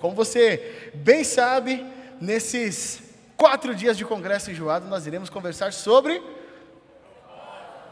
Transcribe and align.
Como 0.00 0.14
você 0.14 0.90
bem 0.94 1.22
sabe, 1.22 1.84
nesses 2.20 3.02
quatro 3.36 3.74
dias 3.74 3.96
de 3.96 4.04
congresso 4.04 4.50
enjoado, 4.50 4.88
nós 4.88 5.06
iremos 5.06 5.30
conversar 5.30 5.72
sobre 5.72 6.22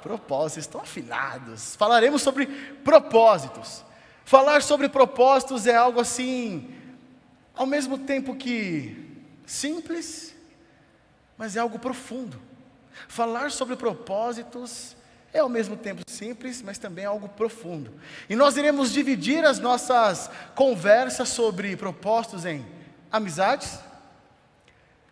propósitos. 0.02 0.64
Estão 0.64 0.80
afilados. 0.80 1.76
Falaremos 1.76 2.22
sobre 2.22 2.46
propósitos. 2.82 3.84
Falar 4.24 4.62
sobre 4.62 4.88
propósitos 4.88 5.66
é 5.66 5.74
algo 5.74 6.00
assim, 6.00 6.74
ao 7.54 7.66
mesmo 7.66 7.96
tempo 7.98 8.36
que 8.36 9.24
simples, 9.46 10.34
mas 11.36 11.56
é 11.56 11.60
algo 11.60 11.78
profundo. 11.78 12.38
Falar 13.08 13.50
sobre 13.50 13.76
propósitos 13.76 14.97
é 15.32 15.40
ao 15.40 15.48
mesmo 15.48 15.76
tempo 15.76 16.02
simples, 16.08 16.62
mas 16.62 16.78
também 16.78 17.04
algo 17.04 17.28
profundo. 17.28 17.92
E 18.28 18.34
nós 18.34 18.56
iremos 18.56 18.92
dividir 18.92 19.44
as 19.44 19.58
nossas 19.58 20.30
conversas 20.54 21.28
sobre 21.28 21.76
propósitos 21.76 22.44
em 22.46 22.64
amizades, 23.10 23.78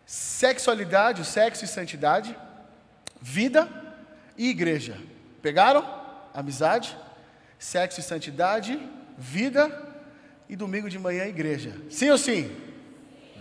sexualidade, 0.05 1.21
o 1.21 1.25
sexo 1.25 1.65
e 1.65 1.67
santidade, 1.67 2.35
vida 3.21 3.67
e 4.37 4.49
igreja. 4.49 4.97
Pegaram? 5.41 5.85
Amizade, 6.33 6.97
sexo 7.59 7.99
e 7.99 8.03
santidade, 8.03 8.79
vida 9.17 9.87
e 10.49 10.55
domingo 10.55 10.89
de 10.89 10.97
manhã 10.97 11.25
igreja. 11.25 11.75
Sim 11.89 12.09
ou 12.09 12.17
sim? 12.17 12.55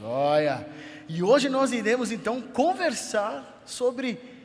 Olha. 0.03 0.67
E 1.09 1.23
hoje 1.23 1.49
nós 1.49 1.73
iremos 1.73 2.11
então 2.11 2.41
conversar 2.41 3.63
sobre 3.65 4.36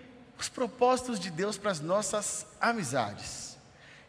os 0.41 0.49
propósitos 0.49 1.19
de 1.19 1.29
Deus 1.29 1.55
para 1.55 1.69
as 1.69 1.79
nossas 1.79 2.47
amizades. 2.59 3.55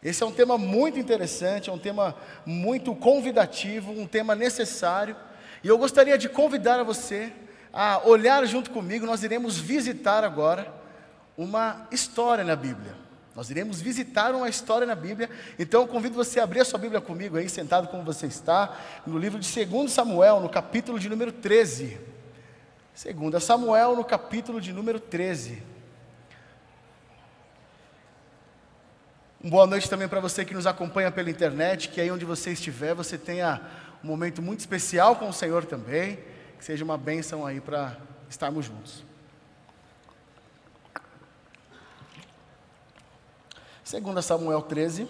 Esse 0.03 0.23
é 0.23 0.27
um 0.27 0.33
tema 0.33 0.57
muito 0.57 0.99
interessante, 0.99 1.69
é 1.69 1.73
um 1.73 1.79
tema 1.79 2.17
muito 2.47 2.95
convidativo, 2.95 3.93
um 3.93 4.07
tema 4.07 4.35
necessário. 4.35 5.15
E 5.63 5.69
eu 5.69 5.77
gostaria 5.77 6.17
de 6.17 6.31
convidar 6.31 6.81
a 6.81 6.83
você 6.83 7.31
a 7.71 8.01
olhar 8.07 8.45
junto 8.47 8.71
comigo. 8.71 9.05
Nós 9.05 9.23
iremos 9.23 9.59
visitar 9.59 10.25
agora 10.25 10.73
uma 11.37 11.87
história 11.91 12.43
na 12.43 12.57
Bíblia. 12.57 12.97
Nós 13.37 13.51
iremos 13.51 13.83
visitar 13.83 14.35
uma 14.35 14.49
história 14.49 14.87
na 14.87 14.95
Bíblia. 14.95 15.29
Então 15.59 15.83
eu 15.83 15.87
convido 15.87 16.15
você 16.15 16.41
a 16.41 16.45
abrir 16.45 16.61
a 16.61 16.65
sua 16.65 16.79
Bíblia 16.79 17.01
comigo 17.01 17.37
aí, 17.37 17.49
sentado 17.49 17.89
como 17.89 18.03
você 18.03 18.27
está, 18.27 18.75
no 19.07 19.19
livro 19.19 19.39
de 19.39 19.67
2 19.67 19.93
Samuel, 19.93 20.41
no 20.41 20.49
capítulo 20.49 20.99
de 20.99 21.11
número 21.11 21.31
13. 21.31 22.01
2 23.05 23.45
Samuel, 23.45 23.95
no 23.97 24.05
capítulo 24.05 24.63
de 24.63 24.73
número 24.73 24.99
13. 24.99 25.72
Boa 29.45 29.67
noite 29.67 29.91
também 29.91 30.07
para 30.07 30.21
você 30.21 30.45
que 30.45 30.55
nos 30.55 30.69
acompanha 30.69 31.11
pela 31.11 31.29
internet, 31.29 31.89
que 31.89 32.01
aí 32.01 32.13
onde 32.13 32.25
você 32.25 32.53
estiver, 32.53 32.95
você 32.95 33.19
tenha 33.19 33.61
um 34.03 34.07
momento 34.07 34.41
muito 34.41 34.61
especial 34.61 35.17
com 35.17 35.29
o 35.29 35.33
Senhor 35.33 35.65
também, 35.65 36.19
que 36.57 36.65
seja 36.65 36.85
uma 36.85 36.97
bênção 36.97 37.45
aí 37.45 37.61
para 37.61 37.97
estarmos 38.31 38.67
juntos. 38.67 39.03
Segunda 43.83 44.23
Samuel 44.23 44.63
13 44.63 45.09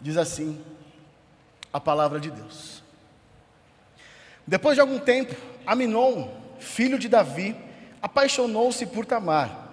diz 0.00 0.16
assim 0.16 0.62
a 1.72 1.80
palavra 1.80 2.18
de 2.18 2.30
Deus. 2.30 2.82
Depois 4.44 4.74
de 4.74 4.80
algum 4.80 4.98
tempo, 4.98 5.34
Aminon, 5.64 6.28
filho 6.58 6.98
de 6.98 7.08
Davi, 7.08 7.56
apaixonou-se 8.02 8.84
por 8.86 9.06
Tamar 9.06 9.63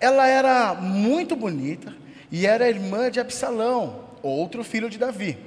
ela 0.00 0.26
era 0.26 0.74
muito 0.74 1.34
bonita 1.34 1.94
e 2.30 2.46
era 2.46 2.68
irmã 2.68 3.10
de 3.10 3.20
Absalão, 3.20 4.04
outro 4.22 4.62
filho 4.62 4.90
de 4.90 4.98
Davi. 4.98 5.38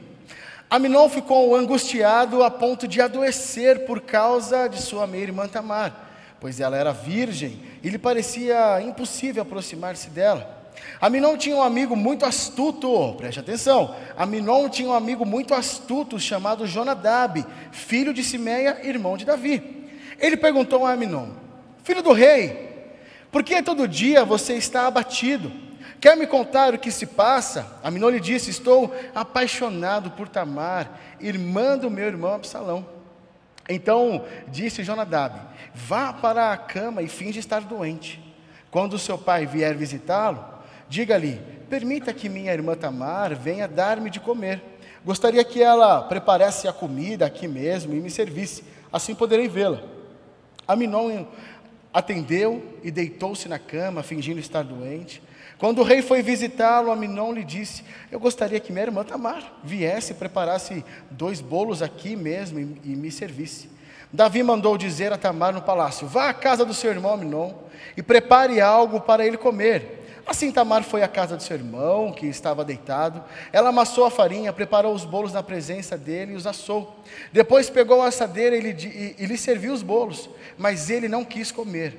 Aminon 0.70 1.10
ficou 1.10 1.56
angustiado 1.56 2.44
a 2.44 2.50
ponto 2.50 2.88
de 2.88 3.02
adoecer 3.02 3.86
por 3.86 4.02
causa 4.02 4.68
de 4.68 4.82
sua 4.82 5.06
meia-irmã 5.06 5.48
Tamar, 5.48 6.10
pois 6.40 6.60
ela 6.60 6.78
era 6.78 6.94
virgem 6.94 7.62
e 7.84 7.90
lhe 7.90 7.98
parecia 7.98 8.82
impossível 8.82 9.44
aproximar-se 9.44 10.10
dela. 10.10 10.62
Aminon 11.00 11.36
tinha 11.36 11.56
um 11.56 11.62
amigo 11.62 11.96
muito 11.96 12.26
astuto, 12.26 13.14
preste 13.18 13.40
atenção. 13.40 13.96
Aminon 14.18 14.70
tinha 14.70 14.90
um 14.90 14.94
amigo 14.94 15.26
muito 15.26 15.54
astuto 15.54 16.20
chamado 16.20 16.66
Jonadab, 16.66 17.46
filho 17.72 18.14
de 18.14 18.24
Simeia, 18.24 18.80
irmão 18.84 19.18
de 19.18 19.26
Davi. 19.26 19.90
Ele 20.20 20.38
perguntou 20.38 20.86
a 20.86 20.94
Aminon: 20.94 21.30
Filho 21.84 22.02
do 22.02 22.14
rei, 22.14 22.71
por 23.32 23.44
que 23.44 23.62
todo 23.64 23.88
dia 23.88 24.26
você 24.26 24.54
está 24.54 24.88
abatido? 24.88 25.52
Quer 26.02 26.18
me 26.18 26.26
contar 26.26 26.74
o 26.74 26.80
que 26.80 26.92
se 26.92 27.06
passa? 27.06 27.80
Aminon 27.84 28.10
lhe 28.10 28.20
disse: 28.20 28.50
Estou 28.50 28.94
apaixonado 29.14 30.10
por 30.12 30.28
Tamar, 30.28 31.00
irmã 31.20 31.78
do 31.78 31.92
meu 31.92 32.08
irmão 32.08 32.34
Absalão. 32.34 32.86
Então 33.70 34.26
disse 34.48 34.84
Jonadab: 34.84 35.40
Vá 35.74 36.12
para 36.12 36.52
a 36.52 36.58
cama 36.58 37.04
e 37.04 37.08
finge 37.08 37.40
estar 37.40 37.62
doente. 37.62 38.20
Quando 38.72 38.98
seu 38.98 39.18
pai 39.18 39.46
vier 39.46 39.76
visitá-lo, 39.76 40.44
diga-lhe: 40.90 41.40
Permita 41.70 42.12
que 42.12 42.28
minha 42.28 42.52
irmã 42.52 42.76
Tamar 42.76 43.36
venha 43.36 43.68
dar-me 43.68 44.10
de 44.10 44.20
comer. 44.20 44.60
Gostaria 45.06 45.44
que 45.44 45.62
ela 45.62 46.02
preparasse 46.02 46.68
a 46.68 46.74
comida 46.74 47.26
aqui 47.26 47.48
mesmo 47.48 47.94
e 47.94 48.00
me 48.00 48.10
servisse, 48.10 48.64
assim 48.92 49.16
poderei 49.16 49.48
vê-la. 49.48 49.82
Aminon 50.68 51.26
atendeu 51.94 52.78
e 52.84 52.92
deitou-se 52.92 53.48
na 53.48 53.60
cama, 53.60 54.04
fingindo 54.04 54.40
estar 54.40 54.64
doente. 54.64 55.22
Quando 55.58 55.80
o 55.80 55.84
rei 55.84 56.02
foi 56.02 56.22
visitá-lo, 56.22 56.92
Aminon 56.92 57.34
lhe 57.34 57.44
disse: 57.44 57.84
Eu 58.12 58.20
gostaria 58.20 58.60
que 58.60 58.72
minha 58.72 58.86
irmã 58.86 59.04
Tamar 59.04 59.60
viesse 59.64 60.12
e 60.12 60.16
preparasse 60.16 60.84
dois 61.10 61.40
bolos 61.40 61.82
aqui 61.82 62.16
mesmo 62.16 62.60
e, 62.60 62.92
e 62.92 62.96
me 62.96 63.12
servisse. 63.12 63.70
Davi 64.12 64.44
mandou 64.44 64.78
dizer 64.78 65.14
a 65.14 65.18
Tamar 65.18 65.54
no 65.54 65.62
palácio: 65.62 66.08
Vá 66.08 66.30
à 66.30 66.34
casa 66.34 66.66
do 66.66 66.74
seu 66.74 66.92
irmão 66.92 67.14
Aminon 67.14 67.54
e 67.96 68.02
prepare 68.02 68.60
algo 68.60 69.00
para 69.00 69.26
ele 69.26 69.38
comer. 69.38 70.01
Assim 70.32 70.50
Tamar 70.50 70.82
foi 70.82 71.04
à 71.04 71.10
casa 71.10 71.36
do 71.36 71.44
seu 71.44 71.58
irmão, 71.58 72.14
que 72.14 72.26
estava 72.26 72.64
deitado. 72.64 73.22
Ela 73.52 73.68
amassou 73.68 74.06
a 74.06 74.10
farinha, 74.10 74.54
preparou 74.54 74.96
os 74.96 75.04
bolos 75.04 75.34
na 75.34 75.44
presença 75.44 75.98
dele 75.98 76.32
e 76.32 76.36
os 76.36 76.48
assou. 76.48 77.04
Depois 77.34 77.70
pegou 77.70 78.02
a 78.02 78.08
assadeira 78.08 78.56
e 78.56 78.62
lhe, 78.62 78.70
e, 78.70 79.16
e 79.22 79.26
lhe 79.26 79.38
serviu 79.38 79.74
os 79.74 79.84
bolos, 79.84 80.30
mas 80.58 80.90
ele 80.90 81.10
não 81.10 81.26
quis 81.26 81.52
comer. 81.52 81.98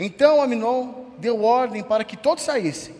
Então 0.00 0.40
Aminon 0.40 1.04
deu 1.18 1.44
ordem 1.44 1.82
para 1.82 2.02
que 2.02 2.16
todos 2.16 2.44
saíssem. 2.44 2.94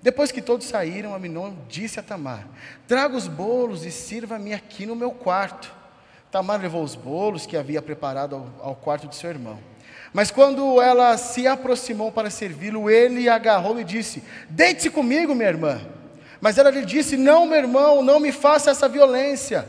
Depois 0.00 0.30
que 0.30 0.40
todos 0.40 0.68
saíram, 0.68 1.16
Aminon 1.16 1.54
disse 1.68 1.98
a 1.98 2.02
Tamar: 2.02 2.46
Traga 2.86 3.16
os 3.16 3.26
bolos 3.26 3.84
e 3.84 3.90
sirva-me 3.90 4.54
aqui 4.54 4.86
no 4.86 4.94
meu 4.94 5.10
quarto. 5.10 5.74
Tamar 6.30 6.60
levou 6.60 6.84
os 6.84 6.94
bolos 6.94 7.44
que 7.44 7.56
havia 7.56 7.82
preparado 7.82 8.36
ao, 8.36 8.68
ao 8.68 8.76
quarto 8.76 9.08
de 9.08 9.16
seu 9.16 9.30
irmão. 9.30 9.71
Mas 10.12 10.30
quando 10.30 10.80
ela 10.80 11.16
se 11.16 11.46
aproximou 11.46 12.12
para 12.12 12.28
servi-lo, 12.28 12.90
ele 12.90 13.28
agarrou 13.28 13.80
e 13.80 13.84
disse: 13.84 14.22
Deite-se 14.48 14.90
comigo, 14.90 15.34
minha 15.34 15.48
irmã. 15.48 15.80
Mas 16.40 16.58
ela 16.58 16.70
lhe 16.70 16.84
disse: 16.84 17.16
Não, 17.16 17.46
meu 17.46 17.58
irmão, 17.58 18.02
não 18.02 18.20
me 18.20 18.30
faça 18.30 18.70
essa 18.70 18.88
violência. 18.88 19.66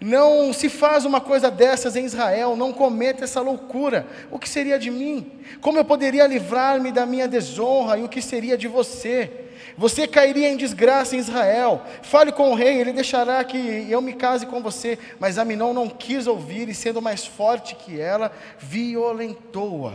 Não 0.00 0.50
se 0.52 0.70
faz 0.70 1.04
uma 1.04 1.20
coisa 1.20 1.50
dessas 1.50 1.94
em 1.94 2.06
Israel, 2.06 2.56
não 2.56 2.72
cometa 2.72 3.24
essa 3.24 3.42
loucura. 3.42 4.06
O 4.30 4.38
que 4.38 4.48
seria 4.48 4.78
de 4.78 4.90
mim? 4.90 5.30
Como 5.60 5.78
eu 5.78 5.84
poderia 5.84 6.26
livrar-me 6.26 6.90
da 6.90 7.04
minha 7.04 7.28
desonra 7.28 7.98
e 7.98 8.02
o 8.02 8.08
que 8.08 8.22
seria 8.22 8.56
de 8.56 8.66
você? 8.66 9.49
Você 9.76 10.06
cairia 10.06 10.48
em 10.48 10.56
desgraça 10.56 11.16
em 11.16 11.18
Israel. 11.18 11.82
Fale 12.02 12.32
com 12.32 12.50
o 12.50 12.54
rei, 12.54 12.78
ele 12.78 12.92
deixará 12.92 13.42
que 13.44 13.86
eu 13.88 14.00
me 14.00 14.12
case 14.12 14.46
com 14.46 14.62
você. 14.62 14.98
Mas 15.18 15.38
Aminon 15.38 15.72
não 15.72 15.88
quis 15.88 16.26
ouvir 16.26 16.68
e, 16.68 16.74
sendo 16.74 17.00
mais 17.00 17.24
forte 17.26 17.74
que 17.74 18.00
ela, 18.00 18.32
violentou-a. 18.58 19.94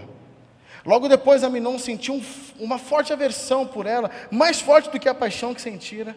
Logo 0.85 1.07
depois, 1.07 1.43
Aminon 1.43 1.79
sentiu 1.79 2.15
um, 2.15 2.23
uma 2.59 2.77
forte 2.77 3.11
aversão 3.11 3.65
por 3.65 3.85
ela, 3.85 4.11
mais 4.29 4.61
forte 4.61 4.89
do 4.89 4.99
que 4.99 5.09
a 5.09 5.15
paixão 5.15 5.53
que 5.53 5.61
sentira, 5.61 6.15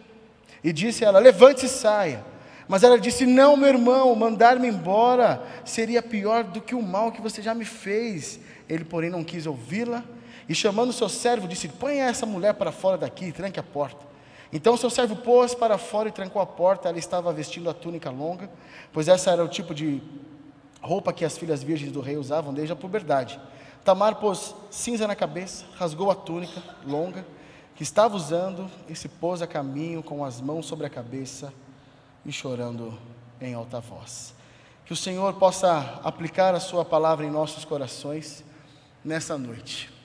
e 0.63 0.71
disse 0.71 1.03
a 1.03 1.07
ela: 1.07 1.19
Levante-se 1.19 1.65
e 1.65 1.69
saia. 1.69 2.23
Mas 2.67 2.83
ela 2.83 2.99
disse: 2.99 3.25
Não, 3.25 3.57
meu 3.57 3.69
irmão, 3.69 4.13
mandar-me 4.15 4.67
embora 4.67 5.41
seria 5.65 6.03
pior 6.03 6.43
do 6.43 6.61
que 6.61 6.75
o 6.75 6.81
mal 6.83 7.11
que 7.11 7.21
você 7.21 7.41
já 7.41 7.55
me 7.55 7.65
fez. 7.65 8.39
Ele, 8.69 8.85
porém, 8.85 9.09
não 9.09 9.23
quis 9.23 9.47
ouvi-la 9.47 10.03
e 10.49 10.55
chamando 10.55 10.89
o 10.89 10.93
seu 10.93 11.07
servo, 11.07 11.47
disse: 11.47 11.67
Põe 11.67 11.99
essa 11.99 12.25
mulher 12.25 12.55
para 12.55 12.71
fora 12.71 12.97
daqui 12.97 13.25
e 13.25 13.31
tranque 13.31 13.59
a 13.59 13.63
porta. 13.63 14.09
Então 14.51 14.75
seu 14.75 14.89
servo 14.89 15.15
pôs 15.15 15.53
para 15.53 15.77
fora 15.77 16.09
e 16.09 16.11
trancou 16.11 16.41
a 16.41 16.45
porta. 16.45 16.89
Ela 16.89 16.97
estava 16.97 17.31
vestindo 17.31 17.69
a 17.69 17.73
túnica 17.73 18.09
longa, 18.09 18.49
pois 18.91 19.07
essa 19.07 19.29
era 19.29 19.45
o 19.45 19.47
tipo 19.47 19.75
de 19.75 20.01
roupa 20.81 21.13
que 21.13 21.23
as 21.23 21.37
filhas 21.37 21.61
virgens 21.61 21.91
do 21.91 22.01
rei 22.01 22.17
usavam 22.17 22.51
desde 22.51 22.73
a 22.73 22.75
puberdade. 22.75 23.39
Tamar 23.85 24.15
pôs 24.15 24.55
cinza 24.71 25.07
na 25.07 25.15
cabeça, 25.15 25.65
rasgou 25.77 26.09
a 26.09 26.15
túnica 26.15 26.61
longa 26.85 27.23
que 27.75 27.83
estava 27.83 28.15
usando 28.15 28.69
e 28.89 28.95
se 28.95 29.07
pôs 29.07 29.41
a 29.41 29.47
caminho 29.47 30.01
com 30.01 30.25
as 30.25 30.41
mãos 30.41 30.65
sobre 30.65 30.87
a 30.87 30.89
cabeça 30.89 31.53
e 32.25 32.31
chorando 32.31 32.97
em 33.39 33.53
alta 33.53 33.79
voz. 33.79 34.33
Que 34.83 34.93
o 34.93 34.97
Senhor 34.97 35.35
possa 35.35 36.01
aplicar 36.03 36.55
a 36.55 36.59
Sua 36.59 36.83
palavra 36.83 37.23
em 37.23 37.29
nossos 37.29 37.63
corações 37.63 38.43
nessa 39.05 39.37
noite. 39.37 39.98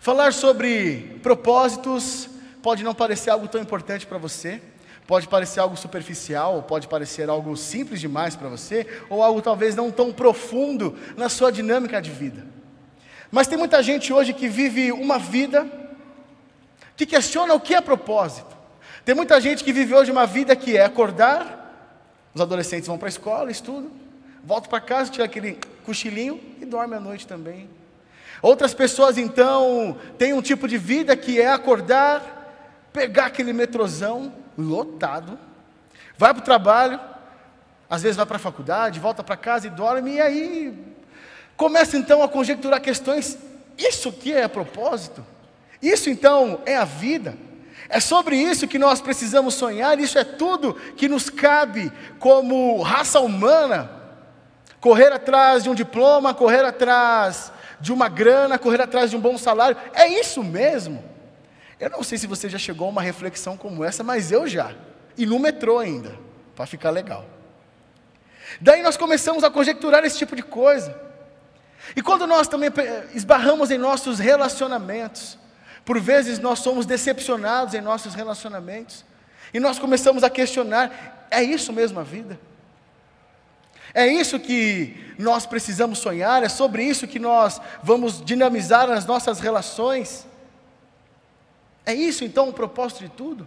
Falar 0.00 0.32
sobre 0.32 1.20
propósitos 1.22 2.26
pode 2.62 2.82
não 2.82 2.94
parecer 2.94 3.28
algo 3.28 3.46
tão 3.46 3.60
importante 3.60 4.06
para 4.06 4.16
você, 4.16 4.58
pode 5.06 5.28
parecer 5.28 5.60
algo 5.60 5.76
superficial, 5.76 6.62
pode 6.62 6.88
parecer 6.88 7.28
algo 7.28 7.54
simples 7.54 8.00
demais 8.00 8.34
para 8.34 8.48
você, 8.48 8.86
ou 9.10 9.22
algo 9.22 9.42
talvez 9.42 9.76
não 9.76 9.90
tão 9.90 10.10
profundo 10.10 10.96
na 11.18 11.28
sua 11.28 11.52
dinâmica 11.52 12.00
de 12.00 12.10
vida. 12.10 12.46
Mas 13.30 13.46
tem 13.46 13.58
muita 13.58 13.82
gente 13.82 14.10
hoje 14.10 14.32
que 14.32 14.48
vive 14.48 14.90
uma 14.90 15.18
vida 15.18 15.70
que 16.96 17.04
questiona 17.04 17.52
o 17.52 17.60
que 17.60 17.74
é 17.74 17.80
propósito. 17.82 18.56
Tem 19.04 19.14
muita 19.14 19.38
gente 19.38 19.62
que 19.62 19.72
vive 19.72 19.94
hoje 19.94 20.10
uma 20.10 20.26
vida 20.26 20.56
que 20.56 20.78
é 20.78 20.84
acordar, 20.84 21.92
os 22.34 22.40
adolescentes 22.40 22.86
vão 22.86 22.96
para 22.96 23.08
a 23.08 23.10
escola, 23.10 23.50
estudam, 23.50 23.90
voltam 24.42 24.70
para 24.70 24.80
casa, 24.80 25.10
tiram 25.10 25.26
aquele 25.26 25.58
cochilinho 25.84 26.40
e 26.58 26.64
dormem 26.64 26.96
à 26.96 27.00
noite 27.00 27.26
também. 27.26 27.68
Outras 28.42 28.72
pessoas 28.72 29.18
então 29.18 29.98
têm 30.16 30.32
um 30.32 30.40
tipo 30.40 30.66
de 30.66 30.78
vida 30.78 31.14
que 31.16 31.40
é 31.40 31.50
acordar, 31.50 32.88
pegar 32.92 33.26
aquele 33.26 33.52
metrozão 33.52 34.32
lotado, 34.56 35.38
vai 36.16 36.32
para 36.32 36.40
o 36.40 36.44
trabalho, 36.44 36.98
às 37.88 38.02
vezes 38.02 38.16
vai 38.16 38.26
para 38.26 38.36
a 38.36 38.40
faculdade, 38.40 39.00
volta 39.00 39.22
para 39.22 39.36
casa 39.36 39.66
e 39.66 39.70
dorme, 39.70 40.14
e 40.14 40.20
aí 40.20 40.94
começa 41.56 41.96
então 41.96 42.22
a 42.22 42.28
conjecturar 42.28 42.80
questões: 42.80 43.36
isso 43.76 44.10
que 44.10 44.32
é 44.32 44.48
propósito? 44.48 45.24
Isso 45.82 46.08
então 46.08 46.60
é 46.64 46.76
a 46.76 46.84
vida? 46.84 47.36
É 47.88 47.98
sobre 48.00 48.36
isso 48.36 48.68
que 48.68 48.78
nós 48.78 49.00
precisamos 49.00 49.54
sonhar, 49.54 49.98
isso 49.98 50.18
é 50.18 50.24
tudo 50.24 50.74
que 50.96 51.08
nos 51.08 51.28
cabe 51.28 51.92
como 52.18 52.80
raça 52.82 53.20
humana. 53.20 53.90
Correr 54.80 55.12
atrás 55.12 55.64
de 55.64 55.68
um 55.68 55.74
diploma, 55.74 56.32
correr 56.32 56.64
atrás 56.64 57.52
de 57.80 57.92
uma 57.92 58.08
grana, 58.08 58.58
correr 58.58 58.80
atrás 58.80 59.10
de 59.10 59.16
um 59.16 59.20
bom 59.20 59.38
salário, 59.38 59.76
é 59.94 60.06
isso 60.06 60.42
mesmo. 60.44 61.02
Eu 61.78 61.88
não 61.88 62.02
sei 62.02 62.18
se 62.18 62.26
você 62.26 62.48
já 62.48 62.58
chegou 62.58 62.86
a 62.86 62.90
uma 62.90 63.02
reflexão 63.02 63.56
como 63.56 63.82
essa, 63.82 64.04
mas 64.04 64.30
eu 64.30 64.46
já. 64.46 64.74
E 65.16 65.24
no 65.24 65.38
metrô 65.38 65.78
ainda, 65.78 66.14
para 66.54 66.66
ficar 66.66 66.90
legal. 66.90 67.24
Daí 68.60 68.82
nós 68.82 68.96
começamos 68.96 69.44
a 69.44 69.50
conjecturar 69.50 70.04
esse 70.04 70.18
tipo 70.18 70.36
de 70.36 70.42
coisa. 70.42 70.94
E 71.96 72.02
quando 72.02 72.26
nós 72.26 72.48
também 72.48 72.70
esbarramos 73.14 73.70
em 73.70 73.78
nossos 73.78 74.18
relacionamentos, 74.18 75.38
por 75.84 75.98
vezes 75.98 76.38
nós 76.38 76.58
somos 76.58 76.84
decepcionados 76.84 77.74
em 77.74 77.80
nossos 77.80 78.14
relacionamentos, 78.14 79.04
e 79.52 79.58
nós 79.58 79.78
começamos 79.78 80.22
a 80.22 80.30
questionar: 80.30 81.26
é 81.30 81.42
isso 81.42 81.72
mesmo 81.72 81.98
a 81.98 82.02
vida? 82.02 82.38
É 83.92 84.06
isso 84.06 84.38
que 84.38 85.14
nós 85.18 85.46
precisamos 85.46 85.98
sonhar, 85.98 86.42
é 86.42 86.48
sobre 86.48 86.82
isso 86.82 87.06
que 87.06 87.18
nós 87.18 87.60
vamos 87.82 88.24
dinamizar 88.24 88.90
as 88.90 89.04
nossas 89.04 89.40
relações. 89.40 90.26
É 91.84 91.92
isso 91.92 92.24
então 92.24 92.48
o 92.48 92.52
propósito 92.52 93.00
de 93.00 93.08
tudo? 93.08 93.46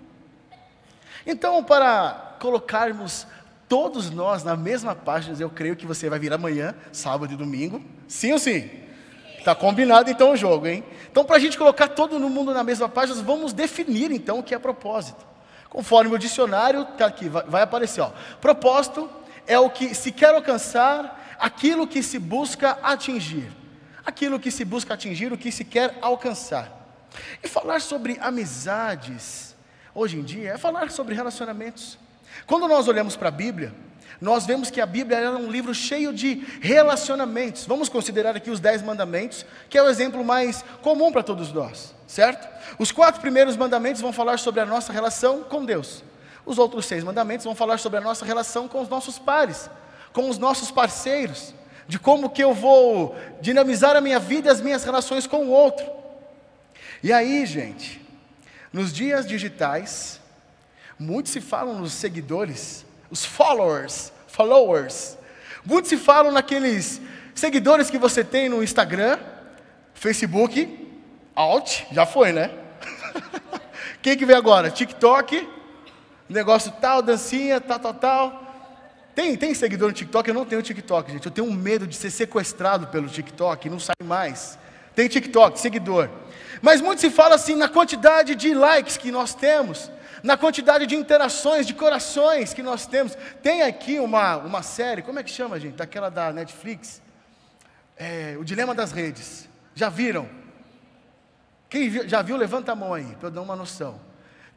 Então, 1.25 1.63
para 1.63 2.35
colocarmos 2.39 3.25
todos 3.69 4.09
nós 4.09 4.43
na 4.43 4.55
mesma 4.55 4.93
página, 4.93 5.35
eu 5.39 5.49
creio 5.49 5.75
que 5.75 5.85
você 5.85 6.09
vai 6.09 6.19
vir 6.19 6.33
amanhã, 6.33 6.75
sábado 6.91 7.33
e 7.33 7.37
domingo. 7.37 7.81
Sim 8.07 8.33
ou 8.33 8.39
sim? 8.39 8.69
Está 9.37 9.55
combinado 9.55 10.09
então 10.09 10.31
o 10.31 10.37
jogo, 10.37 10.67
hein? 10.67 10.83
Então, 11.11 11.25
para 11.25 11.37
a 11.37 11.39
gente 11.39 11.57
colocar 11.57 11.87
todo 11.89 12.19
mundo 12.19 12.53
na 12.53 12.63
mesma 12.63 12.87
página, 12.89 13.21
vamos 13.21 13.53
definir 13.53 14.11
então 14.11 14.39
o 14.39 14.43
que 14.43 14.53
é 14.53 14.59
propósito. 14.59 15.25
Conforme 15.69 16.13
o 16.13 16.19
dicionário, 16.19 16.83
está 16.83 17.07
aqui, 17.07 17.27
vai, 17.27 17.61
aparecer, 17.61 18.01
ó. 18.01 18.11
Propósito 18.39 19.09
é 19.47 19.59
o 19.59 19.69
que 19.69 19.93
se 19.93 20.11
quer 20.11 20.33
alcançar, 20.33 21.35
aquilo 21.39 21.87
que 21.87 22.01
se 22.01 22.19
busca 22.19 22.77
atingir. 22.81 23.51
Aquilo 24.05 24.39
que 24.39 24.51
se 24.51 24.65
busca 24.65 24.93
atingir, 24.93 25.31
o 25.31 25.37
que 25.37 25.51
se 25.51 25.63
quer 25.63 25.97
alcançar. 26.01 26.71
E 27.41 27.47
falar 27.47 27.81
sobre 27.81 28.17
amizades, 28.19 29.55
hoje 29.93 30.17
em 30.17 30.23
dia, 30.23 30.51
é 30.51 30.57
falar 30.57 30.91
sobre 30.91 31.15
relacionamentos. 31.15 31.97
Quando 32.45 32.67
nós 32.67 32.87
olhamos 32.87 33.15
para 33.15 33.29
a 33.29 33.31
Bíblia, 33.31 33.73
nós 34.19 34.45
vemos 34.45 34.69
que 34.69 34.79
a 34.79 34.85
Bíblia 34.85 35.17
é 35.17 35.29
um 35.29 35.49
livro 35.49 35.73
cheio 35.73 36.13
de 36.13 36.45
relacionamentos. 36.61 37.65
Vamos 37.65 37.89
considerar 37.89 38.35
aqui 38.35 38.49
os 38.49 38.59
dez 38.59 38.81
mandamentos, 38.81 39.45
que 39.69 39.77
é 39.77 39.83
o 39.83 39.89
exemplo 39.89 40.23
mais 40.23 40.63
comum 40.81 41.11
para 41.11 41.23
todos 41.23 41.51
nós, 41.51 41.93
certo? 42.07 42.47
Os 42.79 42.91
quatro 42.91 43.21
primeiros 43.21 43.57
mandamentos 43.57 44.01
vão 44.01 44.13
falar 44.13 44.39
sobre 44.39 44.61
a 44.61 44.65
nossa 44.65 44.93
relação 44.93 45.43
com 45.43 45.65
Deus. 45.65 46.03
Os 46.45 46.57
outros 46.57 46.85
seis 46.85 47.03
mandamentos 47.03 47.45
vão 47.45 47.55
falar 47.55 47.77
sobre 47.77 47.99
a 47.99 48.01
nossa 48.01 48.25
relação 48.25 48.67
com 48.67 48.81
os 48.81 48.89
nossos 48.89 49.17
pares, 49.17 49.69
com 50.11 50.29
os 50.29 50.37
nossos 50.37 50.71
parceiros, 50.71 51.53
de 51.87 51.97
como 51.97 52.29
que 52.29 52.43
eu 52.43 52.53
vou 52.53 53.15
dinamizar 53.41 53.95
a 53.95 54.01
minha 54.01 54.19
vida 54.19 54.49
e 54.49 54.51
as 54.51 54.61
minhas 54.61 54.83
relações 54.83 55.25
com 55.25 55.45
o 55.45 55.49
outro. 55.49 55.85
E 57.01 57.11
aí, 57.11 57.45
gente, 57.45 58.01
nos 58.71 58.93
dias 58.93 59.25
digitais, 59.25 60.19
muitos 60.97 61.31
se 61.31 61.41
falam 61.41 61.79
nos 61.79 61.93
seguidores, 61.93 62.85
os 63.09 63.25
followers, 63.25 64.11
followers. 64.27 65.17
Muitos 65.65 65.89
se 65.89 65.97
falam 65.97 66.31
naqueles 66.31 67.01
seguidores 67.35 67.89
que 67.89 67.97
você 67.97 68.23
tem 68.23 68.49
no 68.49 68.63
Instagram, 68.63 69.19
Facebook, 69.93 70.91
alt, 71.35 71.83
já 71.91 72.05
foi, 72.05 72.31
né? 72.31 72.51
Quem 74.01 74.17
que 74.17 74.25
vem 74.25 74.35
agora? 74.35 74.69
TikTok, 74.69 75.47
negócio 76.33 76.71
tal, 76.81 77.01
dancinha, 77.01 77.61
tal, 77.61 77.79
tal, 77.79 77.93
tal. 77.93 78.43
Tem, 79.15 79.35
tem 79.35 79.53
seguidor 79.53 79.89
no 79.89 79.93
TikTok? 79.93 80.27
Eu 80.27 80.33
não 80.33 80.45
tenho 80.45 80.61
TikTok, 80.61 81.11
gente. 81.11 81.25
Eu 81.25 81.31
tenho 81.31 81.47
um 81.47 81.53
medo 81.53 81.85
de 81.85 81.95
ser 81.95 82.09
sequestrado 82.09 82.87
pelo 82.87 83.07
TikTok 83.07 83.67
e 83.67 83.69
não 83.69 83.79
sair 83.79 84.03
mais. 84.03 84.57
Tem 84.95 85.07
TikTok, 85.07 85.59
seguidor. 85.59 86.09
Mas 86.61 86.81
muito 86.81 86.99
se 86.99 87.09
fala 87.09 87.35
assim 87.35 87.55
na 87.55 87.69
quantidade 87.69 88.35
de 88.35 88.53
likes 88.53 88.97
que 88.97 89.11
nós 89.11 89.35
temos, 89.35 89.91
na 90.23 90.37
quantidade 90.37 90.87
de 90.87 90.95
interações, 90.95 91.67
de 91.67 91.73
corações 91.73 92.53
que 92.53 92.63
nós 92.63 92.87
temos. 92.87 93.15
Tem 93.41 93.61
aqui 93.61 93.99
uma, 93.99 94.37
uma 94.37 94.63
série, 94.63 95.01
como 95.01 95.19
é 95.19 95.23
que 95.23 95.29
chama, 95.29 95.59
gente? 95.59 95.75
Daquela 95.75 96.09
da 96.09 96.31
Netflix. 96.31 97.01
É, 97.97 98.35
o 98.39 98.43
Dilema 98.43 98.73
das 98.73 98.91
Redes. 98.91 99.47
Já 99.75 99.89
viram? 99.89 100.27
Quem 101.69 101.89
já 102.07 102.21
viu, 102.21 102.37
levanta 102.37 102.71
a 102.71 102.75
mão 102.75 102.93
aí, 102.93 103.15
para 103.19 103.27
eu 103.27 103.31
dar 103.31 103.41
uma 103.41 103.55
noção. 103.55 103.99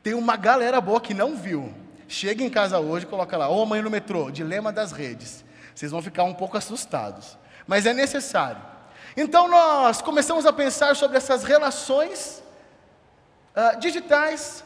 Tem 0.06 0.14
uma 0.14 0.36
galera 0.36 0.80
boa 0.80 1.00
que 1.00 1.12
não 1.12 1.34
viu. 1.34 1.74
Chega 2.06 2.44
em 2.44 2.48
casa 2.48 2.78
hoje 2.78 3.04
coloca 3.04 3.36
lá, 3.36 3.48
ô 3.48 3.66
mãe 3.66 3.82
no 3.82 3.90
metrô, 3.90 4.30
Dilema 4.30 4.72
das 4.72 4.92
Redes. 4.92 5.44
Vocês 5.74 5.90
vão 5.90 6.00
ficar 6.00 6.22
um 6.22 6.32
pouco 6.32 6.56
assustados. 6.56 7.36
Mas 7.66 7.86
é 7.86 7.92
necessário. 7.92 8.62
Então 9.16 9.48
nós 9.48 10.00
começamos 10.00 10.46
a 10.46 10.52
pensar 10.52 10.94
sobre 10.94 11.16
essas 11.16 11.42
relações 11.42 12.40
uh, 13.56 13.80
digitais, 13.80 14.62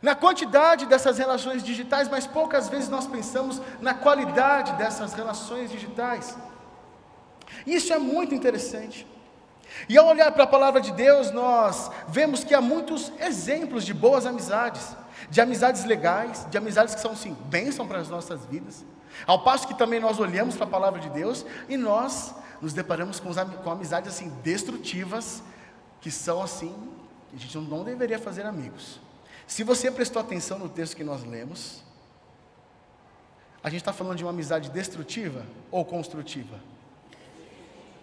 na 0.00 0.14
quantidade 0.14 0.86
dessas 0.86 1.18
relações 1.18 1.62
digitais, 1.62 2.08
mas 2.08 2.26
poucas 2.26 2.70
vezes 2.70 2.88
nós 2.88 3.06
pensamos 3.06 3.60
na 3.82 3.92
qualidade 3.92 4.72
dessas 4.78 5.12
relações 5.12 5.70
digitais. 5.70 6.38
Isso 7.66 7.92
é 7.92 7.98
muito 7.98 8.34
interessante. 8.34 9.06
E 9.88 9.96
ao 9.96 10.06
olhar 10.06 10.30
para 10.32 10.44
a 10.44 10.46
palavra 10.46 10.80
de 10.80 10.92
Deus, 10.92 11.30
nós 11.30 11.90
vemos 12.08 12.44
que 12.44 12.54
há 12.54 12.60
muitos 12.60 13.12
exemplos 13.20 13.84
de 13.84 13.94
boas 13.94 14.26
amizades, 14.26 14.96
de 15.28 15.40
amizades 15.40 15.84
legais, 15.84 16.46
de 16.50 16.58
amizades 16.58 16.94
que 16.94 17.00
são 17.00 17.14
sim 17.14 17.36
bênção 17.46 17.86
para 17.86 17.98
as 17.98 18.08
nossas 18.08 18.44
vidas. 18.46 18.84
Ao 19.26 19.42
passo 19.42 19.66
que 19.66 19.76
também 19.76 20.00
nós 20.00 20.18
olhamos 20.18 20.56
para 20.56 20.64
a 20.64 20.70
palavra 20.70 21.00
de 21.00 21.10
Deus 21.10 21.44
e 21.68 21.76
nós 21.76 22.34
nos 22.60 22.72
deparamos 22.72 23.20
com, 23.20 23.32
com 23.32 23.70
amizades 23.70 24.14
assim 24.14 24.28
destrutivas, 24.42 25.42
que 26.00 26.10
são 26.10 26.42
assim, 26.42 26.74
que 27.30 27.36
a 27.36 27.38
gente 27.38 27.58
não 27.58 27.84
deveria 27.84 28.18
fazer 28.18 28.46
amigos. 28.46 29.00
Se 29.46 29.64
você 29.64 29.90
prestou 29.90 30.20
atenção 30.20 30.58
no 30.58 30.68
texto 30.68 30.96
que 30.96 31.04
nós 31.04 31.24
lemos, 31.24 31.82
a 33.62 33.68
gente 33.68 33.80
está 33.80 33.92
falando 33.92 34.16
de 34.16 34.24
uma 34.24 34.30
amizade 34.30 34.70
destrutiva 34.70 35.44
ou 35.70 35.84
construtiva? 35.84 36.58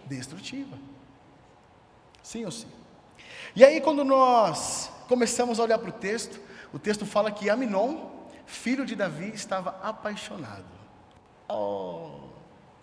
Destrutiva. 0.06 0.76
Sim 2.28 2.44
ou 2.44 2.50
sim? 2.50 2.68
E 3.56 3.64
aí, 3.64 3.80
quando 3.80 4.04
nós 4.04 4.92
começamos 5.08 5.58
a 5.58 5.62
olhar 5.62 5.78
para 5.78 5.88
o 5.88 5.92
texto, 5.92 6.38
o 6.74 6.78
texto 6.78 7.06
fala 7.06 7.30
que 7.30 7.48
Aminon, 7.48 7.96
filho 8.44 8.84
de 8.84 8.94
Davi, 8.94 9.30
estava 9.32 9.78
apaixonado. 9.82 10.66
Oh, 11.48 12.28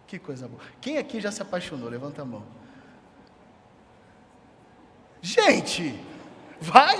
que 0.07 0.17
coisa 0.17 0.47
boa. 0.47 0.59
Quem 0.81 0.97
aqui 0.97 1.21
já 1.21 1.31
se 1.31 1.43
apaixonou? 1.43 1.87
Levanta 1.87 2.23
a 2.23 2.25
mão. 2.25 2.41
Gente, 5.21 6.03
vai! 6.59 6.97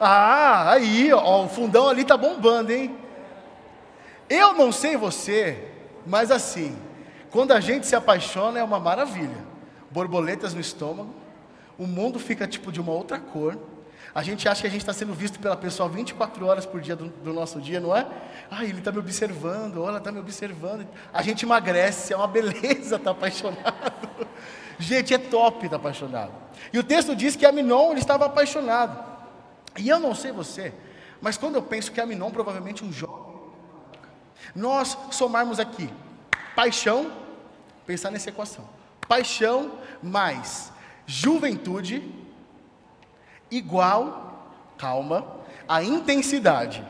Ah, 0.00 0.72
aí, 0.72 1.12
ó, 1.12 1.44
o 1.44 1.48
fundão 1.48 1.88
ali 1.88 2.04
tá 2.04 2.16
bombando, 2.16 2.72
hein? 2.72 2.98
Eu 4.28 4.54
não 4.54 4.72
sei 4.72 4.96
você, 4.96 5.70
mas 6.04 6.32
assim, 6.32 6.76
quando 7.30 7.52
a 7.52 7.60
gente 7.60 7.86
se 7.86 7.94
apaixona 7.94 8.58
é 8.58 8.64
uma 8.64 8.80
maravilha. 8.80 9.41
Borboletas 9.92 10.54
no 10.54 10.60
estômago, 10.60 11.14
o 11.78 11.86
mundo 11.86 12.18
fica 12.18 12.46
tipo 12.46 12.72
de 12.72 12.80
uma 12.80 12.92
outra 12.92 13.18
cor. 13.18 13.58
A 14.14 14.22
gente 14.22 14.48
acha 14.48 14.62
que 14.62 14.66
a 14.66 14.70
gente 14.70 14.80
está 14.80 14.92
sendo 14.92 15.14
visto 15.14 15.38
pela 15.38 15.56
pessoa 15.56 15.88
24 15.88 16.46
horas 16.46 16.66
por 16.66 16.80
dia 16.80 16.94
do, 16.94 17.06
do 17.08 17.32
nosso 17.32 17.60
dia, 17.60 17.80
não 17.80 17.96
é? 17.96 18.06
Ah, 18.50 18.64
ele 18.64 18.78
está 18.78 18.92
me 18.92 18.98
observando, 18.98 19.78
ou 19.78 19.88
ela 19.88 19.98
está 19.98 20.12
me 20.12 20.18
observando. 20.18 20.86
A 21.12 21.22
gente 21.22 21.44
emagrece, 21.44 22.12
é 22.12 22.16
uma 22.16 22.26
beleza 22.26 22.96
estar 22.96 22.98
tá 22.98 23.10
apaixonado. 23.10 23.92
Gente, 24.78 25.14
é 25.14 25.18
top 25.18 25.64
estar 25.64 25.70
tá 25.70 25.76
apaixonado. 25.76 26.32
E 26.72 26.78
o 26.78 26.82
texto 26.82 27.14
diz 27.14 27.36
que 27.36 27.46
Aminon 27.46 27.92
ele 27.92 28.00
estava 28.00 28.26
apaixonado. 28.26 29.02
E 29.78 29.88
eu 29.88 29.98
não 29.98 30.14
sei 30.14 30.32
você, 30.32 30.72
Mas 31.20 31.38
quando 31.38 31.54
eu 31.54 31.62
penso 31.62 31.92
que 31.92 32.00
Aminon 32.00 32.30
provavelmente 32.30 32.84
um 32.84 32.92
jovem, 32.92 33.32
nós 34.54 34.98
somarmos 35.10 35.58
aqui 35.60 35.88
paixão, 36.54 37.10
pensar 37.86 38.10
nessa 38.10 38.28
equação. 38.28 38.81
Paixão 39.12 39.72
mais 40.02 40.72
juventude 41.04 42.02
igual, 43.50 44.56
calma, 44.78 45.36
a 45.68 45.82
intensidade. 45.82 46.82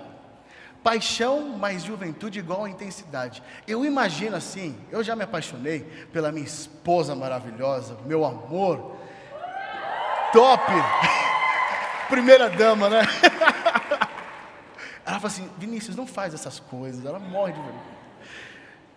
Paixão 0.85 1.59
mais 1.59 1.83
juventude 1.83 2.39
igual 2.39 2.65
a 2.65 2.71
intensidade. 2.71 3.43
Eu 3.67 3.85
imagino 3.85 4.37
assim, 4.37 4.79
eu 4.93 5.03
já 5.03 5.17
me 5.17 5.25
apaixonei 5.25 5.81
pela 6.13 6.31
minha 6.31 6.47
esposa 6.47 7.17
maravilhosa, 7.17 7.99
meu 8.07 8.25
amor. 8.25 8.99
Top! 10.33 10.63
Primeira 12.09 12.49
dama, 12.49 12.89
né? 12.89 13.03
Ela 15.05 15.19
fala 15.19 15.27
assim: 15.27 15.51
Vinícius, 15.59 15.97
não 15.97 16.07
faz 16.07 16.33
essas 16.33 16.61
coisas. 16.61 17.05
Ela 17.05 17.19
morre 17.19 17.53
de 17.53 17.61
vergonha. 17.61 18.02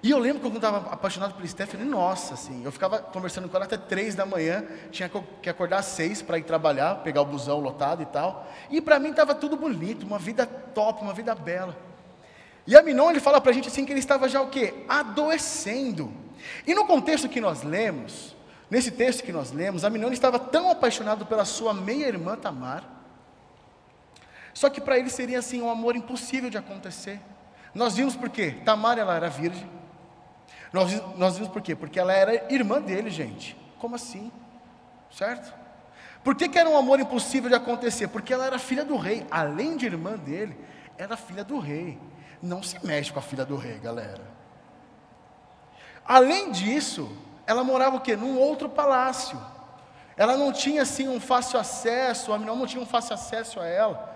E 0.05 0.11
eu 0.11 0.19
lembro 0.19 0.39
quando 0.39 0.53
eu 0.53 0.57
estava 0.57 0.93
apaixonado 0.93 1.33
pelo 1.33 1.47
Stephanie, 1.47 1.83
nossa, 1.83 2.35
assim, 2.35 2.63
eu 2.63 2.71
ficava 2.71 2.99
conversando 2.99 3.49
com 3.49 3.55
ela 3.55 3.65
até 3.65 3.75
três 3.75 4.13
da 4.13 4.23
manhã, 4.23 4.63
tinha 4.91 5.09
que 5.41 5.49
acordar 5.49 5.79
às 5.79 5.87
seis 5.87 6.21
para 6.21 6.37
ir 6.37 6.43
trabalhar, 6.43 6.97
pegar 6.97 7.21
o 7.21 7.25
busão 7.25 7.59
lotado 7.59 8.03
e 8.03 8.05
tal. 8.05 8.47
E 8.69 8.79
para 8.79 8.99
mim 8.99 9.09
estava 9.09 9.33
tudo 9.33 9.57
bonito, 9.57 10.05
uma 10.05 10.19
vida 10.19 10.45
top, 10.45 11.01
uma 11.01 11.11
vida 11.11 11.33
bela. 11.33 11.75
E 12.67 12.77
a 12.77 12.83
Minon, 12.83 13.09
ele 13.09 13.19
fala 13.19 13.41
para 13.41 13.49
a 13.49 13.53
gente 13.55 13.67
assim 13.67 13.83
que 13.83 13.91
ele 13.91 13.99
estava 13.99 14.29
já 14.29 14.43
o 14.43 14.49
quê? 14.51 14.85
Adoecendo. 14.87 16.13
E 16.67 16.75
no 16.75 16.85
contexto 16.85 17.27
que 17.27 17.41
nós 17.41 17.63
lemos, 17.63 18.35
nesse 18.69 18.91
texto 18.91 19.23
que 19.23 19.33
nós 19.33 19.51
lemos, 19.51 19.83
a 19.83 19.89
Minon 19.89 20.11
estava 20.11 20.37
tão 20.37 20.69
apaixonado 20.69 21.25
pela 21.25 21.45
sua 21.45 21.73
meia-irmã 21.73 22.37
Tamar, 22.37 22.87
só 24.53 24.69
que 24.69 24.79
para 24.79 24.99
ele 24.99 25.09
seria 25.09 25.39
assim 25.39 25.63
um 25.63 25.69
amor 25.71 25.95
impossível 25.95 26.51
de 26.51 26.59
acontecer. 26.59 27.19
Nós 27.73 27.95
vimos 27.95 28.15
por 28.15 28.29
quê? 28.29 28.57
Tamar 28.63 28.99
ela 28.99 29.15
era 29.15 29.29
virgem, 29.29 29.67
nós, 30.75 31.01
nós 31.15 31.37
vimos 31.37 31.53
por 31.53 31.61
quê? 31.61 31.73
Porque 31.73 31.97
ela 31.97 32.11
era 32.11 32.51
irmã 32.53 32.81
dele, 32.81 33.09
gente. 33.09 33.55
Como 33.79 33.95
assim? 33.95 34.29
Certo? 35.09 35.53
Por 36.21 36.35
que, 36.35 36.49
que 36.49 36.59
era 36.59 36.69
um 36.69 36.77
amor 36.77 36.99
impossível 36.99 37.49
de 37.49 37.55
acontecer? 37.55 38.09
Porque 38.09 38.33
ela 38.33 38.45
era 38.45 38.59
filha 38.59 38.83
do 38.83 38.97
rei. 38.97 39.25
Além 39.31 39.77
de 39.77 39.85
irmã 39.85 40.17
dele, 40.17 40.57
era 40.97 41.15
filha 41.15 41.45
do 41.45 41.59
rei. 41.59 41.97
Não 42.41 42.61
se 42.61 42.85
mexe 42.85 43.13
com 43.13 43.19
a 43.19 43.21
filha 43.21 43.45
do 43.45 43.55
rei, 43.55 43.79
galera. 43.79 44.21
Além 46.05 46.51
disso, 46.51 47.09
ela 47.47 47.63
morava 47.63 47.95
o 47.95 48.01
quê? 48.01 48.17
Num 48.17 48.37
outro 48.37 48.67
palácio. 48.67 49.39
Ela 50.17 50.35
não 50.35 50.51
tinha 50.51 50.81
assim 50.81 51.07
um 51.07 51.21
fácil 51.21 51.57
acesso, 51.57 52.33
a 52.33 52.35
Aminon 52.35 52.57
não 52.57 52.67
tinha 52.67 52.83
um 52.83 52.85
fácil 52.85 53.13
acesso 53.13 53.61
a 53.61 53.65
ela. 53.65 54.14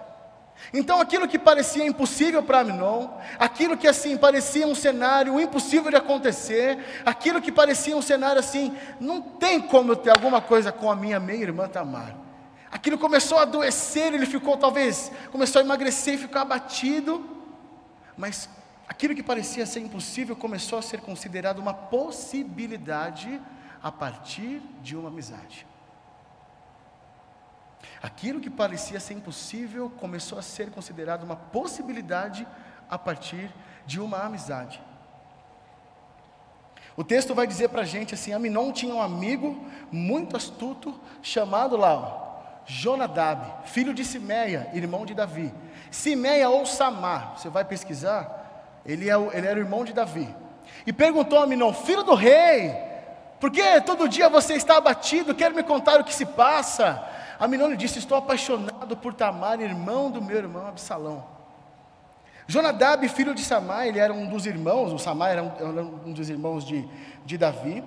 Então 0.73 1.01
aquilo 1.01 1.27
que 1.27 1.39
parecia 1.39 1.85
impossível 1.85 2.43
para 2.43 2.59
Aminon, 2.59 3.07
aquilo 3.39 3.75
que 3.75 3.87
assim 3.87 4.17
parecia 4.17 4.67
um 4.67 4.75
cenário 4.75 5.39
impossível 5.39 5.89
de 5.89 5.97
acontecer, 5.97 6.77
aquilo 7.05 7.41
que 7.41 7.51
parecia 7.51 7.95
um 7.95 8.01
cenário 8.01 8.39
assim, 8.39 8.75
não 8.99 9.21
tem 9.21 9.59
como 9.59 9.93
eu 9.93 9.95
ter 9.95 10.11
alguma 10.11 10.41
coisa 10.41 10.71
com 10.71 10.91
a 10.91 10.95
minha 10.95 11.19
meia 11.19 11.41
irmã 11.43 11.67
Tamar. 11.67 12.15
Aquilo 12.71 12.99
começou 12.99 13.39
a 13.39 13.43
adoecer, 13.43 14.13
ele 14.13 14.27
ficou 14.27 14.55
talvez, 14.55 15.11
começou 15.31 15.59
a 15.59 15.65
emagrecer 15.65 16.13
e 16.13 16.17
ficar 16.17 16.41
abatido, 16.41 17.25
mas 18.15 18.47
aquilo 18.87 19.15
que 19.15 19.23
parecia 19.23 19.65
ser 19.65 19.79
impossível 19.79 20.35
começou 20.35 20.77
a 20.77 20.81
ser 20.83 20.99
considerado 21.01 21.57
uma 21.57 21.73
possibilidade 21.73 23.41
a 23.81 23.91
partir 23.91 24.61
de 24.83 24.95
uma 24.95 25.09
amizade. 25.09 25.65
Aquilo 28.01 28.39
que 28.39 28.49
parecia 28.49 28.99
ser 28.99 29.13
impossível 29.13 29.89
começou 29.99 30.39
a 30.39 30.41
ser 30.41 30.71
considerado 30.71 31.23
uma 31.23 31.35
possibilidade 31.35 32.47
a 32.89 32.97
partir 32.97 33.51
de 33.85 33.99
uma 33.99 34.19
amizade. 34.19 34.81
O 36.95 37.03
texto 37.03 37.35
vai 37.35 37.45
dizer 37.45 37.69
para 37.69 37.81
a 37.81 37.85
gente 37.85 38.13
assim: 38.13 38.33
Aminon 38.33 38.71
tinha 38.71 38.93
um 38.93 39.01
amigo 39.01 39.65
muito 39.91 40.37
astuto, 40.37 40.99
chamado 41.21 41.75
lá, 41.75 41.93
ó, 41.93 42.29
Jonadab, 42.65 43.67
filho 43.67 43.93
de 43.93 44.05
Simeia, 44.05 44.69
irmão 44.73 45.05
de 45.05 45.13
Davi. 45.13 45.53
Simeia 45.91 46.49
ou 46.49 46.65
Samar, 46.65 47.37
você 47.37 47.49
vai 47.49 47.65
pesquisar, 47.65 48.81
ele, 48.85 49.09
é, 49.09 49.15
ele 49.33 49.47
era 49.47 49.59
o 49.59 49.63
irmão 49.63 49.83
de 49.83 49.91
Davi. 49.91 50.33
E 50.85 50.93
perguntou 50.93 51.39
a 51.39 51.43
Aminon, 51.43 51.73
filho 51.73 52.03
do 52.03 52.15
rei, 52.15 52.75
por 53.39 53.51
que 53.51 53.81
todo 53.81 54.07
dia 54.07 54.29
você 54.29 54.53
está 54.53 54.77
abatido? 54.77 55.35
Quer 55.35 55.51
me 55.51 55.63
contar 55.63 55.99
o 55.99 56.03
que 56.03 56.13
se 56.13 56.25
passa? 56.25 57.01
Aminon 57.39 57.73
disse: 57.75 57.99
Estou 57.99 58.17
apaixonado 58.17 58.97
por 58.97 59.13
Tamar, 59.13 59.61
irmão 59.61 60.11
do 60.11 60.21
meu 60.21 60.37
irmão 60.37 60.67
Absalão. 60.67 61.25
Jonadab, 62.47 63.07
filho 63.09 63.35
de 63.35 63.43
Samar, 63.43 63.85
ele 63.87 63.99
era 63.99 64.11
um 64.11 64.27
dos 64.27 64.47
irmãos, 64.47 64.91
o 64.91 64.97
Samar 64.97 65.29
era 65.29 65.43
um, 65.43 65.51
era 65.55 65.83
um 65.83 66.11
dos 66.11 66.29
irmãos 66.29 66.65
de, 66.65 66.83
de 67.23 67.37
Davi. 67.37 67.83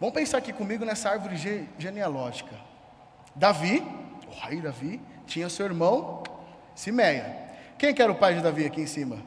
Vamos 0.00 0.14
pensar 0.14 0.38
aqui 0.38 0.52
comigo 0.52 0.84
nessa 0.84 1.10
árvore 1.10 1.36
genealógica. 1.78 2.54
Davi, 3.36 3.86
o 4.26 4.46
rei 4.46 4.60
Davi, 4.60 5.00
tinha 5.26 5.48
seu 5.48 5.64
irmão 5.64 6.24
Simeia. 6.74 7.46
Quem 7.78 7.94
que 7.94 8.02
era 8.02 8.10
o 8.10 8.16
pai 8.16 8.34
de 8.34 8.42
Davi 8.42 8.66
aqui 8.66 8.80
em 8.80 8.86
cima? 8.86 9.18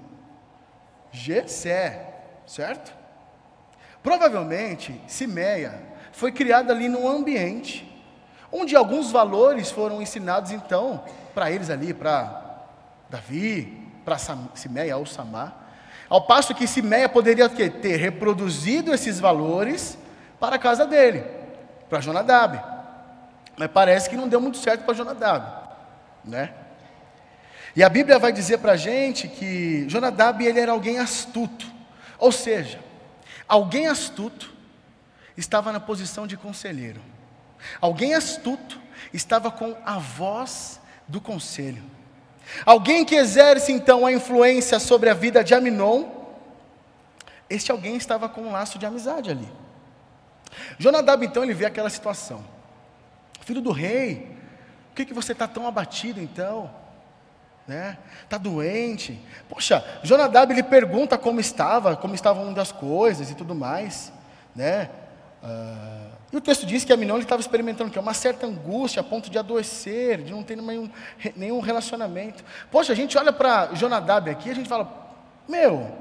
Jessé, 1.12 2.14
certo? 2.46 2.94
Provavelmente, 4.04 5.02
Simeia 5.08 5.82
foi 6.12 6.32
criada 6.32 6.74
ali 6.74 6.90
num 6.90 7.08
ambiente 7.08 7.89
onde 8.52 8.76
alguns 8.76 9.12
valores 9.12 9.72
foram 9.72 10.02
ensinados 10.02 10.52
então 10.52 11.04
para 11.34 11.52
eles 11.52 11.70
ali, 11.70 11.94
para 11.94 12.66
Davi, 13.10 13.88
para 14.04 14.18
Simeia 14.56 14.98
ou 14.98 15.06
Samar, 15.06 15.56
ao 16.10 16.26
passo 16.26 16.56
que 16.56 16.68
Simeia 16.68 17.08
poderia 17.08 17.48
ter 17.48 17.98
reproduzido 17.98 18.94
esses 18.94 19.20
valores 19.20 19.98
para 20.40 20.56
a 20.56 20.60
casa 20.60 20.86
dele, 20.86 21.24
para 21.88 22.02
Jonadab. 22.02 22.60
Mas 23.56 23.70
parece 23.72 24.10
que 24.10 24.16
não 24.16 24.28
deu 24.28 24.42
muito 24.42 24.58
certo 24.58 24.84
para 24.84 24.94
Jonadab, 24.94 25.70
né? 26.24 26.54
E 27.76 27.84
a 27.84 27.90
Bíblia 27.90 28.18
vai 28.18 28.32
dizer 28.32 28.58
para 28.58 28.72
a 28.72 28.78
gente 28.78 29.28
que 29.28 29.86
Jonadab 29.88 30.44
ele 30.44 30.60
era 30.60 30.72
alguém 30.72 30.98
astuto, 30.98 31.68
ou 32.18 32.32
seja, 32.32 32.80
alguém 33.48 33.88
astuto 33.88 34.52
estava 35.38 35.72
na 35.72 35.80
posição 35.80 36.26
de 36.26 36.36
conselheiro. 36.36 37.02
Alguém 37.82 38.14
astuto 38.14 38.80
estava 39.14 39.52
com 39.52 39.76
a 39.86 39.98
voz 39.98 40.80
do 41.08 41.20
conselho. 41.20 41.84
Alguém 42.66 43.06
que 43.06 43.16
exerce 43.16 43.72
então 43.72 44.06
a 44.06 44.12
influência 44.12 44.80
sobre 44.80 45.10
a 45.10 45.14
vida 45.14 45.44
de 45.44 45.54
Aminon, 45.54 46.06
este 47.50 47.72
alguém 47.72 47.96
estava 47.96 48.30
com 48.30 48.42
um 48.42 48.52
laço 48.52 48.78
de 48.78 48.86
amizade 48.86 49.30
ali. 49.30 49.48
Jonadab 50.78 51.26
então 51.26 51.44
ele 51.44 51.54
vê 51.54 51.66
aquela 51.66 51.90
situação. 51.90 52.44
Filho 53.42 53.62
do 53.62 53.72
rei, 53.72 54.36
por 54.90 54.96
que, 54.96 55.06
que 55.06 55.14
você 55.14 55.32
está 55.32 55.48
tão 55.48 55.68
abatido 55.68 56.20
então? 56.20 56.70
Né? 57.68 57.98
Está 58.24 58.38
doente? 58.38 59.20
Poxa, 59.48 59.84
Jonadab 60.04 60.52
ele 60.52 60.64
pergunta 60.64 61.18
como 61.18 61.40
estava, 61.40 61.96
como 61.96 62.16
estavam 62.16 62.52
das 62.52 62.72
coisas 62.72 63.30
e 63.30 63.36
tudo 63.36 63.54
mais, 63.54 64.12
né? 64.56 64.90
Uh, 65.44 66.19
e 66.32 66.38
o 66.38 66.42
texto 66.42 66.66
diz 66.66 66.86
que 66.86 66.94
Aminon 66.94 67.18
estava 67.18 67.42
experimentando 67.42 67.90
que 67.90 67.98
uma 67.98 68.14
certa 68.14 68.46
angústia 68.46 69.00
a 69.00 69.04
ponto 69.04 69.32
de 69.32 69.40
adoecer, 69.40 70.22
de 70.22 70.32
não 70.32 70.44
ter 70.44 70.56
nenhum, 70.56 70.90
nenhum 71.36 71.60
relacionamento. 71.60 72.44
Poxa, 72.70 72.94
a 72.94 72.96
gente 72.96 73.18
olha 73.18 73.34
para 73.34 73.74
Jonadab 73.74 74.30
aqui, 74.30 74.52
a 74.52 74.54
gente 74.54 74.70
fala, 74.70 75.18
meu, 75.48 75.92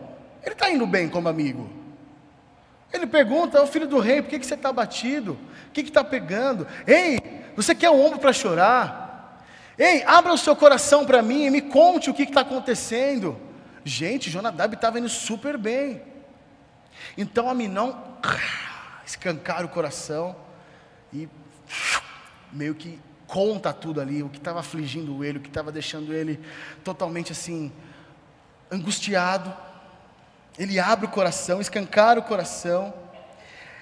ele 0.43 0.53
está 0.53 0.71
indo 0.71 0.87
bem 0.87 1.09
como 1.09 1.29
amigo. 1.29 1.71
Ele 2.93 3.07
pergunta 3.07 3.59
ao 3.59 3.67
filho 3.67 3.89
do 3.89 3.99
rei, 3.99 4.21
por 4.21 4.29
que, 4.29 4.39
que 4.39 4.47
você 4.47 4.55
está 4.55 4.69
abatido? 4.69 5.39
O 5.69 5.73
que 5.73 5.81
está 5.81 6.05
pegando? 6.05 6.67
Ei, 6.87 7.19
você 7.57 7.75
quer 7.75 7.91
um 7.91 8.05
ombro 8.05 8.19
para 8.19 8.33
chorar? 8.33 9.45
Ei, 9.79 10.03
abra 10.05 10.33
o 10.33 10.39
seu 10.39 10.55
coração 10.55 11.07
para 11.07 11.23
mim 11.23 11.47
e 11.47 11.51
me 11.51 11.63
conte 11.63 12.11
o 12.11 12.15
que 12.15 12.25
está 12.25 12.43
acontecendo. 12.43 13.39
Gente, 13.83 14.31
Jonadab 14.31 14.75
estava 14.75 14.99
indo 14.99 15.09
super 15.09 15.57
bem. 15.57 16.03
Então 17.17 17.49
Aminon 17.49 17.93
escancara 19.09 19.65
o 19.65 19.71
coração 19.71 20.37
e 21.13 21.27
meio 22.53 22.75
que 22.75 23.01
conta 23.27 23.73
tudo 23.73 24.01
ali, 24.01 24.23
o 24.23 24.29
que 24.29 24.37
estava 24.37 24.61
afligindo 24.61 25.25
ele, 25.25 25.39
o 25.39 25.41
que 25.41 25.49
estava 25.49 25.73
deixando 25.73 26.13
ele 26.13 26.39
totalmente 26.85 27.33
assim, 27.33 27.73
angustiado. 28.71 29.55
Ele 30.59 30.79
abre 30.79 31.07
o 31.07 31.11
coração, 31.11 31.61
escancara 31.61 32.21
o 32.21 32.23
coração. 32.23 32.93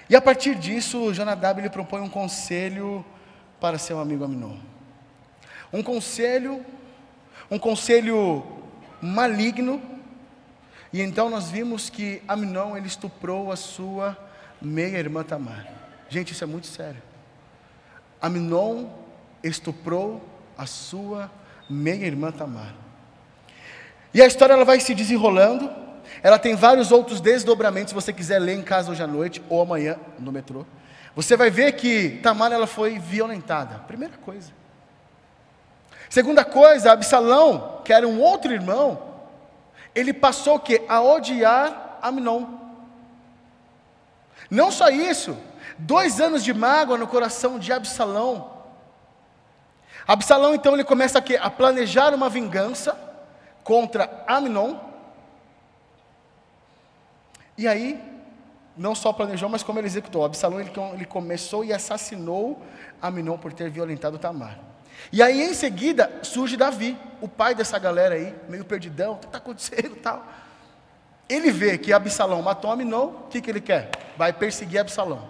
E 0.09 0.15
a 0.15 0.21
partir 0.21 0.55
disso, 0.55 1.13
Jonadab 1.13 1.61
ele 1.61 1.71
propõe 1.71 2.01
um 2.01 2.09
conselho 2.09 3.05
para 3.61 3.79
seu 3.79 3.99
amigo 3.99 4.25
Aminon. 4.25 4.57
Um 5.73 5.83
conselho, 5.83 6.65
um 7.51 7.59
conselho 7.59 8.45
maligno. 9.03 9.83
E 10.93 11.01
então 11.01 11.29
nós 11.29 11.51
vimos 11.51 11.91
que 11.91 12.23
Aminon 12.29 12.77
ele 12.77 12.87
estuprou 12.87 13.51
a 13.51 13.57
sua 13.57 14.26
meia 14.61 14.99
irmã 14.99 15.23
Tamar. 15.23 15.67
Gente, 16.09 16.33
isso 16.33 16.45
é 16.45 16.47
muito 16.47 16.67
sério. 16.67 17.03
Aminon 18.21 18.87
estuprou 19.43 20.23
a 20.57 20.67
sua 20.67 21.31
meia 21.69 22.07
irmã 22.07 22.31
Tamar. 22.31 22.75
E 24.15 24.23
a 24.23 24.27
história 24.27 24.55
ela 24.55 24.65
vai 24.65 24.81
se 24.81 24.95
desenrolando. 24.95 25.71
Ela 26.23 26.39
tem 26.39 26.55
vários 26.55 26.91
outros 26.91 27.21
desdobramentos, 27.21 27.91
se 27.91 27.95
você 27.95 28.13
quiser 28.13 28.39
ler 28.39 28.55
em 28.55 28.63
casa 28.63 28.91
hoje 28.91 29.03
à 29.03 29.07
noite 29.07 29.43
ou 29.49 29.61
amanhã 29.61 29.97
no 30.19 30.33
metrô. 30.33 30.65
Você 31.15 31.37
vai 31.37 31.51
ver 31.51 31.73
que 31.73 32.21
Tamar 32.23 32.53
ela 32.53 32.67
foi 32.67 32.99
violentada. 32.99 33.81
Primeira 33.87 34.17
coisa. 34.19 34.53
Segunda 36.09 36.45
coisa, 36.45 36.93
Absalão, 36.93 37.81
que 37.85 37.93
era 37.93 38.07
um 38.07 38.21
outro 38.21 38.53
irmão, 38.53 39.03
ele 39.95 40.13
passou 40.13 40.57
o 40.57 40.61
quê? 40.61 40.83
A 40.89 41.01
odiar 41.01 41.99
Amnon. 42.03 42.66
Não 44.51 44.71
só 44.71 44.89
isso, 44.89 45.37
dois 45.79 46.21
anos 46.21 46.45
de 46.45 46.55
mágoa 46.55 46.99
no 46.99 47.07
coração 47.07 47.59
de 47.59 47.73
Absalão. 47.73 48.55
Absalão 50.07 50.55
então 50.55 50.75
ele 50.75 50.85
começa 50.85 51.19
a, 51.19 51.47
a 51.47 51.51
planejar 51.51 52.15
uma 52.15 52.29
vingança 52.29 52.99
contra 53.65 54.25
Amnon. 54.29 54.79
E 57.59 57.67
aí, 57.67 58.01
não 58.77 58.95
só 58.95 59.13
planejou, 59.13 59.49
mas 59.49 59.63
como 59.63 59.79
ele 59.79 59.87
executou. 59.87 60.25
Absalão 60.25 60.61
ele, 60.61 60.71
ele 60.95 61.07
começou 61.07 61.65
e 61.65 61.73
assassinou 61.73 62.63
Amnon 63.01 63.39
por 63.39 63.53
ter 63.53 63.71
violentado 63.71 64.19
Tamar. 64.19 64.59
E 65.13 65.23
aí 65.23 65.43
em 65.43 65.55
seguida 65.55 66.21
surge 66.23 66.57
Davi, 66.57 66.97
o 67.21 67.29
pai 67.29 67.55
dessa 67.55 67.79
galera 67.79 68.15
aí, 68.15 68.35
meio 68.49 68.65
perdidão, 68.65 69.15
o 69.15 69.19
que 69.19 69.27
está 69.27 69.39
acontecendo 69.39 69.97
tal. 69.97 70.25
Ele 71.29 71.51
vê 71.51 71.77
que 71.77 71.93
Absalão 71.93 72.41
matou 72.43 72.71
Aminon, 72.71 73.07
o 73.07 73.29
que, 73.29 73.41
que 73.41 73.51
ele 73.51 73.61
quer? 73.61 73.91
Vai 74.17 74.33
perseguir 74.33 74.81
Absalão. 74.81 75.29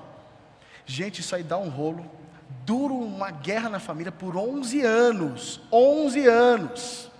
Gente, 0.84 1.20
isso 1.20 1.34
aí 1.34 1.42
dá 1.42 1.56
um 1.56 1.68
rolo. 1.68 2.04
Dura 2.64 2.92
uma 2.92 3.30
guerra 3.30 3.68
na 3.68 3.78
família 3.78 4.12
por 4.12 4.36
11 4.36 4.82
anos. 4.82 5.60
11 5.72 6.26
anos. 6.26 7.10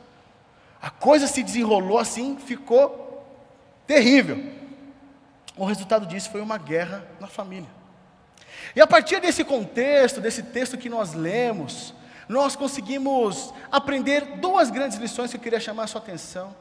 A 0.80 0.90
coisa 0.90 1.26
se 1.26 1.42
desenrolou 1.42 1.99
assim, 1.99 2.37
ficou 2.37 3.25
terrível. 3.87 4.52
O 5.56 5.64
resultado 5.64 6.06
disso 6.06 6.30
foi 6.30 6.40
uma 6.40 6.59
guerra 6.59 7.06
na 7.18 7.26
família. 7.26 7.68
E 8.75 8.80
a 8.80 8.87
partir 8.87 9.21
desse 9.21 9.42
contexto, 9.42 10.21
desse 10.21 10.42
texto 10.42 10.76
que 10.76 10.88
nós 10.88 11.14
lemos, 11.14 11.95
nós 12.28 12.54
conseguimos 12.54 13.52
aprender 13.73 14.37
duas 14.37 14.71
grandes 14.71 14.99
lições 14.99 15.30
que 15.30 15.37
eu 15.37 15.40
queria 15.40 15.61
chamar 15.61 15.85
a 15.85 15.87
sua 15.87 16.00
atenção. 16.00 16.54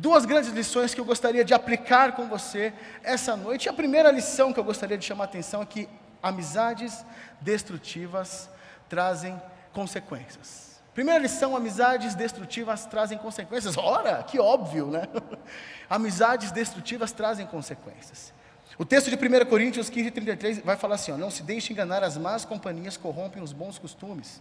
Duas 0.00 0.24
grandes 0.24 0.48
lições 0.50 0.94
que 0.94 1.00
eu 1.00 1.04
gostaria 1.04 1.44
de 1.44 1.52
aplicar 1.52 2.12
com 2.12 2.26
você 2.26 2.72
essa 3.02 3.36
noite. 3.36 3.68
A 3.68 3.72
primeira 3.72 4.10
lição 4.10 4.50
que 4.50 4.58
eu 4.58 4.64
gostaria 4.64 4.96
de 4.96 5.04
chamar 5.04 5.24
a 5.24 5.26
atenção 5.26 5.60
é 5.60 5.66
que 5.66 5.86
amizades 6.22 7.04
destrutivas 7.38 8.48
trazem 8.88 9.40
consequências. 9.74 10.80
Primeira 10.94 11.20
lição: 11.20 11.54
amizades 11.54 12.14
destrutivas 12.14 12.86
trazem 12.86 13.18
consequências. 13.18 13.76
Ora, 13.76 14.22
que 14.22 14.38
óbvio, 14.38 14.86
né? 14.86 15.06
amizades 15.90 16.50
destrutivas 16.50 17.12
trazem 17.12 17.46
consequências. 17.46 18.32
O 18.78 18.86
texto 18.86 19.10
de 19.10 19.16
1 19.16 19.44
Coríntios 19.50 19.90
15, 19.90 20.12
33 20.12 20.58
vai 20.60 20.78
falar 20.78 20.94
assim: 20.94 21.12
ó, 21.12 21.18
Não 21.18 21.30
se 21.30 21.42
deixe 21.42 21.74
enganar, 21.74 22.02
as 22.02 22.16
más 22.16 22.46
companhias 22.46 22.96
corrompem 22.96 23.42
os 23.42 23.52
bons 23.52 23.78
costumes. 23.78 24.40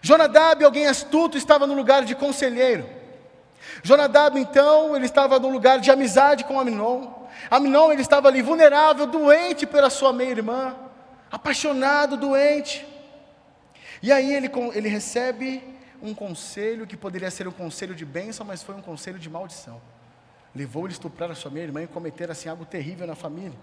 Jonadab, 0.00 0.64
alguém 0.64 0.86
astuto, 0.86 1.36
estava 1.36 1.66
no 1.66 1.74
lugar 1.74 2.04
de 2.04 2.14
conselheiro. 2.14 3.01
Jonadab, 3.82 4.38
então, 4.38 4.94
ele 4.94 5.06
estava 5.06 5.38
no 5.38 5.48
lugar 5.48 5.80
de 5.80 5.90
amizade 5.90 6.44
com 6.44 6.60
Aminon. 6.60 7.08
Aminon, 7.50 7.92
ele 7.92 8.02
estava 8.02 8.28
ali 8.28 8.42
vulnerável, 8.42 9.06
doente 9.06 9.66
pela 9.66 9.90
sua 9.90 10.12
meia-irmã, 10.12 10.76
apaixonado, 11.30 12.16
doente. 12.16 12.86
E 14.02 14.12
aí 14.12 14.32
ele, 14.34 14.50
ele 14.74 14.88
recebe 14.88 15.62
um 16.02 16.14
conselho 16.14 16.86
que 16.86 16.96
poderia 16.96 17.30
ser 17.30 17.46
um 17.46 17.52
conselho 17.52 17.94
de 17.94 18.04
bênção, 18.04 18.44
mas 18.44 18.62
foi 18.62 18.74
um 18.74 18.82
conselho 18.82 19.18
de 19.18 19.30
maldição. 19.30 19.80
Levou 20.54 20.84
ele 20.84 20.92
a 20.92 20.96
estuprar 20.96 21.30
a 21.30 21.34
sua 21.34 21.50
meia-irmã 21.50 21.82
e 21.82 21.86
cometer 21.86 22.30
assim 22.30 22.48
algo 22.48 22.64
terrível 22.64 23.06
na 23.06 23.14
família. 23.14 23.56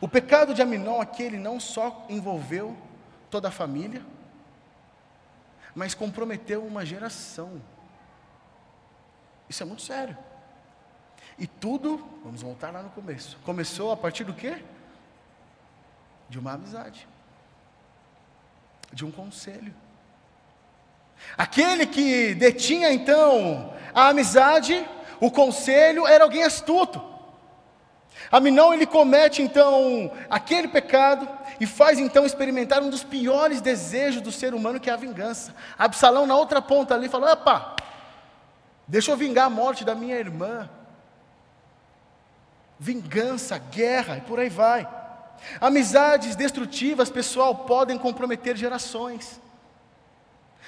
O 0.00 0.08
pecado 0.08 0.54
de 0.54 0.62
Aminon 0.62 1.00
aqui, 1.00 1.22
ele 1.22 1.38
não 1.38 1.60
só 1.60 2.06
envolveu 2.08 2.76
toda 3.30 3.48
a 3.48 3.50
família, 3.50 4.02
mas 5.74 5.94
comprometeu 5.94 6.64
uma 6.64 6.84
geração. 6.84 7.60
Isso 9.48 9.62
é 9.62 9.66
muito 9.66 9.82
sério. 9.82 10.16
E 11.38 11.46
tudo, 11.46 12.04
vamos 12.24 12.42
voltar 12.42 12.72
lá 12.72 12.82
no 12.82 12.90
começo. 12.90 13.38
Começou 13.44 13.92
a 13.92 13.96
partir 13.96 14.24
do 14.24 14.34
quê? 14.34 14.62
De 16.28 16.38
uma 16.38 16.52
amizade. 16.52 17.08
De 18.92 19.04
um 19.04 19.10
conselho. 19.10 19.74
Aquele 21.36 21.86
que 21.86 22.34
detinha 22.34 22.92
então 22.92 23.72
a 23.94 24.08
amizade, 24.08 24.86
o 25.20 25.30
conselho 25.30 26.06
era 26.06 26.24
alguém 26.24 26.42
astuto. 26.42 27.02
Aminão 28.30 28.74
ele 28.74 28.86
comete 28.86 29.40
então 29.40 30.10
aquele 30.28 30.68
pecado 30.68 31.28
e 31.60 31.66
faz 31.66 31.98
então 31.98 32.26
experimentar 32.26 32.82
um 32.82 32.90
dos 32.90 33.02
piores 33.02 33.60
desejos 33.60 34.20
do 34.20 34.30
ser 34.30 34.54
humano 34.54 34.80
que 34.80 34.90
é 34.90 34.92
a 34.92 34.96
vingança. 34.96 35.54
Absalão 35.78 36.26
na 36.26 36.36
outra 36.36 36.60
ponta 36.60 36.94
ali 36.94 37.08
falou: 37.08 37.30
"Opa, 37.30 37.76
deixa 38.88 39.12
eu 39.12 39.16
vingar 39.16 39.46
a 39.46 39.50
morte 39.50 39.84
da 39.84 39.94
minha 39.94 40.16
irmã". 40.16 40.68
Vingança, 42.80 43.58
guerra 43.58 44.16
e 44.16 44.20
por 44.22 44.40
aí 44.40 44.48
vai. 44.48 44.88
Amizades 45.60 46.34
destrutivas, 46.34 47.10
pessoal, 47.10 47.54
podem 47.54 47.98
comprometer 47.98 48.56
gerações. 48.56 49.40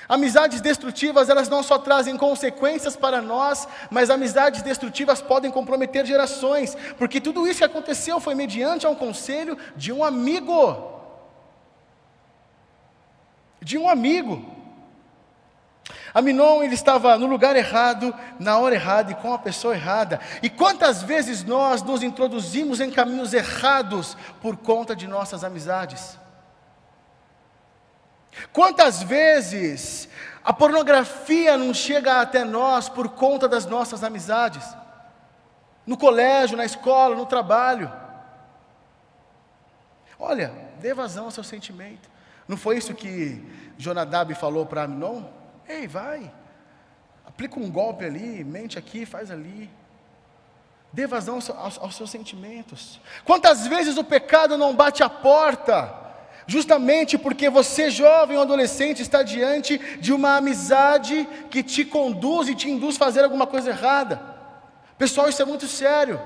Amizades 0.09 0.61
destrutivas, 0.61 1.29
elas 1.29 1.49
não 1.49 1.63
só 1.63 1.79
trazem 1.79 2.17
consequências 2.17 2.97
para 2.97 3.23
nós, 3.23 3.69
mas 3.91 4.11
amizades 4.11 4.63
destrutivas 4.63 5.23
podem 5.23 5.51
comprometer 5.51 6.05
gerações, 6.05 6.77
porque 6.99 7.21
tudo 7.21 7.47
isso 7.47 7.59
que 7.59 7.65
aconteceu 7.65 8.19
foi 8.19 8.35
mediante 8.35 8.87
um 8.87 8.95
conselho 8.95 9.57
de 9.77 9.93
um 9.93 10.03
amigo. 10.03 11.01
De 13.61 13.79
um 13.79 13.89
amigo. 13.89 14.60
Aminon 16.13 16.63
ele 16.63 16.75
estava 16.75 17.17
no 17.17 17.27
lugar 17.27 17.57
errado, 17.57 18.15
na 18.39 18.59
hora 18.59 18.75
errada 18.75 19.13
e 19.13 19.15
com 19.15 19.33
a 19.33 19.39
pessoa 19.39 19.75
errada. 19.75 20.21
E 20.43 20.51
quantas 20.51 21.03
vezes 21.03 21.45
nós 21.45 21.83
nos 21.83 22.03
introduzimos 22.03 22.81
em 22.81 22.91
caminhos 22.91 23.33
errados 23.33 24.17
por 24.41 24.57
conta 24.57 24.95
de 24.95 25.07
nossas 25.07 25.45
amizades? 25.45 26.19
Quantas 28.53 29.03
vezes 29.03 30.09
a 30.45 30.53
pornografia 30.53 31.57
não 31.57 31.75
chega 31.75 32.21
até 32.21 32.45
nós 32.45 32.89
por 32.89 33.09
conta 33.11 33.49
das 33.49 33.67
nossas 33.67 34.03
amizades? 34.03 34.65
No 35.87 35.97
colégio, 35.97 36.57
na 36.57 36.65
escola, 36.65 37.15
no 37.15 37.27
trabalho. 37.27 37.91
Olha, 40.19 40.53
dê 40.81 40.93
vazão 40.93 41.27
ao 41.27 41.31
seu 41.31 41.45
sentimento. 41.45 42.09
Não 42.47 42.57
foi 42.57 42.77
isso 42.79 42.95
que 42.95 43.45
Jonadab 43.79 44.35
falou 44.35 44.67
para 44.67 44.83
Aminon? 44.83 45.40
Ei, 45.71 45.87
vai, 45.87 46.33
aplica 47.25 47.61
um 47.61 47.71
golpe 47.71 48.05
ali, 48.05 48.43
mente 48.43 48.77
aqui, 48.77 49.07
faz 49.07 49.31
ali. 49.31 49.71
Dê 50.93 51.07
vazão 51.07 51.37
aos, 51.57 51.79
aos, 51.79 51.95
seus 51.95 52.11
sentimentos. 52.11 53.01
Quantas 53.25 53.69
vezes 53.69 53.97
o 53.97 54.03
pecado 54.03 54.59
não 54.59 54.75
bate 54.75 55.03
a 55.03 55.09
porta? 55.09 55.99
justamente 56.47 57.17
porque 57.17 57.49
você, 57.49 57.91
jovem 57.91 58.37
ou 58.37 58.43
adolescente, 58.43 59.01
está 59.01 59.23
diante 59.23 59.79
de 60.01 60.13
uma 60.13 60.37
amizade 60.37 61.29
que 61.49 61.63
te 61.63 61.85
conduz 61.85 62.49
e 62.49 62.57
te 62.57 62.69
induz 62.69 62.97
a 62.97 62.99
fazer 62.99 63.23
alguma 63.23 63.47
coisa 63.47 63.71
errada. 63.71 64.21
Pessoal, 64.99 65.29
isso 65.29 65.41
é 65.41 65.45
muito 65.45 65.69
sério. 65.69 66.21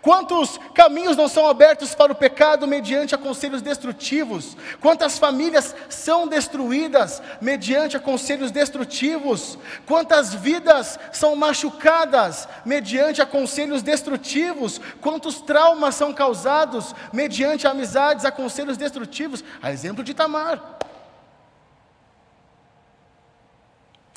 Quantos 0.00 0.58
caminhos 0.74 1.16
não 1.16 1.28
são 1.28 1.46
abertos 1.46 1.94
para 1.94 2.12
o 2.12 2.14
pecado 2.14 2.66
mediante 2.66 3.14
aconselhos 3.14 3.62
destrutivos? 3.62 4.56
Quantas 4.80 5.18
famílias 5.18 5.74
são 5.88 6.26
destruídas 6.26 7.22
mediante 7.40 7.96
aconselhos 7.96 8.50
destrutivos? 8.50 9.58
Quantas 9.86 10.32
vidas 10.34 10.98
são 11.12 11.34
machucadas 11.34 12.48
mediante 12.64 13.20
aconselhos 13.20 13.82
destrutivos? 13.82 14.80
Quantos 15.00 15.40
traumas 15.40 15.94
são 15.94 16.12
causados 16.12 16.94
mediante 17.12 17.66
amizades, 17.66 18.24
aconselhos 18.24 18.76
destrutivos? 18.76 19.42
A 19.60 19.72
exemplo 19.72 20.04
de 20.04 20.14
Tamar. 20.14 20.78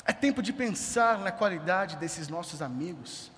É 0.04 0.12
tempo 0.12 0.40
de 0.40 0.52
pensar 0.52 1.18
na 1.18 1.32
qualidade 1.32 1.96
desses 1.96 2.28
nossos 2.28 2.62
amigos 2.62 3.35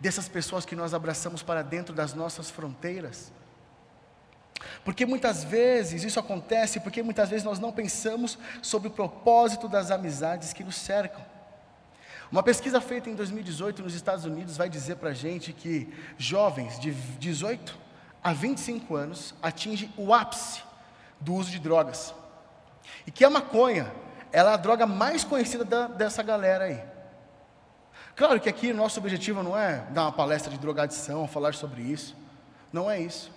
dessas 0.00 0.28
pessoas 0.28 0.64
que 0.64 0.76
nós 0.76 0.94
abraçamos 0.94 1.42
para 1.42 1.62
dentro 1.62 1.94
das 1.94 2.14
nossas 2.14 2.50
fronteiras. 2.50 3.32
Porque 4.84 5.06
muitas 5.06 5.44
vezes 5.44 6.02
isso 6.02 6.18
acontece 6.18 6.80
porque 6.80 7.02
muitas 7.02 7.28
vezes 7.28 7.44
nós 7.44 7.58
não 7.58 7.72
pensamos 7.72 8.38
sobre 8.62 8.88
o 8.88 8.90
propósito 8.90 9.68
das 9.68 9.90
amizades 9.90 10.52
que 10.52 10.64
nos 10.64 10.76
cercam. 10.76 11.24
Uma 12.30 12.42
pesquisa 12.42 12.80
feita 12.80 13.08
em 13.08 13.14
2018 13.14 13.82
nos 13.82 13.94
Estados 13.94 14.24
Unidos 14.24 14.56
vai 14.56 14.68
dizer 14.68 14.96
para 14.96 15.10
a 15.10 15.14
gente 15.14 15.52
que 15.52 15.92
jovens 16.18 16.78
de 16.78 16.92
18 16.92 17.78
a 18.22 18.32
25 18.32 18.94
anos 18.94 19.34
atingem 19.42 19.92
o 19.96 20.12
ápice 20.12 20.62
do 21.20 21.34
uso 21.34 21.50
de 21.50 21.58
drogas. 21.58 22.14
E 23.06 23.10
que 23.10 23.24
a 23.24 23.30
maconha, 23.30 23.90
ela 24.30 24.50
é 24.50 24.54
a 24.54 24.58
droga 24.58 24.86
mais 24.86 25.24
conhecida 25.24 25.64
da, 25.64 25.86
dessa 25.86 26.22
galera 26.22 26.64
aí. 26.64 26.97
Claro 28.18 28.40
que 28.40 28.48
aqui 28.48 28.72
nosso 28.72 28.98
objetivo 28.98 29.44
não 29.44 29.56
é 29.56 29.76
dar 29.90 30.02
uma 30.02 30.12
palestra 30.12 30.50
de 30.50 30.58
drogadição, 30.58 31.28
falar 31.28 31.54
sobre 31.54 31.82
isso. 31.82 32.16
Não 32.72 32.90
é 32.90 33.00
isso. 33.00 33.30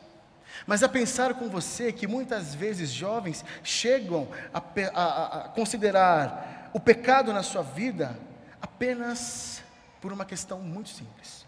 Mas 0.65 0.81
a 0.81 0.89
pensar 0.89 1.35
com 1.35 1.47
você 1.47 1.93
que 1.93 2.07
muitas 2.07 2.55
vezes 2.55 2.89
jovens 2.89 3.45
chegam 3.63 4.27
a, 4.51 4.59
a, 4.95 5.37
a 5.37 5.49
considerar 5.49 6.71
o 6.73 6.79
pecado 6.79 7.31
na 7.31 7.43
sua 7.43 7.61
vida 7.61 8.17
apenas 8.59 9.61
por 10.01 10.11
uma 10.11 10.25
questão 10.25 10.59
muito 10.59 10.89
simples: 10.89 11.45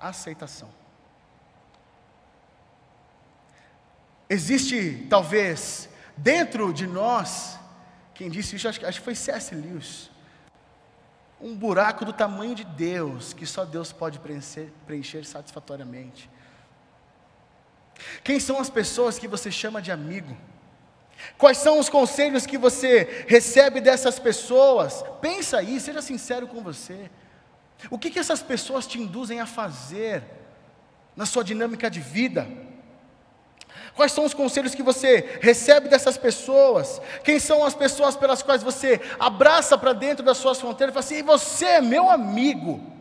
aceitação. 0.00 0.68
Existe, 4.28 5.06
talvez, 5.08 5.88
dentro 6.16 6.72
de 6.72 6.88
nós, 6.88 7.60
quem 8.12 8.28
disse 8.28 8.56
isso, 8.56 8.66
acho, 8.66 8.80
que 8.80 9.00
foi 9.00 9.14
C.S. 9.14 9.54
Lewis, 9.54 10.10
um 11.44 11.54
buraco 11.54 12.06
do 12.06 12.12
tamanho 12.12 12.54
de 12.54 12.64
Deus, 12.64 13.34
que 13.34 13.44
só 13.44 13.66
Deus 13.66 13.92
pode 13.92 14.18
preencher, 14.18 14.72
preencher 14.86 15.26
satisfatoriamente. 15.26 16.30
Quem 18.24 18.40
são 18.40 18.58
as 18.58 18.70
pessoas 18.70 19.18
que 19.18 19.28
você 19.28 19.50
chama 19.50 19.82
de 19.82 19.92
amigo? 19.92 20.34
Quais 21.36 21.58
são 21.58 21.78
os 21.78 21.90
conselhos 21.90 22.46
que 22.46 22.56
você 22.56 23.26
recebe 23.28 23.78
dessas 23.82 24.18
pessoas? 24.18 25.04
Pensa 25.20 25.58
aí, 25.58 25.78
seja 25.78 26.00
sincero 26.00 26.48
com 26.48 26.62
você. 26.62 27.10
O 27.90 27.98
que, 27.98 28.10
que 28.10 28.18
essas 28.18 28.42
pessoas 28.42 28.86
te 28.86 28.98
induzem 28.98 29.38
a 29.38 29.46
fazer 29.46 30.24
na 31.14 31.26
sua 31.26 31.44
dinâmica 31.44 31.90
de 31.90 32.00
vida? 32.00 32.48
Quais 33.94 34.10
são 34.10 34.24
os 34.24 34.34
conselhos 34.34 34.74
que 34.74 34.82
você 34.82 35.38
recebe 35.40 35.88
dessas 35.88 36.18
pessoas? 36.18 37.00
Quem 37.22 37.38
são 37.38 37.64
as 37.64 37.74
pessoas 37.74 38.16
pelas 38.16 38.42
quais 38.42 38.62
você 38.62 39.00
abraça 39.20 39.78
para 39.78 39.92
dentro 39.92 40.24
das 40.24 40.36
suas 40.36 40.60
fronteiras 40.60 40.92
e 40.92 40.94
fala 40.94 41.04
assim: 41.04 41.22
você 41.22 41.66
é 41.66 41.80
meu 41.80 42.10
amigo. 42.10 42.92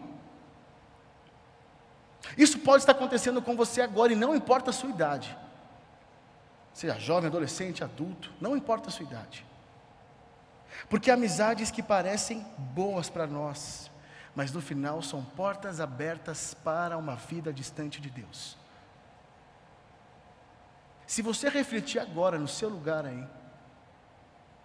Isso 2.38 2.60
pode 2.60 2.84
estar 2.84 2.92
acontecendo 2.92 3.42
com 3.42 3.56
você 3.56 3.82
agora 3.82 4.14
e 4.14 4.16
não 4.16 4.36
importa 4.36 4.70
a 4.70 4.74
sua 4.74 4.90
idade. 4.90 5.36
Seja 6.74 7.00
jovem, 7.00 7.28
adolescente, 7.28 7.84
adulto, 7.84 8.32
não 8.40 8.56
importa 8.56 8.90
a 8.90 8.92
sua 8.92 9.06
idade. 9.06 9.46
Porque 10.90 11.12
amizades 11.12 11.72
que 11.72 11.84
parecem 11.84 12.46
boas 12.58 13.10
para 13.10 13.28
nós, 13.28 13.92
mas 14.36 14.52
no 14.52 14.62
final 14.62 15.02
são 15.02 15.24
portas 15.24 15.80
abertas 15.80 16.56
para 16.64 16.98
uma 16.98 17.16
vida 17.16 17.54
distante 17.54 18.02
de 18.02 18.10
Deus. 18.10 18.58
Se 21.14 21.22
você 21.22 21.48
refletir 21.48 22.00
agora 22.00 22.40
no 22.40 22.48
seu 22.48 22.68
lugar 22.68 23.06
aí, 23.06 23.24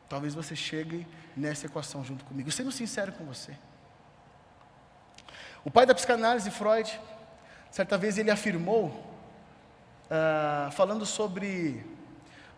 talvez 0.09 0.35
você 0.35 0.57
chegue 0.57 1.07
nessa 1.37 1.67
equação 1.67 2.03
junto 2.03 2.25
comigo. 2.25 2.51
Sendo 2.51 2.73
sincero 2.73 3.13
com 3.13 3.27
você. 3.27 3.55
O 5.63 5.71
pai 5.71 5.85
da 5.85 5.95
psicanálise, 5.95 6.51
Freud, 6.51 6.99
certa 7.71 7.99
vez 7.99 8.17
ele 8.17 8.31
afirmou, 8.31 8.87
uh, 10.07 10.71
falando 10.71 11.05
sobre 11.05 11.85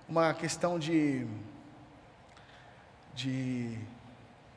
uma 0.09 0.35
questão 0.35 0.79
de, 0.79 1.27
de. 3.13 3.77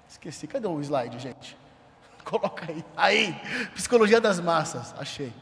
Esqueci, 0.08 0.46
cadê 0.46 0.68
o 0.68 0.80
slide, 0.80 1.18
gente? 1.18 1.58
Coloca 2.24 2.72
aí. 2.72 2.86
Aí, 2.96 3.34
psicologia 3.74 4.22
das 4.22 4.40
massas, 4.40 4.94
achei. 4.96 5.34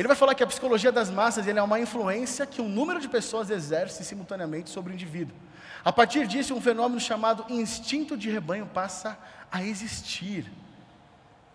Ele 0.00 0.08
vai 0.08 0.16
falar 0.16 0.34
que 0.34 0.42
a 0.42 0.46
psicologia 0.46 0.90
das 0.90 1.10
massas 1.10 1.46
é 1.46 1.62
uma 1.62 1.78
influência 1.78 2.46
que 2.46 2.62
um 2.62 2.68
número 2.70 2.98
de 2.98 3.06
pessoas 3.06 3.50
exerce 3.50 4.02
simultaneamente 4.02 4.70
sobre 4.70 4.92
o 4.92 4.94
indivíduo. 4.94 5.36
A 5.84 5.92
partir 5.92 6.26
disso, 6.26 6.54
um 6.54 6.60
fenômeno 6.60 6.98
chamado 6.98 7.44
instinto 7.50 8.16
de 8.16 8.30
rebanho 8.30 8.64
passa 8.64 9.18
a 9.52 9.62
existir. 9.62 10.50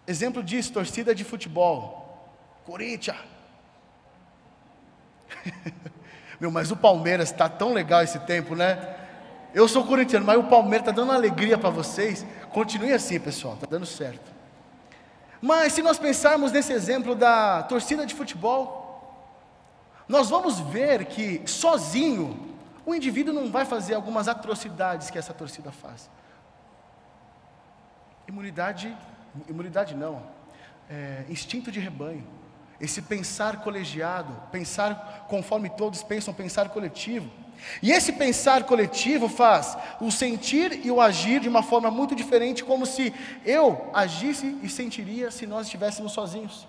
Exemplo 0.06 0.44
disso, 0.44 0.72
torcida 0.72 1.16
de 1.16 1.24
futebol. 1.24 2.30
Corinthians. 2.66 3.18
Meu, 6.40 6.52
mas 6.52 6.70
o 6.70 6.78
Palmeiras 6.78 7.32
está 7.32 7.50
tão 7.50 7.74
legal 7.74 8.04
esse 8.04 8.20
tempo, 8.20 8.54
né? 8.54 8.96
Eu 9.56 9.68
sou 9.68 9.88
corintiano, 9.88 10.24
mas 10.24 10.38
o 10.38 10.44
Palmeiras 10.44 10.88
está 10.88 10.92
dando 10.92 11.12
alegria 11.12 11.58
para 11.58 11.72
vocês. 11.72 12.24
Continue 12.52 12.94
assim, 12.94 13.20
pessoal, 13.20 13.56
está 13.56 13.66
dando 13.66 13.88
certo. 13.88 14.35
Mas 15.46 15.74
se 15.74 15.84
nós 15.84 16.00
pensarmos 16.00 16.52
nesse 16.52 16.74
exemplo 16.74 17.14
da 17.14 17.62
torcida 17.62 18.04
de 18.04 18.16
futebol, 18.16 19.30
nós 20.08 20.28
vamos 20.28 20.60
ver 20.60 21.06
que 21.06 21.44
sozinho 21.46 22.56
o 22.84 22.96
indivíduo 22.96 23.32
não 23.32 23.52
vai 23.52 23.64
fazer 23.64 23.94
algumas 23.94 24.28
atrocidades 24.28 25.12
que 25.12 25.20
essa 25.20 25.36
torcida 25.36 25.72
faz. 25.72 26.10
Imunidade, 28.28 28.98
imunidade 29.48 29.94
não, 29.94 30.24
é, 30.90 31.26
instinto 31.30 31.72
de 31.72 31.80
rebanho, 31.80 32.26
esse 32.82 33.04
pensar 33.04 33.62
colegiado, 33.62 34.34
pensar 34.52 35.28
conforme 35.30 35.70
todos 35.70 36.02
pensam, 36.02 36.34
pensar 36.34 36.70
coletivo. 36.70 37.30
E 37.82 37.92
esse 37.92 38.14
pensar 38.14 38.64
coletivo 38.64 39.28
faz 39.28 39.78
o 40.00 40.12
sentir 40.12 40.86
e 40.86 40.92
o 40.92 41.02
agir 41.02 41.40
de 41.40 41.50
uma 41.50 41.64
forma 41.64 41.90
muito 41.90 42.16
diferente, 42.16 42.64
como 42.64 42.86
se 42.86 43.14
eu 43.46 43.90
agisse 43.94 44.58
e 44.62 44.70
sentiria 44.70 45.32
se 45.32 45.46
nós 45.48 45.66
estivéssemos 45.66 46.12
sozinhos. 46.12 46.68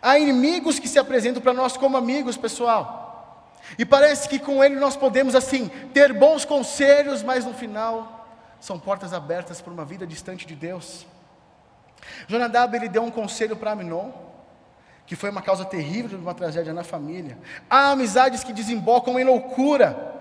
Há 0.00 0.18
inimigos 0.18 0.78
que 0.78 0.88
se 0.88 0.98
apresentam 0.98 1.42
para 1.42 1.52
nós 1.52 1.76
como 1.76 1.96
amigos, 1.96 2.36
pessoal. 2.36 3.02
E 3.78 3.84
parece 3.84 4.28
que 4.28 4.38
com 4.38 4.62
ele 4.62 4.76
nós 4.76 4.96
podemos 4.96 5.34
assim 5.34 5.68
ter 5.92 6.12
bons 6.12 6.44
conselhos, 6.44 7.22
mas 7.22 7.44
no 7.44 7.54
final 7.54 8.26
são 8.60 8.78
portas 8.78 9.12
abertas 9.12 9.60
para 9.60 9.72
uma 9.72 9.84
vida 9.84 10.06
distante 10.06 10.46
de 10.46 10.54
Deus. 10.54 11.06
Jonadab 12.26 12.74
ele 12.76 12.88
deu 12.88 13.02
um 13.02 13.10
conselho 13.10 13.56
para 13.56 13.72
Aminon, 13.72 14.10
que 15.06 15.16
foi 15.16 15.30
uma 15.30 15.42
causa 15.42 15.64
terrível 15.64 16.10
de 16.10 16.24
uma 16.24 16.34
tragédia 16.34 16.72
na 16.72 16.84
família. 16.84 17.36
Há 17.68 17.90
amizades 17.90 18.44
que 18.44 18.52
desembocam 18.52 19.18
em 19.18 19.24
loucura. 19.24 20.12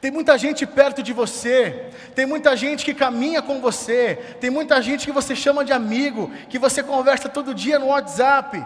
Tem 0.00 0.10
muita 0.10 0.36
gente 0.36 0.66
perto 0.66 1.02
de 1.02 1.12
você, 1.12 1.90
tem 2.14 2.26
muita 2.26 2.56
gente 2.56 2.84
que 2.84 2.94
caminha 2.94 3.40
com 3.40 3.60
você, 3.60 4.16
tem 4.40 4.50
muita 4.50 4.80
gente 4.82 5.06
que 5.06 5.12
você 5.12 5.34
chama 5.34 5.64
de 5.64 5.72
amigo, 5.72 6.30
que 6.48 6.58
você 6.58 6.82
conversa 6.82 7.28
todo 7.28 7.54
dia 7.54 7.78
no 7.78 7.86
WhatsApp. 7.86 8.64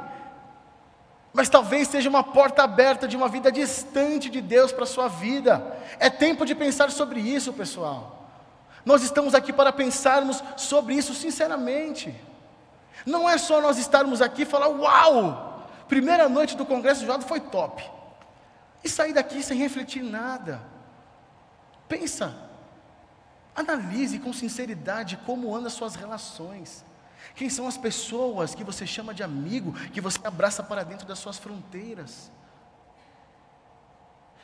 Mas 1.33 1.49
talvez 1.49 1.89
seja 1.89 2.09
uma 2.09 2.25
porta 2.25 2.65
aberta 2.65 3.07
de 3.07 3.17
uma 3.17 3.29
vida 3.29 3.53
distante 3.53 4.29
de 4.29 4.41
Deus 4.41 4.73
para 4.73 4.85
a 4.85 4.87
sua 4.87 5.09
vida. 5.09 5.79
É 6.01 6.11
tempo 6.11 6.45
de 6.45 6.55
pensar 6.55 6.91
sobre 6.91 7.21
isso, 7.21 7.53
pessoal. 7.53 8.29
Nós 8.85 9.03
estamos 9.03 9.35
aqui 9.35 9.53
para 9.53 9.73
pensarmos 9.73 10.43
sobre 10.57 10.95
isso 10.95 11.15
sinceramente. 11.15 12.13
Não 13.07 13.29
é 13.29 13.39
só 13.39 13.61
nós 13.61 13.79
estarmos 13.79 14.21
aqui 14.21 14.43
e 14.43 14.47
falar, 14.47 14.69
uau, 14.69 15.69
primeira 15.89 16.29
noite 16.29 16.57
do 16.57 16.67
Congresso 16.67 17.07
Jovem 17.07 17.27
foi 17.27 17.41
top. 17.41 17.89
E 18.83 18.89
sair 18.89 19.13
daqui 19.13 19.43
sem 19.43 19.59
refletir 19.59 20.03
nada. 20.03 20.63
Pensa, 21.89 22.35
analise 23.55 24.19
com 24.19 24.33
sinceridade 24.33 25.19
como 25.27 25.55
andam 25.55 25.67
as 25.67 25.73
suas 25.73 25.95
relações. 25.95 26.85
Quem 27.35 27.51
são 27.51 27.67
as 27.67 27.77
pessoas 27.77 28.55
que 28.55 28.65
você 28.65 28.87
chama 28.87 29.13
de 29.13 29.23
amigo, 29.23 29.73
que 29.91 30.01
você 30.01 30.19
abraça 30.25 30.63
para 30.63 30.83
dentro 30.83 31.07
das 31.07 31.19
suas 31.19 31.39
fronteiras? 31.39 32.31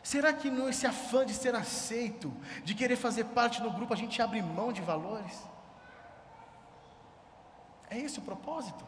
Será 0.02 0.32
que 0.32 0.50
nesse 0.50 0.86
afã 0.86 1.26
de 1.26 1.34
ser 1.34 1.54
aceito, 1.54 2.32
de 2.64 2.74
querer 2.74 2.96
fazer 2.96 3.24
parte 3.24 3.60
do 3.60 3.70
grupo, 3.70 3.92
a 3.92 3.96
gente 3.96 4.22
abre 4.22 4.40
mão 4.40 4.72
de 4.72 4.80
valores? 4.80 5.34
É 7.96 8.00
esse 8.00 8.18
o 8.18 8.22
propósito. 8.22 8.84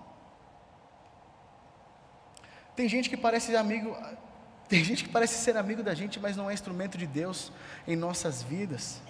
Tem 2.76 2.86
gente 2.86 3.08
que 3.08 3.16
parece 3.16 3.56
amigo, 3.56 3.96
tem 4.68 4.84
gente 4.84 5.02
que 5.02 5.08
parece 5.08 5.42
ser 5.42 5.56
amigo 5.56 5.82
da 5.82 5.94
gente, 5.94 6.20
mas 6.20 6.36
não 6.36 6.50
é 6.50 6.52
instrumento 6.52 6.98
de 6.98 7.06
Deus 7.06 7.50
em 7.86 7.96
nossas 7.96 8.42
vidas. 8.42 9.00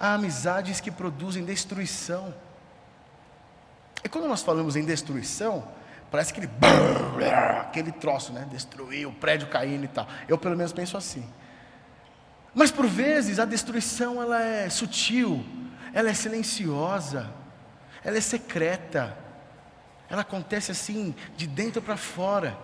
Há 0.00 0.14
amizades 0.14 0.80
que 0.80 0.90
produzem 0.90 1.44
destruição. 1.44 2.34
E 4.02 4.08
quando 4.08 4.26
nós 4.26 4.42
falamos 4.42 4.76
em 4.76 4.84
destruição, 4.84 5.68
parece 6.10 6.32
aquele 6.32 6.48
aquele 7.60 7.92
troço, 7.92 8.32
né? 8.32 8.48
Destruir 8.50 9.06
o 9.06 9.12
prédio 9.12 9.46
caindo 9.48 9.84
e 9.84 9.88
tal. 9.88 10.08
Eu 10.26 10.38
pelo 10.38 10.56
menos 10.56 10.72
penso 10.72 10.96
assim. 10.96 11.28
Mas 12.54 12.70
por 12.70 12.86
vezes 12.86 13.38
a 13.38 13.44
destruição 13.44 14.22
ela 14.22 14.42
é 14.42 14.70
sutil, 14.70 15.44
ela 15.92 16.08
é 16.08 16.14
silenciosa 16.14 17.37
ela 18.08 18.16
é 18.16 18.22
secreta, 18.22 19.14
ela 20.08 20.22
acontece 20.22 20.72
assim, 20.72 21.14
de 21.36 21.46
dentro 21.46 21.82
para 21.82 21.94
fora. 21.94 22.56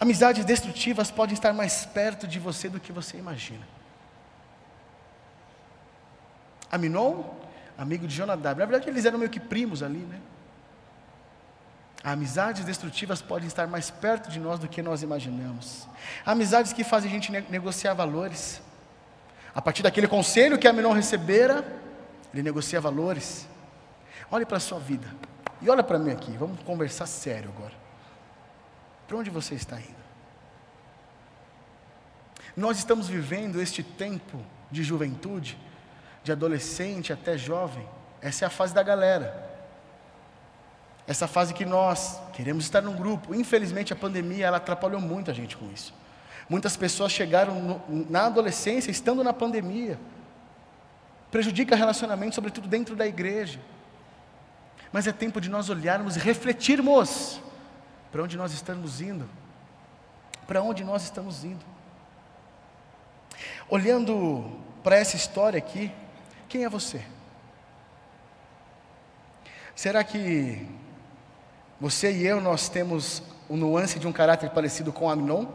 Amizades 0.00 0.46
destrutivas 0.46 1.10
podem 1.10 1.34
estar 1.34 1.52
mais 1.52 1.84
perto 1.84 2.26
de 2.26 2.38
você 2.38 2.70
do 2.70 2.80
que 2.80 2.92
você 2.92 3.18
imagina. 3.18 3.68
Aminon, 6.72 7.24
amigo 7.76 8.06
de 8.06 8.16
Jonadab, 8.16 8.58
na 8.58 8.64
verdade 8.64 8.88
eles 8.88 9.04
eram 9.04 9.18
meio 9.18 9.30
que 9.30 9.40
primos 9.40 9.82
ali, 9.82 9.98
né? 9.98 10.18
Amizades 12.02 12.64
destrutivas 12.64 13.20
podem 13.20 13.48
estar 13.48 13.66
mais 13.66 13.90
perto 13.90 14.30
de 14.30 14.40
nós 14.40 14.58
do 14.58 14.66
que 14.66 14.80
nós 14.80 15.02
imaginamos. 15.02 15.86
Amizades 16.24 16.72
que 16.72 16.84
fazem 16.84 17.10
a 17.10 17.12
gente 17.12 17.30
negociar 17.50 17.92
valores. 17.92 18.62
A 19.54 19.60
partir 19.60 19.82
daquele 19.82 20.08
conselho 20.08 20.58
que 20.58 20.66
Aminon 20.66 20.92
recebera, 20.92 21.79
ele 22.32 22.42
negocia 22.42 22.80
valores. 22.80 23.48
Olhe 24.30 24.46
para 24.46 24.58
a 24.58 24.60
sua 24.60 24.78
vida 24.78 25.06
e 25.60 25.68
olha 25.68 25.82
para 25.82 25.98
mim 25.98 26.10
aqui, 26.10 26.32
vamos 26.36 26.62
conversar 26.62 27.06
sério 27.06 27.52
agora. 27.56 27.74
Para 29.06 29.16
onde 29.16 29.30
você 29.30 29.54
está 29.54 29.78
indo? 29.78 30.00
Nós 32.56 32.78
estamos 32.78 33.08
vivendo 33.08 33.60
este 33.60 33.82
tempo 33.82 34.38
de 34.70 34.82
juventude, 34.82 35.58
de 36.22 36.32
adolescente 36.32 37.12
até 37.12 37.36
jovem, 37.36 37.86
essa 38.20 38.44
é 38.44 38.46
a 38.46 38.50
fase 38.50 38.74
da 38.74 38.82
galera. 38.82 39.48
Essa 41.06 41.26
fase 41.26 41.54
que 41.54 41.64
nós 41.64 42.20
queremos 42.32 42.64
estar 42.64 42.80
num 42.80 42.94
grupo. 42.94 43.34
Infelizmente 43.34 43.92
a 43.92 43.96
pandemia 43.96 44.46
ela 44.46 44.58
atrapalhou 44.58 45.00
muito 45.00 45.30
a 45.30 45.34
gente 45.34 45.56
com 45.56 45.70
isso. 45.72 45.94
Muitas 46.48 46.76
pessoas 46.76 47.12
chegaram 47.12 47.54
no, 47.60 48.06
na 48.10 48.26
adolescência 48.26 48.90
estando 48.90 49.24
na 49.24 49.32
pandemia. 49.32 49.98
Prejudica 51.30 51.76
relacionamento, 51.76 52.34
sobretudo 52.34 52.68
dentro 52.68 52.96
da 52.96 53.06
igreja. 53.06 53.60
Mas 54.92 55.06
é 55.06 55.12
tempo 55.12 55.40
de 55.40 55.48
nós 55.48 55.68
olharmos 55.68 56.16
e 56.16 56.18
refletirmos 56.18 57.40
para 58.10 58.22
onde 58.22 58.36
nós 58.36 58.52
estamos 58.52 59.00
indo. 59.00 59.28
Para 60.46 60.62
onde 60.62 60.82
nós 60.82 61.04
estamos 61.04 61.44
indo. 61.44 61.64
Olhando 63.68 64.58
para 64.82 64.96
essa 64.96 65.14
história 65.14 65.58
aqui, 65.58 65.92
quem 66.48 66.64
é 66.64 66.68
você? 66.68 67.04
Será 69.76 70.02
que 70.02 70.66
você 71.80 72.12
e 72.12 72.26
eu 72.26 72.40
nós 72.40 72.68
temos 72.68 73.22
o 73.48 73.56
nuance 73.56 73.98
de 73.98 74.06
um 74.06 74.12
caráter 74.12 74.50
parecido 74.50 74.92
com 74.92 75.08
Aminon? 75.08 75.46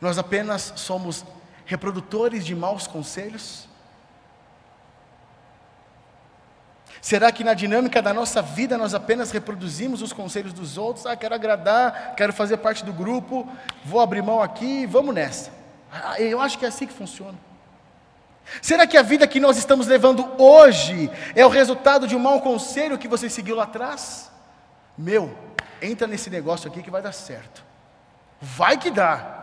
Nós 0.00 0.16
apenas 0.16 0.72
somos 0.76 1.24
reprodutores 1.66 2.44
de 2.44 2.54
maus 2.54 2.86
conselhos? 2.86 3.68
Será 7.00 7.32
que 7.32 7.44
na 7.44 7.54
dinâmica 7.54 8.02
da 8.02 8.12
nossa 8.12 8.42
vida 8.42 8.76
nós 8.76 8.94
apenas 8.94 9.30
reproduzimos 9.30 10.02
os 10.02 10.12
conselhos 10.12 10.52
dos 10.52 10.76
outros? 10.76 11.06
Ah, 11.06 11.16
quero 11.16 11.34
agradar, 11.34 12.14
quero 12.16 12.32
fazer 12.32 12.58
parte 12.58 12.84
do 12.84 12.92
grupo, 12.92 13.48
vou 13.84 14.00
abrir 14.00 14.22
mão 14.22 14.42
aqui, 14.42 14.86
vamos 14.86 15.14
nessa. 15.14 15.50
Ah, 15.90 16.20
eu 16.20 16.40
acho 16.40 16.58
que 16.58 16.64
é 16.64 16.68
assim 16.68 16.86
que 16.86 16.92
funciona. 16.92 17.38
Será 18.60 18.86
que 18.86 18.96
a 18.96 19.02
vida 19.02 19.26
que 19.26 19.40
nós 19.40 19.56
estamos 19.56 19.86
levando 19.86 20.28
hoje 20.36 21.10
é 21.34 21.44
o 21.46 21.48
resultado 21.48 22.06
de 22.06 22.16
um 22.16 22.18
mau 22.18 22.40
conselho 22.40 22.98
que 22.98 23.08
você 23.08 23.30
seguiu 23.30 23.56
lá 23.56 23.64
atrás? 23.64 24.30
Meu, 24.98 25.36
entra 25.80 26.06
nesse 26.06 26.28
negócio 26.28 26.68
aqui 26.68 26.82
que 26.82 26.90
vai 26.90 27.00
dar 27.00 27.12
certo. 27.12 27.64
Vai 28.40 28.76
que 28.76 28.90
dá. 28.90 29.38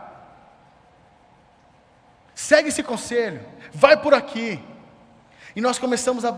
Segue 2.35 2.69
esse 2.69 2.83
conselho, 2.83 3.43
vai 3.73 3.97
por 3.97 4.13
aqui. 4.13 4.63
E 5.55 5.61
nós 5.61 5.79
começamos 5.79 6.23
a 6.23 6.31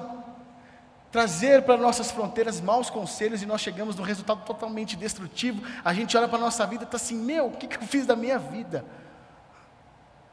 trazer 1.12 1.64
para 1.64 1.78
nossas 1.78 2.12
fronteiras 2.12 2.62
maus 2.62 2.90
conselhos 2.90 3.42
e 3.42 3.46
nós 3.46 3.62
chegamos 3.62 3.96
num 3.96 4.04
resultado 4.04 4.46
totalmente 4.46 4.96
destrutivo. 4.96 5.62
A 5.84 5.94
gente 5.94 6.16
olha 6.16 6.28
para 6.28 6.38
a 6.38 6.42
nossa 6.42 6.66
vida 6.66 6.84
e 6.84 6.86
está 6.86 6.98
assim: 6.98 7.16
meu, 7.16 7.48
o 7.48 7.52
que, 7.52 7.68
que 7.68 7.78
eu 7.78 7.88
fiz 7.88 8.06
da 8.06 8.16
minha 8.16 8.38
vida? 8.38 8.86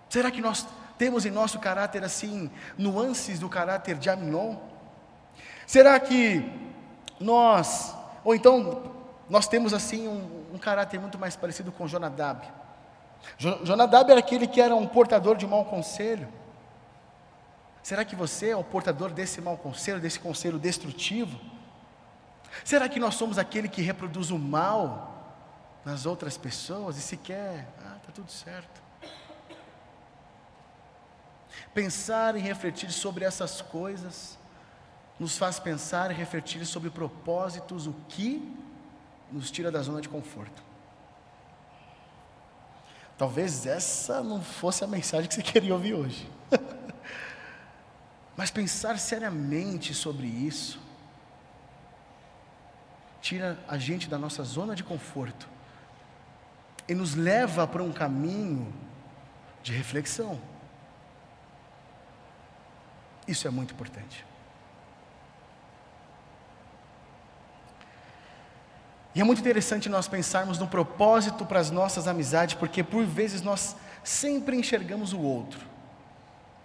Será 0.08 0.30
que 0.30 0.40
nós 0.40 0.66
temos 0.98 1.26
em 1.26 1.30
nosso 1.30 1.58
caráter 1.58 2.04
assim, 2.04 2.50
nuances 2.78 3.38
do 3.38 3.48
caráter 3.48 3.96
de 3.96 4.08
Aminon? 4.08 4.56
Será 5.66 5.98
que 5.98 6.44
nós, 7.18 7.94
ou 8.24 8.34
então, 8.34 8.92
nós 9.28 9.48
temos 9.48 9.74
assim 9.74 10.06
um, 10.06 10.54
um 10.54 10.58
caráter 10.58 11.00
muito 11.00 11.18
mais 11.18 11.34
parecido 11.34 11.72
com 11.72 11.88
Jonadab? 11.88 12.46
Jonadab 13.38 14.10
era 14.10 14.20
aquele 14.20 14.46
que 14.46 14.60
era 14.60 14.74
um 14.76 14.86
portador 14.86 15.36
de 15.36 15.46
mau 15.46 15.64
conselho. 15.64 16.28
Será 17.86 18.04
que 18.04 18.16
você 18.16 18.48
é 18.48 18.56
o 18.56 18.64
portador 18.64 19.12
desse 19.12 19.40
mau 19.40 19.56
conselho, 19.56 20.00
desse 20.00 20.18
conselho 20.18 20.58
destrutivo? 20.58 21.38
Será 22.64 22.88
que 22.88 22.98
nós 22.98 23.14
somos 23.14 23.38
aquele 23.38 23.68
que 23.68 23.80
reproduz 23.80 24.32
o 24.32 24.38
mal 24.40 25.38
nas 25.84 26.04
outras 26.04 26.36
pessoas 26.36 26.96
e 26.96 27.00
se 27.00 27.16
quer, 27.16 27.68
ah, 27.86 27.96
está 27.98 28.10
tudo 28.12 28.28
certo? 28.28 28.82
Pensar 31.72 32.34
e 32.34 32.40
refletir 32.40 32.90
sobre 32.90 33.24
essas 33.24 33.62
coisas 33.62 34.36
nos 35.16 35.38
faz 35.38 35.60
pensar 35.60 36.10
e 36.10 36.14
refletir 36.14 36.66
sobre 36.66 36.90
propósitos, 36.90 37.86
o 37.86 37.94
que 38.08 38.52
nos 39.30 39.48
tira 39.48 39.70
da 39.70 39.80
zona 39.80 40.00
de 40.00 40.08
conforto. 40.08 40.60
Talvez 43.16 43.64
essa 43.64 44.24
não 44.24 44.42
fosse 44.42 44.82
a 44.82 44.88
mensagem 44.88 45.28
que 45.28 45.36
você 45.36 45.42
queria 45.44 45.72
ouvir 45.72 45.94
hoje. 45.94 46.28
Mas 48.36 48.50
pensar 48.50 48.98
seriamente 48.98 49.94
sobre 49.94 50.26
isso 50.26 50.78
tira 53.20 53.58
a 53.66 53.76
gente 53.78 54.08
da 54.08 54.18
nossa 54.18 54.44
zona 54.44 54.76
de 54.76 54.84
conforto 54.84 55.48
e 56.88 56.94
nos 56.94 57.14
leva 57.14 57.66
para 57.66 57.82
um 57.82 57.92
caminho 57.92 58.72
de 59.62 59.72
reflexão. 59.72 60.40
Isso 63.26 63.48
é 63.48 63.50
muito 63.50 63.74
importante. 63.74 64.24
E 69.12 69.20
é 69.20 69.24
muito 69.24 69.40
interessante 69.40 69.88
nós 69.88 70.06
pensarmos 70.06 70.58
no 70.58 70.68
propósito 70.68 71.46
para 71.46 71.58
as 71.58 71.70
nossas 71.70 72.06
amizades, 72.06 72.54
porque 72.54 72.84
por 72.84 73.04
vezes 73.04 73.40
nós 73.40 73.74
sempre 74.04 74.56
enxergamos 74.56 75.14
o 75.14 75.20
outro. 75.20 75.75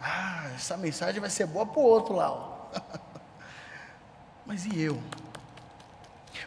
Ah, 0.02 0.50
essa 0.56 0.76
mensagem 0.76 1.22
vai 1.22 1.30
ser 1.30 1.46
boa 1.46 1.66
para 1.66 1.80
o 1.80 1.84
outro 1.84 2.16
lá. 2.16 2.70
Mas 4.46 4.66
e 4.66 4.80
eu? 4.80 5.02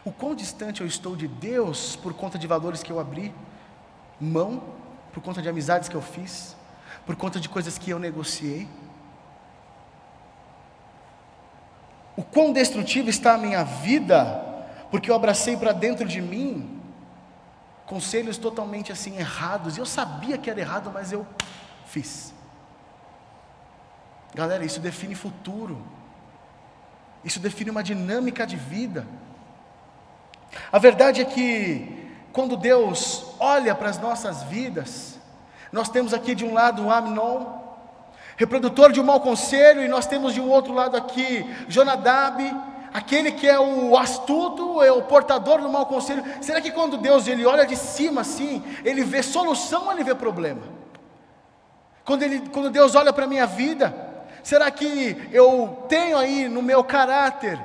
O 0.03 0.11
quão 0.11 0.35
distante 0.35 0.81
eu 0.81 0.87
estou 0.87 1.15
de 1.15 1.27
Deus 1.27 1.95
por 1.95 2.13
conta 2.13 2.37
de 2.37 2.45
valores 2.45 2.83
que 2.83 2.91
eu 2.91 2.99
abri 2.99 3.33
mão, 4.19 4.61
por 5.13 5.23
conta 5.23 5.41
de 5.41 5.49
amizades 5.49 5.89
que 5.89 5.95
eu 5.95 6.01
fiz, 6.01 6.55
por 7.05 7.15
conta 7.15 7.39
de 7.39 7.47
coisas 7.47 7.77
que 7.77 7.89
eu 7.89 7.99
negociei? 7.99 8.67
o 12.15 12.23
quão 12.23 12.53
destrutiva 12.53 13.09
está 13.09 13.33
a 13.33 13.37
minha 13.37 13.63
vida, 13.63 14.41
porque 14.89 15.11
eu 15.11 15.15
abracei 15.15 15.57
para 15.57 15.73
dentro 15.73 16.07
de 16.07 16.21
mim 16.21 16.81
conselhos 17.85 18.37
totalmente 18.37 18.91
assim 18.91 19.17
errados. 19.17 19.77
Eu 19.77 19.85
sabia 19.85 20.37
que 20.37 20.49
era 20.49 20.59
errado, 20.59 20.89
mas 20.93 21.11
eu 21.11 21.27
fiz. 21.85 22.33
Galera, 24.35 24.65
isso 24.65 24.81
define 24.81 25.15
futuro. 25.15 25.81
Isso 27.23 27.39
define 27.39 27.69
uma 27.71 27.81
dinâmica 27.81 28.45
de 28.45 28.57
vida. 28.57 29.07
A 30.69 30.77
verdade 30.77 31.21
é 31.21 31.25
que 31.25 32.11
quando 32.33 32.57
Deus 32.57 33.33
olha 33.39 33.73
para 33.73 33.89
as 33.89 33.97
nossas 33.97 34.43
vidas, 34.43 35.17
nós 35.71 35.87
temos 35.87 36.13
aqui 36.13 36.35
de 36.35 36.43
um 36.43 36.53
lado 36.53 36.83
o 36.83 36.91
Amnon, 36.91 37.45
reprodutor 38.35 38.91
de 38.91 38.99
um 38.99 39.05
mau 39.05 39.21
conselho, 39.21 39.81
e 39.81 39.87
nós 39.87 40.05
temos 40.05 40.33
de 40.33 40.41
um 40.41 40.49
outro 40.49 40.73
lado 40.73 40.97
aqui 40.97 41.49
Jonadab, 41.69 42.43
aquele 42.93 43.31
que 43.31 43.47
é 43.47 43.57
o 43.57 43.97
astuto, 43.97 44.83
é 44.83 44.91
o 44.91 45.03
portador 45.03 45.61
do 45.61 45.69
mau 45.69 45.85
conselho. 45.85 46.25
Será 46.41 46.59
que 46.59 46.71
quando 46.71 46.97
Deus 46.97 47.25
ele 47.25 47.45
olha 47.45 47.65
de 47.65 47.77
cima 47.77 48.19
assim, 48.19 48.61
ele 48.83 49.01
vê 49.05 49.23
solução 49.23 49.85
ou 49.85 49.93
ele 49.93 50.03
vê 50.03 50.13
problema? 50.13 50.61
Quando, 52.03 52.21
ele, 52.21 52.49
quando 52.49 52.69
Deus 52.69 52.95
olha 52.95 53.13
para 53.13 53.23
a 53.23 53.27
minha 53.27 53.47
vida, 53.47 54.04
será 54.45 54.69
que 54.69 55.27
eu 55.31 55.85
tenho 55.89 56.15
aí 56.15 56.47
no 56.47 56.61
meu 56.61 56.83
caráter 56.83 57.59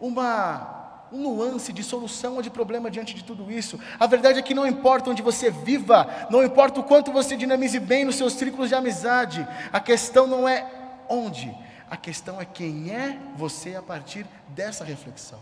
uma 0.00 0.76
um 1.12 1.22
nuance 1.22 1.72
de 1.72 1.82
solução 1.82 2.34
ou 2.34 2.42
de 2.42 2.50
problema 2.50 2.90
diante 2.90 3.14
de 3.14 3.24
tudo 3.24 3.50
isso. 3.50 3.80
A 3.98 4.06
verdade 4.06 4.40
é 4.40 4.42
que 4.42 4.52
não 4.52 4.66
importa 4.66 5.08
onde 5.08 5.22
você 5.22 5.50
viva, 5.50 6.06
não 6.28 6.42
importa 6.42 6.80
o 6.80 6.84
quanto 6.84 7.10
você 7.10 7.34
dinamize 7.34 7.80
bem 7.80 8.04
nos 8.04 8.16
seus 8.16 8.34
círculos 8.34 8.68
de 8.68 8.74
amizade, 8.74 9.46
a 9.72 9.80
questão 9.80 10.26
não 10.26 10.46
é 10.46 10.66
onde, 11.08 11.50
a 11.88 11.96
questão 11.96 12.38
é 12.38 12.44
quem 12.44 12.90
é 12.90 13.18
você 13.36 13.74
a 13.74 13.80
partir 13.80 14.26
dessa 14.48 14.84
reflexão. 14.84 15.38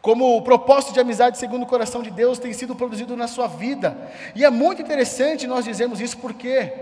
Como 0.00 0.36
o 0.36 0.42
propósito 0.42 0.92
de 0.92 1.00
amizade 1.00 1.38
segundo 1.38 1.64
o 1.64 1.66
coração 1.66 2.02
de 2.02 2.10
Deus 2.10 2.38
tem 2.38 2.52
sido 2.52 2.74
produzido 2.74 3.16
na 3.16 3.26
sua 3.26 3.46
vida, 3.46 3.96
e 4.34 4.44
é 4.44 4.50
muito 4.50 4.80
interessante 4.80 5.46
nós 5.46 5.64
dizermos 5.64 6.00
isso 6.00 6.18
porque 6.18 6.72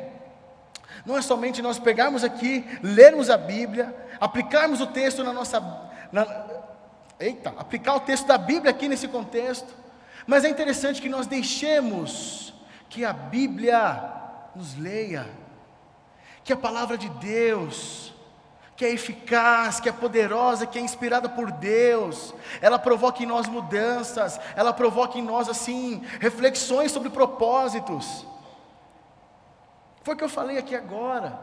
não 1.05 1.17
é 1.17 1.23
somente 1.23 1.63
nós 1.63 1.79
pegarmos 1.79 2.25
aqui, 2.25 2.65
lermos 2.83 3.31
a 3.31 3.37
Bíblia, 3.37 3.95
aplicarmos 4.21 4.81
o 4.81 4.87
texto 4.89 5.23
na 5.23 5.33
nossa, 5.33 5.61
na, 6.11 6.27
eita, 7.19 7.55
aplicar 7.57 7.95
o 7.95 8.01
texto 8.01 8.27
da 8.27 8.37
Bíblia 8.37 8.71
aqui 8.71 8.89
nesse 8.89 9.07
contexto. 9.09 9.73
Mas 10.27 10.45
é 10.45 10.49
interessante 10.49 11.01
que 11.01 11.09
nós 11.09 11.27
deixemos 11.27 12.53
que 12.89 13.05
a 13.05 13.13
Bíblia 13.13 14.03
nos 14.55 14.77
leia, 14.77 15.27
que 16.43 16.53
a 16.53 16.57
palavra 16.57 16.99
de 16.99 17.09
Deus, 17.09 18.13
que 18.77 18.85
é 18.85 18.93
eficaz, 18.93 19.81
que 19.81 19.89
é 19.89 19.93
poderosa, 19.93 20.67
que 20.67 20.79
é 20.79 20.83
inspirada 20.83 21.29
por 21.29 21.51
Deus, 21.51 22.35
ela 22.61 22.79
provoque 22.79 23.25
em 23.25 23.27
nós 23.27 23.49
mudanças, 23.49 24.39
ela 24.55 24.73
provoque 24.73 25.19
em 25.19 25.23
nós 25.23 25.49
assim 25.49 26.03
reflexões 26.21 26.93
sobre 26.93 27.09
propósitos. 27.09 28.27
Foi 30.03 30.15
o 30.15 30.17
que 30.19 30.25
eu 30.25 30.29
falei 30.29 30.59
aqui 30.59 30.75
agora. 30.75 31.41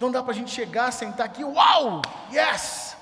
Não 0.00 0.10
dá 0.10 0.22
para 0.22 0.32
a 0.32 0.34
gente 0.34 0.50
chegar, 0.50 0.92
sentar 0.92 1.26
aqui, 1.26 1.44
uau, 1.44 2.02
yes! 2.32 2.96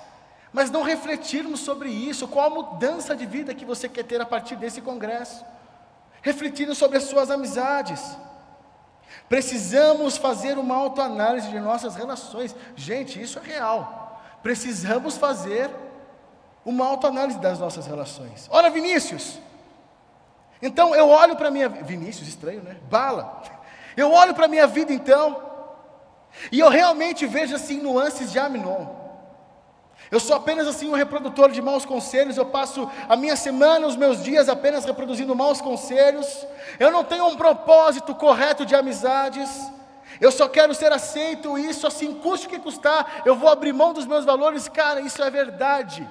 Mas 0.52 0.70
não 0.70 0.82
refletirmos 0.82 1.60
sobre 1.60 1.88
isso, 1.88 2.28
qual 2.28 2.46
a 2.46 2.50
mudança 2.50 3.16
de 3.16 3.24
vida 3.24 3.54
que 3.54 3.64
você 3.64 3.88
quer 3.88 4.04
ter 4.04 4.20
a 4.20 4.26
partir 4.26 4.56
desse 4.56 4.80
congresso. 4.80 5.44
Refletindo 6.20 6.74
sobre 6.74 6.98
as 6.98 7.04
suas 7.04 7.30
amizades. 7.30 8.16
Precisamos 9.30 10.16
fazer 10.16 10.58
uma 10.58 10.74
autoanálise 10.74 11.48
de 11.50 11.60
nossas 11.60 11.94
relações. 11.94 12.52
Gente, 12.74 13.22
isso 13.22 13.38
é 13.38 13.42
real. 13.42 14.20
Precisamos 14.42 15.16
fazer 15.16 15.70
uma 16.64 16.84
autoanálise 16.84 17.38
das 17.38 17.56
nossas 17.60 17.86
relações. 17.86 18.48
Ora, 18.50 18.68
Vinícius. 18.70 19.38
Então 20.60 20.96
eu 20.96 21.08
olho 21.08 21.36
para 21.36 21.48
minha 21.48 21.68
Vinícius, 21.68 22.26
estranho, 22.26 22.60
né? 22.60 22.76
Bala. 22.90 23.40
Eu 23.96 24.10
olho 24.10 24.34
para 24.34 24.48
minha 24.48 24.66
vida 24.66 24.92
então, 24.92 25.40
e 26.50 26.58
eu 26.58 26.68
realmente 26.68 27.24
vejo 27.24 27.54
assim 27.54 27.80
nuances 27.80 28.32
de 28.32 28.38
Aminon. 28.40 28.99
Eu 30.10 30.20
sou 30.20 30.36
apenas 30.36 30.66
assim 30.66 30.88
um 30.88 30.94
reprodutor 30.94 31.50
de 31.50 31.60
maus 31.60 31.84
conselhos, 31.84 32.36
eu 32.36 32.46
passo 32.46 32.88
a 33.08 33.16
minha 33.16 33.36
semana, 33.36 33.86
os 33.86 33.96
meus 33.96 34.22
dias 34.22 34.48
apenas 34.48 34.84
reproduzindo 34.84 35.34
maus 35.34 35.60
conselhos. 35.60 36.46
Eu 36.78 36.90
não 36.90 37.02
tenho 37.02 37.26
um 37.26 37.36
propósito 37.36 38.14
correto 38.14 38.64
de 38.64 38.74
amizades. 38.74 39.48
Eu 40.20 40.30
só 40.30 40.48
quero 40.48 40.74
ser 40.74 40.92
aceito, 40.92 41.58
isso 41.58 41.86
assim, 41.86 42.14
custe 42.14 42.46
o 42.46 42.50
que 42.50 42.58
custar, 42.58 43.22
eu 43.24 43.34
vou 43.34 43.48
abrir 43.48 43.72
mão 43.72 43.92
dos 43.92 44.06
meus 44.06 44.24
valores, 44.24 44.68
cara, 44.68 45.00
isso 45.00 45.22
é 45.22 45.30
verdade. 45.30 46.06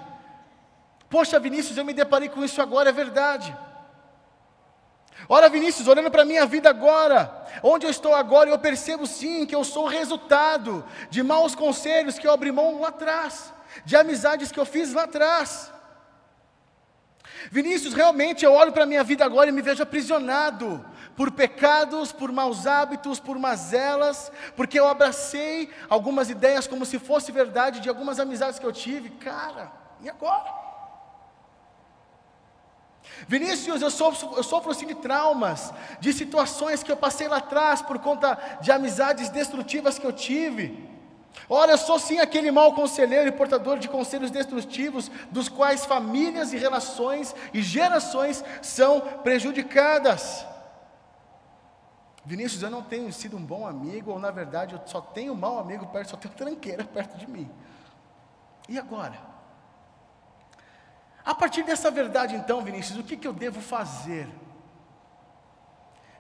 Poxa, 1.10 1.40
Vinícius, 1.40 1.78
eu 1.78 1.86
me 1.86 1.94
deparei 1.94 2.28
com 2.28 2.44
isso 2.44 2.62
agora, 2.62 2.90
é 2.90 2.94
verdade. 2.94 3.56
Ora, 5.28 5.50
Vinícius, 5.50 5.88
olhando 5.88 6.10
para 6.10 6.22
a 6.22 6.26
minha 6.26 6.46
vida 6.46 6.70
agora, 6.70 7.46
onde 7.62 7.86
eu 7.86 7.90
estou 7.90 8.16
agora, 8.16 8.50
eu 8.50 8.58
percebo 8.58 9.06
sim 9.06 9.46
que 9.46 9.56
eu 9.56 9.64
sou 9.64 9.86
resultado 9.86 10.84
de 11.10 11.22
maus 11.22 11.54
conselhos 11.54 12.18
que 12.18 12.26
eu 12.26 12.32
abri 12.32 12.52
mão 12.52 12.80
lá 12.80 12.88
atrás, 12.88 13.54
de 13.86 13.96
amizades 13.96 14.52
que 14.52 14.60
eu 14.60 14.66
fiz 14.66 14.94
lá 14.94 15.04
atrás. 15.04 15.72
Vinícius, 17.52 17.94
realmente 17.94 18.44
eu 18.44 18.54
olho 18.54 18.72
para 18.72 18.84
a 18.84 18.88
minha 18.88 19.04
vida 19.04 19.24
agora 19.24 19.50
e 19.50 19.54
me 19.54 19.62
vejo 19.62 19.82
aprisionado 19.82 20.86
por 21.16 21.32
pecados, 21.32 22.12
por 22.12 22.32
maus 22.32 22.66
hábitos, 22.66 23.20
por 23.20 23.38
mazelas, 23.38 24.32
porque 24.56 24.80
eu 24.80 24.88
abracei 24.88 25.70
algumas 25.90 26.30
ideias 26.30 26.68
como 26.68 26.86
se 26.86 26.98
fosse 26.98 27.32
verdade 27.32 27.82
de 27.82 27.90
algumas 27.90 28.20
amizades 28.20 28.60
que 28.60 28.66
eu 28.66 28.72
tive. 28.72 29.10
Cara, 29.10 29.72
e 30.02 30.10
agora? 30.10 30.60
Vinícius, 33.28 33.82
eu 33.82 33.92
sofro, 33.92 34.36
eu 34.38 34.44
sofro 34.44 34.72
assim 34.72 34.88
de 34.88 34.96
traumas, 34.96 35.74
de 36.00 36.14
situações 36.14 36.84
que 36.84 36.92
eu 36.92 36.98
passei 36.98 37.28
lá 37.28 37.38
atrás 37.38 37.82
por 37.82 38.00
conta 38.00 38.38
de 38.62 38.72
amizades 38.72 39.30
destrutivas 39.30 40.00
que 40.00 40.06
eu 40.06 40.14
tive. 40.14 40.89
Ora, 41.48 41.78
sou 41.78 41.98
sim 41.98 42.20
aquele 42.20 42.52
mau 42.52 42.74
conselheiro 42.74 43.28
e 43.28 43.32
portador 43.32 43.80
de 43.80 43.88
conselhos 43.88 44.30
destrutivos, 44.30 45.10
dos 45.32 45.50
quais 45.50 45.86
famílias 45.86 46.54
e 46.54 46.58
relações 46.58 47.36
e 47.54 47.62
gerações 47.62 48.44
são 48.62 49.02
prejudicadas. 49.24 50.46
Vinícius, 52.26 52.62
eu 52.62 52.70
não 52.70 52.84
tenho 52.84 53.12
sido 53.12 53.38
um 53.38 53.44
bom 53.44 53.66
amigo, 53.66 54.12
ou 54.12 54.20
na 54.20 54.30
verdade 54.30 54.76
eu 54.76 54.82
só 54.86 55.02
tenho 55.02 55.34
um 55.34 55.36
mau 55.36 55.58
amigo 55.58 55.88
perto, 55.88 56.12
só 56.12 56.18
tenho 56.18 56.34
tranqueira 56.34 56.84
perto 56.84 57.18
de 57.18 57.28
mim. 57.28 57.50
E 58.68 58.78
agora? 58.78 59.18
A 61.26 61.34
partir 61.34 61.64
dessa 61.64 61.90
verdade, 61.90 62.36
então, 62.36 62.62
Vinícius, 62.62 63.00
o 63.00 63.04
que, 63.04 63.18
que 63.18 63.28
eu 63.28 63.34
devo 63.34 63.62
fazer? 63.62 64.28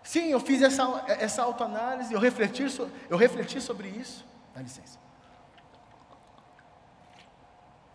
Sim, 0.01 0.29
eu 0.29 0.39
fiz 0.39 0.61
essa, 0.61 1.03
essa 1.07 1.43
autoanálise, 1.43 2.13
eu 2.13 2.19
refleti, 2.19 2.65
eu 3.09 3.17
refleti 3.17 3.61
sobre 3.61 3.89
isso. 3.89 4.25
Dá 4.53 4.61
licença. 4.61 4.99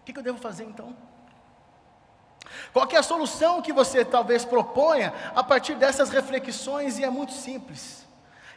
O 0.00 0.04
que, 0.04 0.16
eu 0.16 0.22
devo 0.22 0.38
fazer 0.38 0.64
então? 0.64 0.94
Qual 2.72 2.88
é 2.90 2.96
a 2.96 3.02
solução 3.02 3.62
que 3.62 3.72
você 3.72 4.04
talvez 4.04 4.44
proponha 4.44 5.14
a 5.34 5.42
partir 5.42 5.76
dessas 5.76 6.10
reflexões? 6.10 6.98
E 6.98 7.04
é 7.04 7.10
muito 7.10 7.32
simples. 7.32 8.06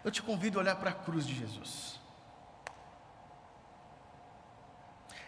Eu 0.04 0.12
te 0.12 0.22
convido 0.22 0.60
a 0.60 0.62
olhar 0.62 0.76
para 0.76 0.90
a 0.90 0.94
cruz 0.94 1.26
de 1.26 1.34
Jesus. 1.36 2.00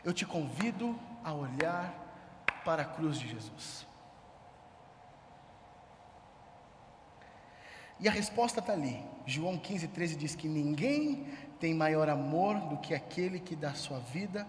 Eu 0.03 0.13
te 0.13 0.25
convido 0.25 0.99
a 1.23 1.33
olhar 1.33 1.93
para 2.65 2.81
a 2.81 2.85
cruz 2.85 3.19
de 3.19 3.27
Jesus. 3.27 3.87
E 7.99 8.07
a 8.07 8.11
resposta 8.11 8.59
está 8.59 8.73
ali. 8.73 9.03
João 9.25 9.57
15, 9.57 9.87
13 9.89 10.15
diz 10.15 10.35
que 10.35 10.47
ninguém 10.47 11.27
tem 11.59 11.73
maior 11.73 12.09
amor 12.09 12.59
do 12.61 12.77
que 12.77 12.93
aquele 12.93 13.39
que 13.39 13.55
dá 13.55 13.73
sua 13.73 13.99
vida 13.99 14.47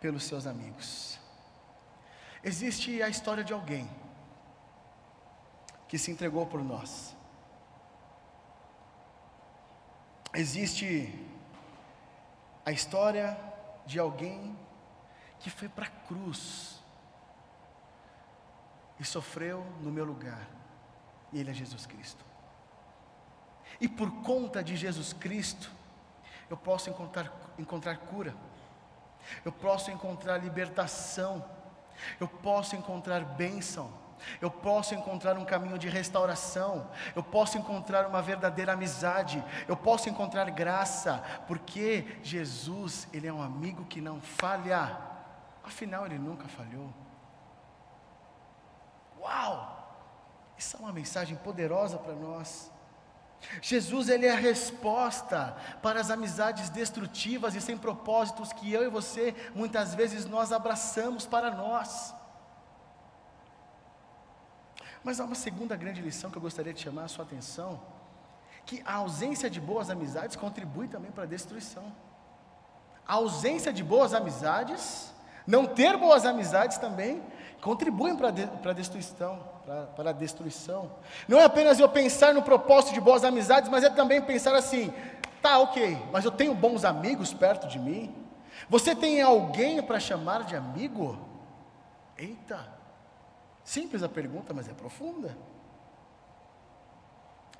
pelos 0.00 0.24
seus 0.24 0.46
amigos. 0.46 1.18
Existe 2.42 3.02
a 3.02 3.08
história 3.08 3.44
de 3.44 3.52
alguém 3.52 3.88
que 5.86 5.98
se 5.98 6.10
entregou 6.10 6.46
por 6.46 6.62
nós. 6.62 7.16
Existe 10.34 11.12
a 12.64 12.70
história 12.70 13.38
de 13.86 13.98
alguém 13.98 14.56
que 15.40 15.50
foi 15.50 15.68
para 15.68 15.86
a 15.86 15.90
cruz 16.06 16.82
e 19.00 19.04
sofreu 19.04 19.64
no 19.80 19.90
meu 19.90 20.04
lugar. 20.04 20.48
E 21.32 21.40
Ele 21.40 21.50
é 21.50 21.54
Jesus 21.54 21.86
Cristo. 21.86 22.24
E 23.80 23.88
por 23.88 24.10
conta 24.22 24.62
de 24.62 24.76
Jesus 24.76 25.12
Cristo, 25.12 25.70
eu 26.50 26.56
posso 26.56 26.90
encontrar, 26.90 27.32
encontrar 27.58 27.96
cura, 27.98 28.34
eu 29.44 29.52
posso 29.52 29.90
encontrar 29.90 30.38
libertação, 30.38 31.44
eu 32.20 32.28
posso 32.28 32.76
encontrar 32.76 33.24
bênção, 33.24 33.92
eu 34.40 34.50
posso 34.50 34.94
encontrar 34.94 35.36
um 35.38 35.44
caminho 35.44 35.78
de 35.78 35.88
restauração, 35.88 36.88
eu 37.14 37.22
posso 37.22 37.58
encontrar 37.58 38.06
uma 38.06 38.22
verdadeira 38.22 38.72
amizade, 38.72 39.42
eu 39.66 39.76
posso 39.76 40.08
encontrar 40.08 40.50
graça, 40.50 41.22
porque 41.46 42.18
Jesus, 42.22 43.08
Ele 43.12 43.26
é 43.26 43.32
um 43.32 43.42
amigo 43.42 43.84
que 43.84 44.00
não 44.00 44.20
falha, 44.20 44.96
afinal, 45.62 46.06
Ele 46.06 46.18
nunca 46.18 46.48
falhou. 46.48 46.92
Uau! 49.20 49.76
Isso 50.56 50.76
é 50.76 50.80
uma 50.80 50.92
mensagem 50.92 51.36
poderosa 51.36 51.98
para 51.98 52.14
nós. 52.14 52.72
Jesus 53.62 54.08
ele 54.08 54.26
é 54.26 54.32
a 54.32 54.36
resposta 54.36 55.56
para 55.82 56.00
as 56.00 56.10
amizades 56.10 56.70
destrutivas 56.70 57.54
e 57.54 57.60
sem 57.60 57.76
propósitos 57.76 58.52
que 58.52 58.72
eu 58.72 58.82
e 58.84 58.88
você 58.88 59.34
muitas 59.54 59.94
vezes 59.94 60.24
nós 60.26 60.52
abraçamos 60.52 61.26
para 61.26 61.50
nós. 61.50 62.14
Mas 65.02 65.20
há 65.20 65.24
uma 65.24 65.34
segunda 65.34 65.76
grande 65.76 66.02
lição 66.02 66.30
que 66.30 66.36
eu 66.36 66.42
gostaria 66.42 66.74
de 66.74 66.80
chamar 66.80 67.04
a 67.04 67.08
sua 67.08 67.24
atenção, 67.24 67.80
que 68.66 68.82
a 68.84 68.94
ausência 68.94 69.48
de 69.48 69.60
boas 69.60 69.88
amizades 69.88 70.36
contribui 70.36 70.88
também 70.88 71.10
para 71.10 71.22
a 71.22 71.26
destruição. 71.26 71.94
A 73.06 73.14
ausência 73.14 73.72
de 73.72 73.82
boas 73.82 74.12
amizades, 74.12 75.12
não 75.46 75.64
ter 75.64 75.96
boas 75.96 76.26
amizades 76.26 76.76
também 76.76 77.22
contribuem 77.62 78.16
para 78.16 78.28
a 78.28 78.74
destruição, 78.74 79.42
para 79.96 80.10
a 80.10 80.12
destruição. 80.12 80.90
Não 81.26 81.38
é 81.38 81.44
apenas 81.44 81.78
eu 81.78 81.88
pensar 81.88 82.32
no 82.32 82.42
propósito 82.42 82.94
de 82.94 83.00
boas 83.00 83.24
amizades, 83.24 83.70
mas 83.70 83.84
é 83.84 83.90
também 83.90 84.20
pensar 84.22 84.54
assim: 84.54 84.92
tá, 85.42 85.58
ok, 85.58 86.02
mas 86.12 86.24
eu 86.24 86.30
tenho 86.30 86.54
bons 86.54 86.84
amigos 86.84 87.34
perto 87.34 87.68
de 87.68 87.78
mim. 87.78 88.14
Você 88.68 88.94
tem 88.94 89.20
alguém 89.20 89.82
para 89.82 90.00
chamar 90.00 90.44
de 90.44 90.56
amigo? 90.56 91.18
Eita, 92.16 92.68
simples 93.62 94.02
a 94.02 94.08
pergunta, 94.08 94.52
mas 94.52 94.68
é 94.68 94.72
profunda. 94.72 95.36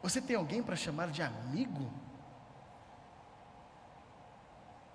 Você 0.03 0.21
tem 0.21 0.37
alguém 0.37 0.63
para 0.63 0.77
chamar 0.77 1.09
de 1.09 1.23
amigo? 1.23 1.91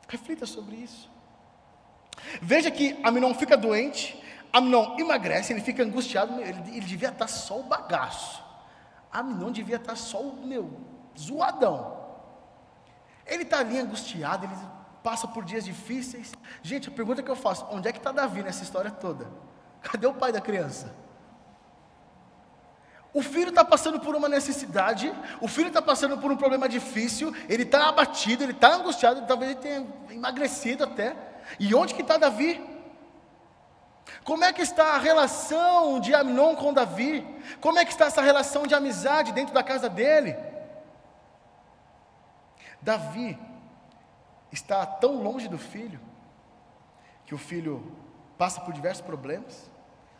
Reflita 0.07 0.45
sobre 0.45 0.75
isso. 0.75 1.09
Veja 2.41 2.69
que 2.71 2.99
Aminon 3.03 3.33
fica 3.33 3.57
doente, 3.57 4.21
Aminon 4.53 4.99
emagrece, 4.99 5.51
ele 5.51 5.61
fica 5.61 5.81
angustiado, 5.81 6.39
ele, 6.39 6.61
ele 6.69 6.85
devia 6.85 7.09
estar 7.09 7.27
só 7.27 7.59
o 7.59 7.63
bagaço. 7.63 8.43
Aminon 9.11 9.51
devia 9.51 9.77
estar 9.77 9.95
só 9.95 10.21
o 10.21 10.45
meu, 10.45 10.79
zoadão. 11.19 11.97
Ele 13.25 13.41
está 13.41 13.59
ali 13.59 13.79
angustiado, 13.79 14.45
ele 14.45 14.55
passa 15.03 15.27
por 15.27 15.43
dias 15.43 15.65
difíceis. 15.65 16.33
Gente, 16.61 16.89
a 16.89 16.91
pergunta 16.91 17.23
que 17.23 17.31
eu 17.31 17.35
faço: 17.35 17.65
onde 17.71 17.87
é 17.87 17.91
que 17.91 17.97
está 17.97 18.11
Davi 18.11 18.43
nessa 18.43 18.63
história 18.63 18.91
toda? 18.91 19.27
Cadê 19.81 20.05
o 20.05 20.13
pai 20.13 20.31
da 20.31 20.39
criança? 20.39 20.93
O 23.11 23.21
filho 23.21 23.49
está 23.49 23.63
passando 23.63 23.99
por 23.99 24.15
uma 24.15 24.27
necessidade, 24.27 25.13
o 25.39 25.47
filho 25.47 25.67
está 25.67 25.81
passando 25.81 26.17
por 26.17 26.31
um 26.31 26.37
problema 26.37 26.67
difícil, 26.67 27.33
ele 27.47 27.63
está 27.63 27.89
abatido, 27.89 28.43
ele 28.43 28.53
está 28.53 28.75
angustiado, 28.75 29.25
talvez 29.27 29.51
ele 29.51 29.59
tenha 29.59 29.87
emagrecido 30.09 30.83
até. 30.83 31.15
E 31.59 31.73
onde 31.75 31.93
que 31.93 32.01
está 32.01 32.17
Davi? 32.17 32.72
Como 34.23 34.43
é 34.43 34.53
que 34.53 34.61
está 34.61 34.95
a 34.95 34.97
relação 34.97 35.99
de 35.99 36.13
Amnon 36.13 36.55
com 36.55 36.73
Davi? 36.73 37.25
Como 37.59 37.77
é 37.77 37.85
que 37.85 37.91
está 37.91 38.05
essa 38.05 38.21
relação 38.21 38.65
de 38.65 38.75
amizade 38.75 39.31
dentro 39.31 39.53
da 39.53 39.63
casa 39.63 39.89
dele? 39.89 40.35
Davi, 42.81 43.37
está 44.51 44.85
tão 44.85 45.21
longe 45.23 45.47
do 45.47 45.57
filho, 45.57 45.99
que 47.25 47.33
o 47.33 47.37
filho 47.37 47.95
passa 48.37 48.61
por 48.61 48.73
diversos 48.73 49.05
problemas. 49.05 49.71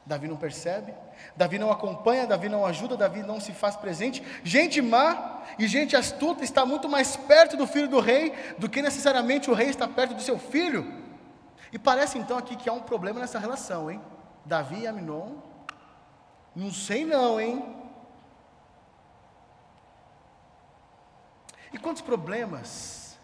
Davi 0.06 0.28
não 0.28 0.36
percebe, 0.36 0.94
Davi 1.36 1.58
não 1.58 1.72
acompanha, 1.72 2.28
Davi 2.28 2.50
não 2.50 2.66
ajuda, 2.66 2.98
Davi 2.98 3.24
não 3.24 3.40
se 3.40 3.54
faz 3.54 3.78
presente. 3.78 4.22
Gente 4.44 4.82
má 4.82 5.42
e 5.58 5.66
gente 5.66 5.96
astuta 5.96 6.44
está 6.44 6.66
muito 6.66 6.90
mais 6.90 7.16
perto 7.16 7.56
do 7.56 7.66
filho 7.66 7.88
do 7.88 8.02
rei 8.02 8.34
do 8.58 8.70
que 8.70 8.82
necessariamente 8.82 9.50
o 9.50 9.54
rei 9.54 9.70
está 9.70 9.88
perto 9.88 10.14
do 10.14 10.22
seu 10.22 10.38
filho. 10.38 11.03
E 11.74 11.80
parece 11.80 12.20
então 12.20 12.38
aqui 12.38 12.56
que 12.56 12.70
há 12.70 12.74
um 12.74 12.84
problema 12.84 13.20
nessa 13.20 13.40
relação, 13.40 13.90
hein? 13.90 14.00
Davi 14.46 14.82
e 14.82 14.88
Aminon. 14.88 15.38
Não 16.56 16.72
sei 16.72 17.04
não, 17.04 17.42
hein? 17.42 17.76
E 21.74 21.80
quantos 21.80 22.04
problemas 22.04 23.18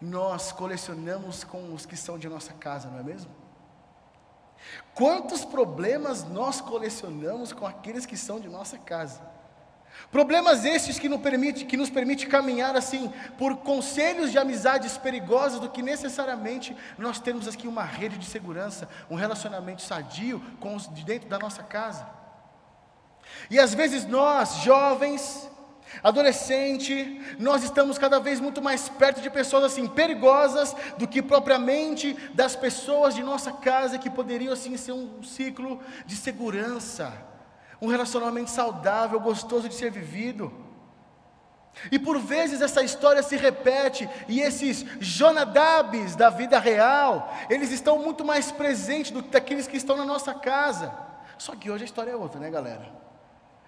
nós 0.00 0.50
colecionamos 0.50 1.44
com 1.44 1.72
os 1.72 1.86
que 1.86 1.96
são 1.96 2.18
de 2.18 2.28
nossa 2.28 2.52
casa, 2.52 2.88
não 2.88 2.98
é 2.98 3.02
mesmo? 3.04 3.30
Quantos 4.92 5.44
problemas 5.44 6.24
nós 6.24 6.60
colecionamos 6.60 7.52
com 7.52 7.64
aqueles 7.64 8.04
que 8.04 8.16
são 8.16 8.40
de 8.40 8.48
nossa 8.48 8.76
casa? 8.76 9.37
Problemas 10.10 10.64
esses 10.64 10.98
que 10.98 11.08
nos 11.08 11.20
permite, 11.20 11.64
que 11.66 11.76
nos 11.76 11.90
permite 11.90 12.26
caminhar 12.26 12.76
assim 12.76 13.12
por 13.36 13.58
conselhos 13.58 14.32
de 14.32 14.38
amizades 14.38 14.96
perigosas 14.96 15.60
do 15.60 15.68
que 15.68 15.82
necessariamente 15.82 16.74
nós 16.96 17.20
temos 17.20 17.46
aqui 17.46 17.68
uma 17.68 17.84
rede 17.84 18.16
de 18.16 18.24
segurança, 18.24 18.88
um 19.10 19.16
relacionamento 19.16 19.82
sadio 19.82 20.42
com 20.60 20.74
os 20.74 20.92
de 20.92 21.04
dentro 21.04 21.28
da 21.28 21.38
nossa 21.38 21.62
casa. 21.62 22.08
E 23.50 23.58
às 23.58 23.74
vezes 23.74 24.06
nós, 24.06 24.62
jovens, 24.62 25.48
Adolescente, 26.02 27.20
nós 27.38 27.64
estamos 27.64 27.98
cada 27.98 28.20
vez 28.20 28.40
muito 28.40 28.60
mais 28.62 28.88
perto 28.88 29.20
de 29.20 29.30
pessoas 29.30 29.64
assim 29.64 29.86
perigosas 29.86 30.76
do 30.98 31.08
que 31.08 31.22
propriamente 31.22 32.12
das 32.34 32.54
pessoas 32.54 33.14
de 33.14 33.22
nossa 33.22 33.52
casa 33.52 33.98
que 33.98 34.10
poderiam 34.10 34.52
assim 34.52 34.76
ser 34.76 34.92
um 34.92 35.22
ciclo 35.22 35.80
de 36.06 36.14
segurança, 36.14 37.12
um 37.80 37.88
relacionamento 37.88 38.50
saudável, 38.50 39.20
gostoso 39.20 39.68
de 39.68 39.74
ser 39.74 39.90
vivido. 39.90 40.52
E 41.92 41.98
por 41.98 42.18
vezes 42.18 42.60
essa 42.60 42.82
história 42.82 43.22
se 43.22 43.36
repete, 43.36 44.08
e 44.26 44.40
esses 44.40 44.84
Jonadabes 44.98 46.16
da 46.16 46.28
vida 46.28 46.58
real, 46.58 47.32
eles 47.48 47.70
estão 47.70 47.98
muito 47.98 48.24
mais 48.24 48.50
presentes 48.50 49.12
do 49.12 49.22
que 49.22 49.36
aqueles 49.36 49.68
que 49.68 49.76
estão 49.76 49.96
na 49.96 50.04
nossa 50.04 50.34
casa. 50.34 50.92
Só 51.36 51.54
que 51.54 51.70
hoje 51.70 51.84
a 51.84 51.86
história 51.86 52.10
é 52.10 52.16
outra, 52.16 52.40
né, 52.40 52.50
galera? 52.50 52.90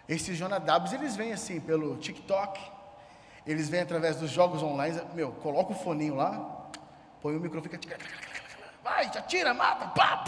Esses 0.08 0.36
Jonadabs, 0.36 0.92
eles 0.92 1.14
vêm 1.14 1.32
assim 1.32 1.60
pelo 1.60 1.96
TikTok, 1.98 2.60
eles 3.46 3.68
vêm 3.68 3.80
através 3.80 4.16
dos 4.16 4.30
jogos 4.30 4.60
online, 4.60 5.00
meu, 5.14 5.30
coloca 5.32 5.72
o 5.72 5.76
foninho 5.76 6.16
lá, 6.16 6.68
põe 7.22 7.36
o 7.36 7.40
microfone, 7.40 7.78
fica, 7.78 7.96
vai, 8.82 9.06
atira, 9.06 9.54
mata, 9.54 9.86
pá, 9.88 10.24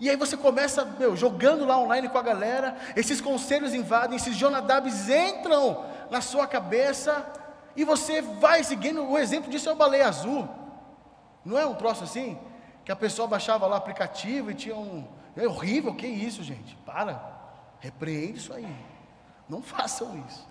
e 0.00 0.08
aí 0.08 0.16
você 0.16 0.36
começa, 0.36 0.84
meu, 0.84 1.16
jogando 1.16 1.64
lá 1.64 1.78
online 1.78 2.08
com 2.08 2.18
a 2.18 2.22
galera, 2.22 2.76
esses 2.94 3.20
conselhos 3.20 3.74
invadem, 3.74 4.16
esses 4.16 4.36
Jonadabs 4.36 5.08
entram 5.08 5.84
na 6.10 6.20
sua 6.20 6.46
cabeça, 6.46 7.26
e 7.76 7.84
você 7.84 8.22
vai 8.22 8.62
seguindo, 8.62 9.08
o 9.08 9.18
exemplo 9.18 9.50
disso 9.50 9.68
é 9.68 9.72
o 9.72 9.76
baleia 9.76 10.08
azul, 10.08 10.48
não 11.44 11.58
é 11.58 11.66
um 11.66 11.74
troço 11.74 12.04
assim? 12.04 12.38
Que 12.84 12.92
a 12.92 12.96
pessoa 12.96 13.28
baixava 13.28 13.66
lá 13.66 13.76
aplicativo 13.76 14.50
e 14.50 14.54
tinha 14.54 14.76
um, 14.76 15.06
é 15.36 15.46
horrível, 15.46 15.94
que 15.94 16.06
isso 16.06 16.42
gente, 16.42 16.76
para, 16.86 17.38
Repreende 17.80 18.38
isso 18.38 18.52
aí. 18.52 18.68
Não 19.48 19.62
façam 19.62 20.24
isso. 20.28 20.46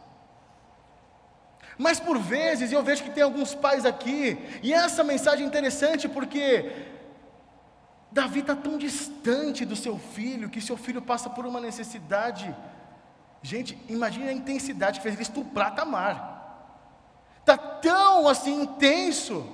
Mas 1.77 1.99
por 1.99 2.17
vezes 2.17 2.71
eu 2.71 2.81
vejo 2.81 3.03
que 3.03 3.11
tem 3.11 3.23
alguns 3.23 3.53
pais 3.53 3.85
aqui, 3.85 4.37
e 4.63 4.73
essa 4.73 5.03
mensagem 5.03 5.45
é 5.45 5.47
interessante 5.47 6.07
porque 6.09 6.96
Davi 8.11 8.39
está 8.39 8.55
tão 8.55 8.77
distante 8.77 9.65
do 9.65 9.75
seu 9.75 9.97
filho, 9.97 10.49
que 10.49 10.61
seu 10.61 10.77
filho 10.77 11.01
passa 11.01 11.29
por 11.29 11.45
uma 11.45 11.59
necessidade. 11.59 12.55
Gente, 13.41 13.77
imagine 13.89 14.29
a 14.29 14.33
intensidade 14.33 14.99
que 14.99 15.03
fez 15.03 15.15
ele 15.15 15.23
estuprar 15.23 15.75
Tamar. 15.75 16.35
Está 17.39 17.57
tão 17.57 18.27
assim 18.27 18.61
intenso, 18.61 19.45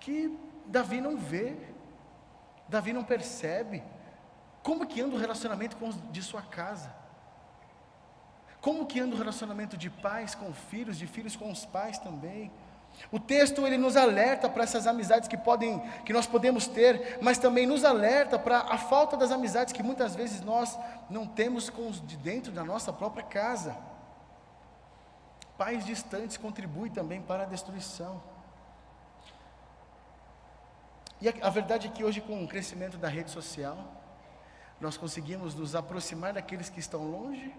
que 0.00 0.36
Davi 0.66 1.00
não 1.00 1.16
vê, 1.16 1.56
Davi 2.68 2.92
não 2.92 3.04
percebe. 3.04 3.82
Como 4.62 4.86
que 4.86 5.00
anda 5.00 5.16
o 5.16 5.18
relacionamento 5.18 5.76
com 5.76 5.88
os 5.88 6.12
de 6.12 6.22
sua 6.22 6.42
casa? 6.42 6.92
Como 8.60 8.86
que 8.86 9.00
anda 9.00 9.14
o 9.14 9.18
relacionamento 9.18 9.76
de 9.76 9.90
pais 9.90 10.34
com 10.36 10.52
filhos, 10.52 10.96
de 10.96 11.06
filhos 11.06 11.34
com 11.34 11.50
os 11.50 11.64
pais 11.64 11.98
também? 11.98 12.50
O 13.10 13.18
texto 13.18 13.66
ele 13.66 13.76
nos 13.76 13.96
alerta 13.96 14.48
para 14.48 14.64
essas 14.64 14.86
amizades 14.86 15.28
que 15.28 15.36
podem, 15.36 15.78
que 16.04 16.12
nós 16.12 16.26
podemos 16.26 16.66
ter, 16.66 17.18
mas 17.20 17.38
também 17.38 17.66
nos 17.66 17.84
alerta 17.84 18.38
para 18.38 18.58
a 18.60 18.78
falta 18.78 19.16
das 19.16 19.30
amizades 19.30 19.72
que 19.72 19.82
muitas 19.82 20.14
vezes 20.14 20.40
nós 20.40 20.78
não 21.10 21.26
temos 21.26 21.68
com 21.68 21.88
os 21.88 22.04
de 22.06 22.16
dentro 22.16 22.52
da 22.52 22.64
nossa 22.64 22.92
própria 22.92 23.24
casa. 23.24 23.76
Pais 25.58 25.84
distantes 25.84 26.36
contribuem 26.36 26.90
também 26.90 27.20
para 27.20 27.42
a 27.42 27.46
destruição. 27.46 28.22
E 31.20 31.28
a, 31.28 31.34
a 31.42 31.50
verdade 31.50 31.88
é 31.88 31.90
que 31.90 32.04
hoje 32.04 32.20
com 32.20 32.42
o 32.42 32.48
crescimento 32.48 32.96
da 32.96 33.08
rede 33.08 33.30
social, 33.30 33.76
nós 34.80 34.96
conseguimos 34.96 35.54
nos 35.54 35.74
aproximar 35.74 36.32
daqueles 36.32 36.68
que 36.68 36.80
estão 36.80 37.04
longe, 37.04 37.54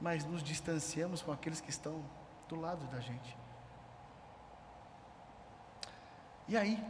mas 0.00 0.24
nos 0.24 0.42
distanciamos 0.42 1.22
com 1.22 1.32
aqueles 1.32 1.60
que 1.60 1.70
estão 1.70 2.04
do 2.48 2.58
lado 2.58 2.86
da 2.86 3.00
gente. 3.00 3.45
E 6.48 6.56
aí? 6.56 6.82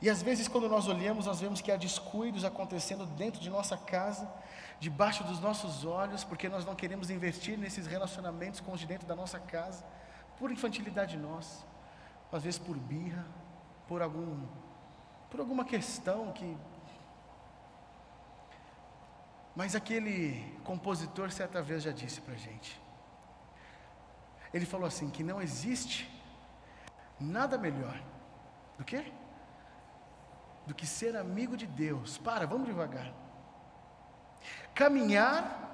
E 0.00 0.08
às 0.08 0.22
vezes, 0.22 0.46
quando 0.46 0.68
nós 0.68 0.86
olhamos, 0.86 1.26
nós 1.26 1.40
vemos 1.40 1.60
que 1.60 1.72
há 1.72 1.76
descuidos 1.76 2.44
acontecendo 2.44 3.04
dentro 3.04 3.40
de 3.40 3.50
nossa 3.50 3.76
casa, 3.76 4.32
debaixo 4.78 5.24
dos 5.24 5.40
nossos 5.40 5.84
olhos, 5.84 6.22
porque 6.22 6.48
nós 6.48 6.64
não 6.64 6.74
queremos 6.74 7.10
investir 7.10 7.58
nesses 7.58 7.86
relacionamentos 7.86 8.60
com 8.60 8.72
os 8.72 8.80
de 8.80 8.86
dentro 8.86 9.08
da 9.08 9.16
nossa 9.16 9.40
casa, 9.40 9.84
por 10.38 10.52
infantilidade 10.52 11.16
nossa, 11.16 11.64
às 12.30 12.44
vezes 12.44 12.60
por 12.60 12.76
birra, 12.76 13.26
por 13.88 14.00
algum, 14.00 14.46
por 15.30 15.40
alguma 15.40 15.64
questão 15.64 16.32
que 16.32 16.56
mas 19.56 19.74
aquele 19.74 20.56
compositor 20.62 21.32
certa 21.32 21.60
vez 21.60 21.82
já 21.82 21.90
disse 21.90 22.20
para 22.20 22.36
gente. 22.36 22.80
Ele 24.54 24.64
falou 24.64 24.86
assim: 24.86 25.10
que 25.10 25.24
não 25.24 25.42
existe 25.42 26.08
nada 27.20 27.58
melhor 27.58 28.00
do 28.76 28.84
que? 28.84 29.12
Do 30.66 30.74
que 30.74 30.86
ser 30.86 31.16
amigo 31.16 31.56
de 31.56 31.66
Deus. 31.66 32.18
Para, 32.18 32.46
vamos 32.46 32.66
devagar. 32.66 33.12
Caminhar 34.74 35.66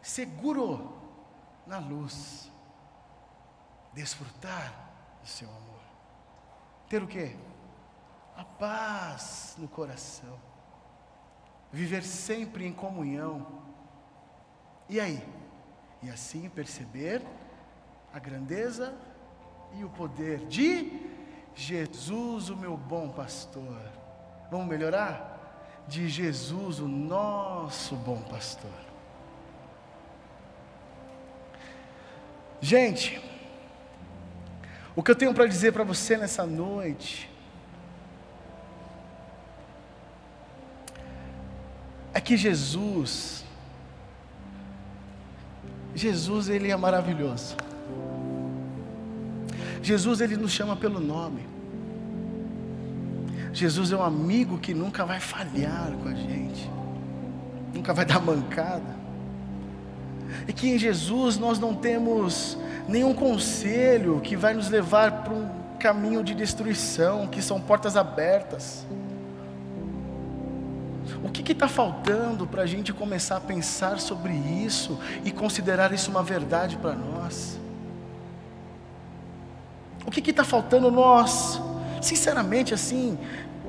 seguro 0.00 0.96
na 1.66 1.78
luz. 1.78 2.50
Desfrutar 3.92 4.72
do 5.20 5.28
seu 5.28 5.48
amor. 5.48 5.80
Ter 6.88 7.02
o 7.02 7.06
quê? 7.06 7.36
A 8.36 8.44
paz 8.44 9.56
no 9.58 9.68
coração 9.68 10.50
viver 11.72 12.02
sempre 12.02 12.66
em 12.66 12.72
comunhão. 12.72 13.46
E 14.88 15.00
aí? 15.00 15.22
E 16.02 16.10
assim 16.10 16.48
perceber 16.48 17.22
a 18.12 18.18
grandeza 18.18 18.94
e 19.78 19.84
o 19.84 19.88
poder 19.90 20.46
de 20.46 21.00
Jesus, 21.54 22.48
o 22.50 22.56
meu 22.56 22.76
bom 22.76 23.08
pastor. 23.08 23.80
Vamos 24.50 24.66
melhorar? 24.66 25.84
De 25.86 26.08
Jesus, 26.08 26.80
o 26.80 26.88
nosso 26.88 27.94
bom 27.96 28.20
pastor. 28.22 28.70
Gente, 32.60 33.20
o 34.94 35.02
que 35.02 35.10
eu 35.10 35.16
tenho 35.16 35.32
para 35.32 35.46
dizer 35.46 35.72
para 35.72 35.84
você 35.84 36.16
nessa 36.16 36.44
noite 36.44 37.30
é 42.12 42.20
que 42.20 42.36
Jesus, 42.36 43.44
Jesus 45.94 46.48
ele 46.48 46.70
é 46.70 46.76
maravilhoso. 46.76 47.56
Jesus 49.82 50.20
ele 50.20 50.36
nos 50.36 50.52
chama 50.52 50.76
pelo 50.76 51.00
nome. 51.00 51.46
Jesus 53.52 53.92
é 53.92 53.96
um 53.96 54.02
amigo 54.02 54.58
que 54.58 54.72
nunca 54.72 55.04
vai 55.04 55.18
falhar 55.18 55.90
com 56.02 56.08
a 56.08 56.14
gente, 56.14 56.70
nunca 57.74 57.92
vai 57.92 58.04
dar 58.06 58.20
mancada. 58.20 59.00
E 60.46 60.52
que 60.52 60.68
em 60.68 60.78
Jesus 60.78 61.38
nós 61.38 61.58
não 61.58 61.74
temos 61.74 62.56
nenhum 62.86 63.12
conselho 63.12 64.20
que 64.20 64.36
vai 64.36 64.54
nos 64.54 64.68
levar 64.68 65.24
para 65.24 65.34
um 65.34 65.48
caminho 65.78 66.22
de 66.22 66.34
destruição, 66.34 67.26
que 67.26 67.42
são 67.42 67.60
portas 67.60 67.96
abertas. 67.96 68.86
O 71.24 71.28
que 71.28 71.52
está 71.52 71.66
faltando 71.66 72.46
para 72.46 72.62
a 72.62 72.66
gente 72.66 72.92
começar 72.92 73.36
a 73.36 73.40
pensar 73.40 73.98
sobre 73.98 74.32
isso 74.32 74.98
e 75.24 75.30
considerar 75.30 75.92
isso 75.92 76.10
uma 76.10 76.22
verdade 76.22 76.76
para 76.76 76.94
nós? 76.94 77.59
O 80.10 80.12
que 80.12 80.28
está 80.28 80.42
faltando 80.42 80.90
nós, 80.90 81.62
sinceramente, 82.02 82.74
assim, 82.74 83.16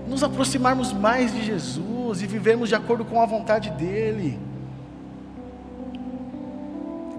nos 0.08 0.24
aproximarmos 0.24 0.92
mais 0.92 1.32
de 1.32 1.46
Jesus 1.46 2.24
e 2.24 2.26
vivermos 2.26 2.68
de 2.68 2.74
acordo 2.74 3.06
com 3.06 3.22
a 3.22 3.28
vontade 3.28 3.70
dEle. 3.70 4.40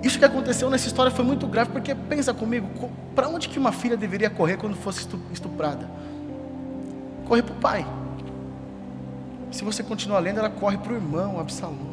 Isso 0.02 0.18
que 0.18 0.24
aconteceu 0.24 0.68
nessa 0.68 0.88
história 0.88 1.12
foi 1.12 1.24
muito 1.24 1.46
grave, 1.46 1.70
porque 1.70 1.94
pensa 1.94 2.34
comigo, 2.34 2.90
para 3.14 3.28
onde 3.28 3.48
que 3.48 3.60
uma 3.60 3.70
filha 3.70 3.96
deveria 3.96 4.28
correr 4.28 4.56
quando 4.56 4.74
fosse 4.74 5.06
estuprada? 5.32 5.88
Correr 7.28 7.44
para 7.44 7.54
o 7.54 7.58
pai. 7.58 7.86
Se 9.52 9.62
você 9.62 9.84
continuar 9.84 10.18
lendo, 10.18 10.40
ela 10.40 10.50
corre 10.50 10.78
para 10.78 10.94
o 10.94 10.96
irmão, 10.96 11.38
Absalão. 11.38 11.92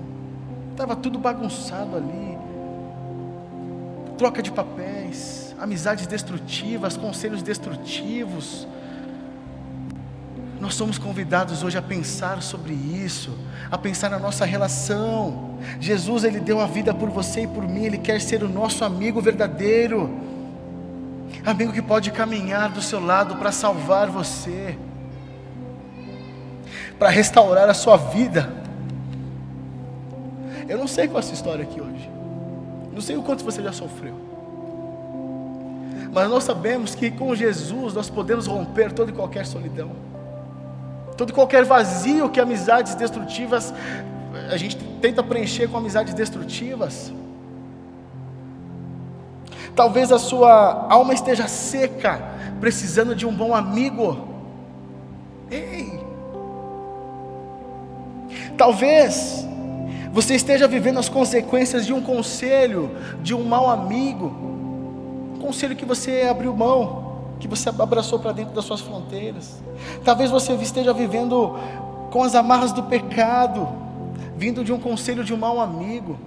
Estava 0.71 0.95
tudo 0.95 1.19
bagunçado 1.19 1.95
ali. 1.95 2.39
Troca 4.17 4.41
de 4.41 4.51
papéis, 4.51 5.48
amizades 5.59 6.07
destrutivas, 6.07 6.95
conselhos 6.95 7.41
destrutivos. 7.41 8.67
Nós 10.59 10.75
somos 10.75 10.97
convidados 10.97 11.63
hoje 11.63 11.77
a 11.77 11.81
pensar 11.81 12.41
sobre 12.41 12.73
isso, 12.73 13.37
a 13.71 13.77
pensar 13.77 14.09
na 14.09 14.19
nossa 14.19 14.45
relação. 14.45 15.57
Jesus, 15.79 16.23
Ele 16.23 16.39
deu 16.39 16.59
a 16.59 16.65
vida 16.65 16.93
por 16.93 17.09
você 17.09 17.43
e 17.43 17.47
por 17.47 17.67
mim, 17.67 17.85
Ele 17.85 17.97
quer 17.97 18.19
ser 18.19 18.43
o 18.43 18.49
nosso 18.49 18.83
amigo 18.83 19.21
verdadeiro, 19.21 20.09
amigo 21.45 21.71
que 21.71 21.81
pode 21.81 22.11
caminhar 22.11 22.69
do 22.69 22.81
seu 22.81 23.03
lado 23.03 23.35
para 23.35 23.51
salvar 23.51 24.09
você, 24.09 24.77
para 26.97 27.09
restaurar 27.09 27.69
a 27.69 27.73
sua 27.73 27.97
vida. 27.97 28.51
Eu 30.67 30.77
não 30.77 30.87
sei 30.87 31.07
qual 31.07 31.17
é 31.17 31.19
essa 31.19 31.33
história 31.33 31.63
aqui 31.63 31.81
hoje, 31.81 32.09
não 32.93 33.01
sei 33.01 33.15
o 33.15 33.23
quanto 33.23 33.43
você 33.43 33.63
já 33.63 33.71
sofreu, 33.71 34.28
mas 36.11 36.29
nós 36.29 36.43
sabemos 36.43 36.95
que 36.95 37.11
com 37.11 37.35
Jesus 37.35 37.93
nós 37.93 38.09
podemos 38.09 38.47
romper 38.47 38.91
toda 38.91 39.11
e 39.11 39.13
qualquer 39.13 39.45
solidão 39.45 39.91
todo 41.17 41.33
qualquer 41.33 41.65
vazio 41.65 42.29
que 42.29 42.39
amizades 42.39 42.95
destrutivas 42.95 43.73
a 44.51 44.57
gente 44.57 44.77
tenta 45.01 45.23
preencher 45.23 45.67
com 45.67 45.77
amizades 45.77 46.13
destrutivas. 46.13 47.11
Talvez 49.75 50.11
a 50.11 50.19
sua 50.19 50.87
alma 50.89 51.13
esteja 51.13 51.47
seca, 51.47 52.21
precisando 52.59 53.15
de 53.15 53.25
um 53.25 53.33
bom 53.33 53.55
amigo. 53.55 54.27
Ei! 55.49 55.99
Talvez 58.57 59.47
você 60.11 60.35
esteja 60.35 60.67
vivendo 60.67 60.99
as 60.99 61.07
consequências 61.07 61.85
de 61.85 61.93
um 61.93 62.01
conselho, 62.01 62.91
de 63.21 63.33
um 63.33 63.43
mau 63.43 63.69
amigo, 63.69 64.58
conselho 65.49 65.75
que 65.75 65.85
você 65.85 66.27
abriu 66.29 66.55
mão 66.55 67.09
que 67.39 67.47
você 67.47 67.69
abraçou 67.69 68.19
para 68.19 68.33
dentro 68.33 68.53
das 68.53 68.65
suas 68.65 68.81
fronteiras. 68.81 69.63
Talvez 70.03 70.29
você 70.29 70.53
esteja 70.55 70.93
vivendo 70.93 71.57
com 72.11 72.21
as 72.21 72.35
amarras 72.35 72.73
do 72.73 72.83
pecado, 72.83 73.67
vindo 74.35 74.63
de 74.63 74.73
um 74.73 74.79
conselho 74.79 75.23
de 75.23 75.33
um 75.33 75.37
mau 75.37 75.59
amigo. 75.59 76.19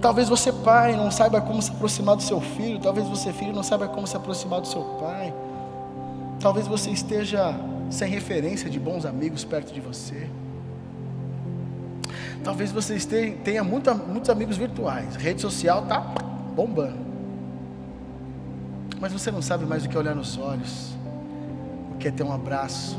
Talvez 0.00 0.28
você, 0.28 0.52
pai, 0.52 0.96
não 0.96 1.10
saiba 1.10 1.40
como 1.40 1.62
se 1.62 1.70
aproximar 1.70 2.16
do 2.16 2.22
seu 2.22 2.40
filho. 2.40 2.80
Talvez 2.80 3.06
você, 3.06 3.32
filho, 3.32 3.52
não 3.52 3.62
saiba 3.62 3.86
como 3.86 4.06
se 4.06 4.16
aproximar 4.16 4.60
do 4.60 4.66
seu 4.66 4.82
pai. 5.00 5.32
Talvez 6.40 6.66
você 6.66 6.90
esteja 6.90 7.54
sem 7.88 8.10
referência 8.10 8.68
de 8.68 8.80
bons 8.80 9.06
amigos 9.06 9.44
perto 9.44 9.72
de 9.72 9.80
você. 9.80 10.28
Talvez 12.42 12.72
você 12.72 12.96
esteja, 12.96 13.36
tenha 13.44 13.62
muita, 13.62 13.92
muitos 13.92 14.30
amigos 14.30 14.56
virtuais. 14.56 15.14
Rede 15.16 15.40
social 15.40 15.82
está 15.82 16.00
bombando. 16.54 17.10
Mas 19.00 19.12
você 19.12 19.30
não 19.30 19.42
sabe 19.42 19.64
mais 19.64 19.82
do 19.82 19.88
que 19.88 19.96
olhar 19.96 20.14
nos 20.14 20.38
olhos, 20.38 20.94
o 21.94 21.96
que 21.98 22.08
é 22.08 22.10
ter 22.10 22.22
um 22.22 22.32
abraço. 22.32 22.98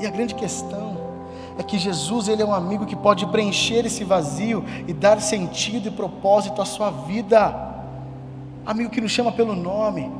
E 0.00 0.06
a 0.06 0.10
grande 0.10 0.34
questão 0.34 1.00
é 1.58 1.62
que 1.62 1.78
Jesus 1.78 2.28
ele 2.28 2.42
é 2.42 2.44
um 2.44 2.54
amigo 2.54 2.86
que 2.86 2.96
pode 2.96 3.26
preencher 3.26 3.84
esse 3.84 4.04
vazio 4.04 4.64
e 4.88 4.92
dar 4.92 5.20
sentido 5.20 5.88
e 5.88 5.90
propósito 5.90 6.62
à 6.62 6.64
sua 6.64 6.90
vida. 6.90 7.54
Amigo 8.64 8.90
que 8.90 9.00
nos 9.00 9.12
chama 9.12 9.32
pelo 9.32 9.54
nome. 9.54 10.10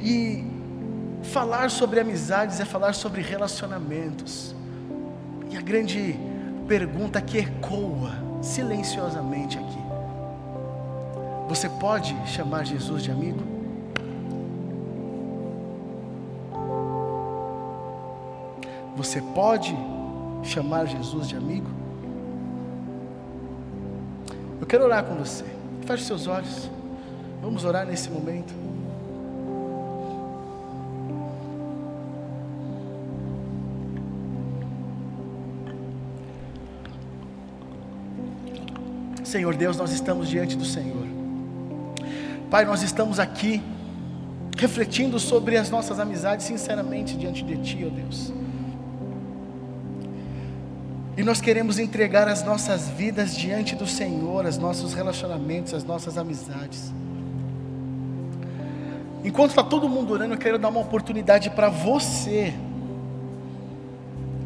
E 0.00 0.44
falar 1.22 1.70
sobre 1.70 2.00
amizades 2.00 2.58
é 2.58 2.64
falar 2.64 2.94
sobre 2.94 3.22
relacionamentos. 3.22 4.54
E 5.52 5.56
a 5.56 5.60
grande 5.60 6.18
pergunta 6.66 7.20
que 7.20 7.38
ecoa 7.38 8.10
silenciosamente 8.40 9.58
aqui 9.58 9.82
você 11.54 11.68
pode 11.68 12.16
chamar 12.26 12.64
Jesus 12.64 13.02
de 13.02 13.10
amigo? 13.10 13.40
Você 18.96 19.20
pode 19.20 19.76
chamar 20.42 20.86
Jesus 20.86 21.28
de 21.28 21.36
amigo? 21.36 21.68
Eu 24.58 24.66
quero 24.66 24.84
orar 24.84 25.04
com 25.04 25.14
você. 25.16 25.44
Feche 25.86 26.04
seus 26.04 26.26
olhos. 26.26 26.70
Vamos 27.42 27.66
orar 27.66 27.84
nesse 27.84 28.08
momento. 28.08 28.54
Senhor 39.32 39.54
Deus, 39.54 39.78
nós 39.78 39.90
estamos 39.92 40.28
diante 40.28 40.58
do 40.58 40.64
Senhor. 40.66 41.06
Pai, 42.50 42.66
nós 42.66 42.82
estamos 42.82 43.18
aqui 43.18 43.62
refletindo 44.58 45.18
sobre 45.18 45.56
as 45.56 45.70
nossas 45.70 45.98
amizades 45.98 46.44
sinceramente 46.44 47.16
diante 47.16 47.42
de 47.42 47.56
Ti, 47.56 47.82
ó 47.82 47.86
oh 47.86 47.90
Deus. 47.90 48.32
E 51.16 51.22
nós 51.22 51.40
queremos 51.40 51.78
entregar 51.78 52.28
as 52.28 52.44
nossas 52.44 52.90
vidas 52.90 53.34
diante 53.34 53.74
do 53.74 53.86
Senhor, 53.86 54.44
os 54.44 54.58
nossos 54.58 54.92
relacionamentos, 54.92 55.72
as 55.72 55.82
nossas 55.82 56.18
amizades. 56.18 56.92
Enquanto 59.24 59.50
está 59.50 59.64
todo 59.64 59.88
mundo 59.88 60.12
orando, 60.12 60.34
eu 60.34 60.38
quero 60.38 60.58
dar 60.58 60.68
uma 60.68 60.80
oportunidade 60.80 61.48
para 61.48 61.70
você. 61.70 62.52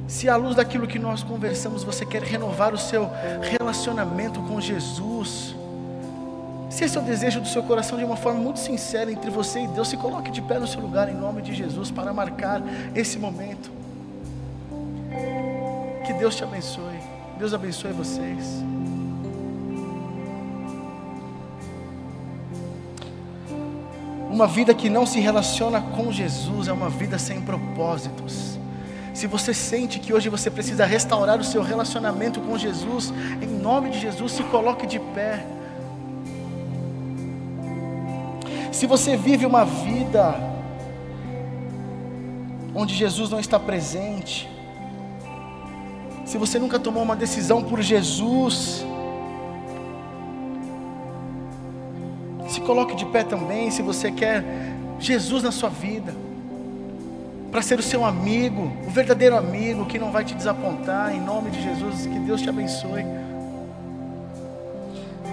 Se 0.06 0.28
à 0.28 0.36
luz 0.36 0.54
daquilo 0.54 0.86
que 0.86 0.98
nós 0.98 1.22
conversamos, 1.22 1.82
você 1.82 2.06
quer 2.06 2.22
renovar 2.22 2.72
o 2.72 2.78
seu 2.78 3.10
relacionamento 3.42 4.40
com 4.42 4.60
Jesus, 4.60 5.54
se 6.76 6.84
esse 6.84 6.98
é 6.98 7.00
o 7.00 7.04
desejo 7.04 7.40
do 7.40 7.48
seu 7.48 7.62
coração 7.62 7.96
de 7.96 8.04
uma 8.04 8.16
forma 8.16 8.38
muito 8.38 8.58
sincera 8.58 9.10
entre 9.10 9.30
você 9.30 9.60
e 9.60 9.66
Deus, 9.68 9.88
se 9.88 9.96
coloque 9.96 10.30
de 10.30 10.42
pé 10.42 10.58
no 10.58 10.66
seu 10.66 10.80
lugar 10.80 11.08
em 11.08 11.14
nome 11.14 11.40
de 11.40 11.54
Jesus 11.54 11.90
para 11.90 12.12
marcar 12.12 12.62
esse 12.94 13.18
momento. 13.18 13.70
Que 16.04 16.12
Deus 16.12 16.36
te 16.36 16.44
abençoe. 16.44 16.98
Deus 17.38 17.54
abençoe 17.54 17.92
vocês. 17.92 18.62
Uma 24.30 24.46
vida 24.46 24.74
que 24.74 24.90
não 24.90 25.06
se 25.06 25.18
relaciona 25.18 25.80
com 25.80 26.12
Jesus 26.12 26.68
é 26.68 26.72
uma 26.72 26.90
vida 26.90 27.18
sem 27.18 27.40
propósitos. 27.40 28.58
Se 29.16 29.26
você 29.26 29.54
sente 29.54 29.98
que 29.98 30.12
hoje 30.12 30.28
você 30.28 30.50
precisa 30.50 30.84
restaurar 30.84 31.40
o 31.40 31.42
seu 31.42 31.62
relacionamento 31.62 32.38
com 32.38 32.58
Jesus, 32.58 33.14
em 33.40 33.46
nome 33.46 33.88
de 33.88 33.98
Jesus, 33.98 34.32
se 34.32 34.42
coloque 34.42 34.86
de 34.86 34.98
pé. 35.00 35.42
Se 38.70 38.86
você 38.86 39.16
vive 39.16 39.46
uma 39.46 39.64
vida 39.64 40.38
onde 42.74 42.94
Jesus 42.94 43.30
não 43.30 43.40
está 43.40 43.58
presente, 43.58 44.50
se 46.26 46.36
você 46.36 46.58
nunca 46.58 46.78
tomou 46.78 47.02
uma 47.02 47.16
decisão 47.16 47.64
por 47.64 47.80
Jesus, 47.80 48.84
se 52.50 52.60
coloque 52.60 52.94
de 52.94 53.06
pé 53.06 53.24
também, 53.24 53.70
se 53.70 53.80
você 53.80 54.10
quer 54.10 54.44
Jesus 55.00 55.42
na 55.42 55.50
sua 55.50 55.70
vida, 55.70 56.25
para 57.56 57.62
ser 57.62 57.78
o 57.78 57.82
seu 57.82 58.04
amigo, 58.04 58.70
o 58.86 58.90
verdadeiro 58.90 59.34
amigo 59.34 59.86
que 59.86 59.98
não 59.98 60.12
vai 60.12 60.22
te 60.22 60.34
desapontar, 60.34 61.14
em 61.14 61.20
nome 61.22 61.50
de 61.50 61.62
Jesus, 61.62 62.04
que 62.04 62.18
Deus 62.18 62.42
te 62.42 62.50
abençoe. 62.50 63.02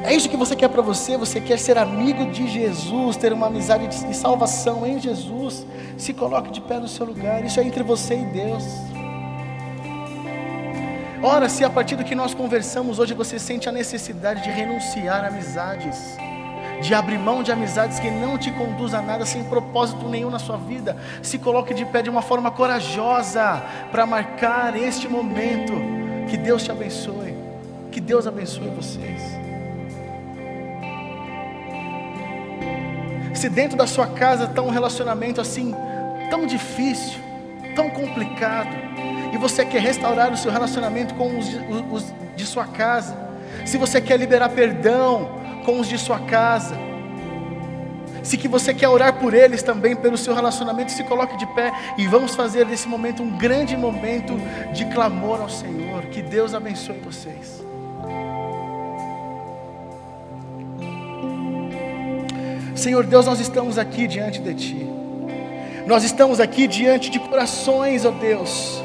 É 0.05 0.15
isso 0.15 0.29
que 0.29 0.37
você 0.37 0.55
quer 0.55 0.69
para 0.69 0.81
você? 0.81 1.17
Você 1.17 1.41
quer 1.41 1.59
ser 1.59 1.77
amigo 1.77 2.31
de 2.31 2.47
Jesus, 2.47 3.17
ter 3.17 3.33
uma 3.33 3.47
amizade 3.47 3.89
de 3.89 4.15
salvação 4.15 4.87
em 4.87 5.01
Jesus? 5.01 5.67
Se 5.97 6.13
coloque 6.13 6.49
de 6.49 6.61
pé 6.61 6.79
no 6.79 6.87
seu 6.87 7.05
lugar. 7.05 7.43
Isso 7.43 7.59
é 7.59 7.63
entre 7.65 7.83
você 7.83 8.13
e 8.13 8.23
Deus. 8.27 8.63
Ora, 11.21 11.49
se 11.49 11.65
a 11.65 11.69
partir 11.69 11.97
do 11.97 12.05
que 12.05 12.15
nós 12.15 12.33
conversamos 12.33 12.99
hoje 12.99 13.13
você 13.13 13.37
sente 13.37 13.67
a 13.67 13.71
necessidade 13.73 14.43
de 14.43 14.49
renunciar 14.49 15.25
a 15.25 15.27
amizades, 15.27 16.17
de 16.81 16.93
abrir 16.93 17.17
mão 17.17 17.43
de 17.43 17.51
amizades 17.51 17.99
que 17.99 18.09
não 18.09 18.37
te 18.37 18.51
conduzem 18.51 18.99
a 18.99 19.01
nada 19.01 19.25
sem 19.25 19.43
propósito 19.43 20.07
nenhum 20.09 20.29
na 20.29 20.39
sua 20.39 20.57
vida, 20.57 20.97
se 21.21 21.37
coloque 21.39 21.73
de 21.73 21.85
pé 21.85 22.01
de 22.01 22.09
uma 22.09 22.21
forma 22.21 22.51
corajosa 22.51 23.63
para 23.91 24.05
marcar 24.05 24.75
este 24.75 25.07
momento. 25.07 25.73
Que 26.29 26.37
Deus 26.37 26.63
te 26.63 26.71
abençoe. 26.71 27.33
Que 27.91 28.01
Deus 28.01 28.25
abençoe 28.25 28.69
vocês. 28.69 29.43
se 33.43 33.49
dentro 33.49 33.77
da 33.77 33.85
sua 33.85 34.07
casa 34.07 34.45
está 34.45 34.61
um 34.61 34.69
relacionamento 34.69 35.41
assim, 35.41 35.75
tão 36.29 36.45
difícil, 36.45 37.19
tão 37.75 37.89
complicado, 37.89 38.73
e 39.33 39.37
você 39.37 39.65
quer 39.65 39.81
restaurar 39.81 40.31
o 40.31 40.37
seu 40.37 40.49
relacionamento 40.49 41.13
com 41.15 41.37
os, 41.37 41.47
os, 41.47 42.03
os 42.03 42.13
de 42.37 42.45
sua 42.45 42.65
casa, 42.65 43.17
se 43.65 43.77
você 43.77 43.99
quer 43.99 44.17
liberar 44.17 44.47
perdão 44.47 45.42
com 45.63 45.79
os 45.79 45.87
de 45.87 45.97
sua 45.97 46.19
casa, 46.19 46.77
se 48.23 48.37
que 48.37 48.47
você 48.47 48.73
quer 48.73 48.87
orar 48.87 49.19
por 49.19 49.33
eles 49.33 49.61
também, 49.61 49.95
pelo 49.95 50.17
seu 50.17 50.33
relacionamento, 50.33 50.91
se 50.93 51.03
coloque 51.03 51.37
de 51.37 51.45
pé 51.47 51.73
e 51.97 52.07
vamos 52.07 52.33
fazer 52.33 52.65
desse 52.65 52.87
momento 52.87 53.21
um 53.21 53.37
grande 53.37 53.75
momento 53.75 54.33
de 54.73 54.85
clamor 54.85 55.41
ao 55.41 55.49
Senhor. 55.49 56.03
Que 56.05 56.21
Deus 56.21 56.53
abençoe 56.53 56.99
vocês. 56.99 57.61
Senhor 62.75 63.05
Deus, 63.05 63.25
nós 63.25 63.39
estamos 63.41 63.77
aqui 63.77 64.07
diante 64.07 64.39
de 64.39 64.53
Ti. 64.53 64.87
Nós 65.85 66.05
estamos 66.05 66.39
aqui 66.39 66.65
diante 66.65 67.09
de 67.09 67.19
corações, 67.19 68.05
ó 68.05 68.11
Deus, 68.11 68.81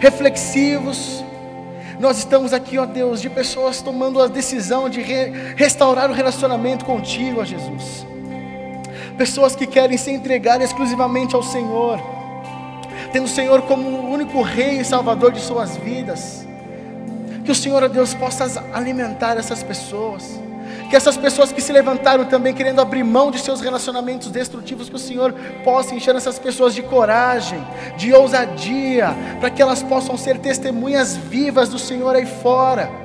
reflexivos. 0.00 1.24
Nós 2.04 2.18
estamos 2.18 2.52
aqui, 2.52 2.76
ó 2.76 2.84
Deus, 2.84 3.20
de 3.22 3.30
pessoas 3.30 3.80
tomando 3.80 4.20
a 4.20 4.26
decisão 4.26 4.90
de 4.90 5.00
re 5.00 5.54
restaurar 5.56 6.10
o 6.10 6.14
relacionamento 6.14 6.84
contigo, 6.84 7.40
ó 7.40 7.44
Jesus 7.44 8.04
pessoas 9.16 9.54
que 9.54 9.66
querem 9.66 9.96
se 9.96 10.10
entregar 10.10 10.60
exclusivamente 10.60 11.34
ao 11.34 11.42
Senhor, 11.42 12.00
tendo 13.12 13.24
o 13.24 13.28
Senhor 13.28 13.62
como 13.62 13.88
o 13.88 14.10
único 14.10 14.42
Rei 14.42 14.80
e 14.80 14.84
Salvador 14.84 15.32
de 15.32 15.40
suas 15.40 15.76
vidas. 15.76 16.46
Que 17.44 17.52
o 17.52 17.54
Senhor, 17.54 17.82
ó 17.82 17.88
Deus, 17.88 18.14
possa 18.14 18.64
alimentar 18.72 19.36
essas 19.36 19.62
pessoas. 19.62 20.40
Que 20.88 20.96
essas 20.96 21.16
pessoas 21.16 21.52
que 21.52 21.60
se 21.60 21.72
levantaram 21.72 22.24
também 22.24 22.54
querendo 22.54 22.80
abrir 22.80 23.02
mão 23.02 23.30
de 23.30 23.38
seus 23.38 23.60
relacionamentos 23.60 24.30
destrutivos, 24.30 24.88
que 24.88 24.96
o 24.96 24.98
Senhor 24.98 25.32
possa 25.64 25.94
encher 25.94 26.14
essas 26.14 26.38
pessoas 26.38 26.74
de 26.74 26.82
coragem, 26.82 27.64
de 27.96 28.12
ousadia, 28.12 29.14
para 29.40 29.50
que 29.50 29.62
elas 29.62 29.82
possam 29.82 30.16
ser 30.16 30.38
testemunhas 30.38 31.16
vivas 31.16 31.68
do 31.68 31.78
Senhor 31.78 32.14
aí 32.14 32.26
fora 32.26 33.04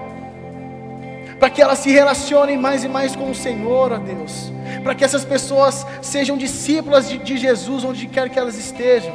para 1.39 1.49
que 1.49 1.61
elas 1.61 1.79
se 1.79 1.89
relacionem 1.89 2.57
mais 2.57 2.83
e 2.83 2.89
mais 2.89 3.15
com 3.15 3.31
o 3.31 3.35
Senhor, 3.35 3.93
ó 3.93 3.97
Deus, 3.97 4.51
para 4.83 4.93
que 4.93 5.05
essas 5.05 5.23
pessoas 5.23 5.87
sejam 6.01 6.37
discípulas 6.37 7.07
de, 7.07 7.17
de 7.17 7.37
Jesus 7.37 7.85
onde 7.85 8.07
quer 8.07 8.29
que 8.29 8.37
elas 8.37 8.57
estejam. 8.57 9.13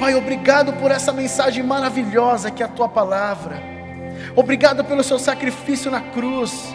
Pai, 0.00 0.14
obrigado 0.14 0.72
por 0.72 0.90
essa 0.90 1.12
mensagem 1.12 1.62
maravilhosa 1.62 2.50
que 2.50 2.62
é 2.62 2.66
a 2.66 2.68
tua 2.68 2.88
palavra. 2.88 3.62
Obrigado 4.34 4.82
pelo 4.84 5.04
seu 5.04 5.18
sacrifício 5.18 5.90
na 5.90 6.00
cruz. 6.00 6.74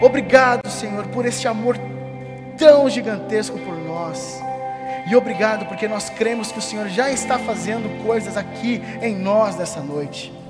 Obrigado, 0.00 0.68
Senhor, 0.70 1.06
por 1.08 1.26
esse 1.26 1.46
amor 1.46 1.76
tão 2.56 2.88
gigantesco 2.88 3.58
por 3.58 3.76
nós. 3.76 4.40
E 5.10 5.16
obrigado 5.16 5.66
porque 5.66 5.88
nós 5.88 6.08
cremos 6.10 6.52
que 6.52 6.58
o 6.58 6.62
Senhor 6.62 6.88
já 6.88 7.10
está 7.10 7.38
fazendo 7.38 8.04
coisas 8.04 8.36
aqui 8.36 8.82
em 9.02 9.16
nós 9.16 9.56
nessa 9.56 9.80
noite. 9.80 10.40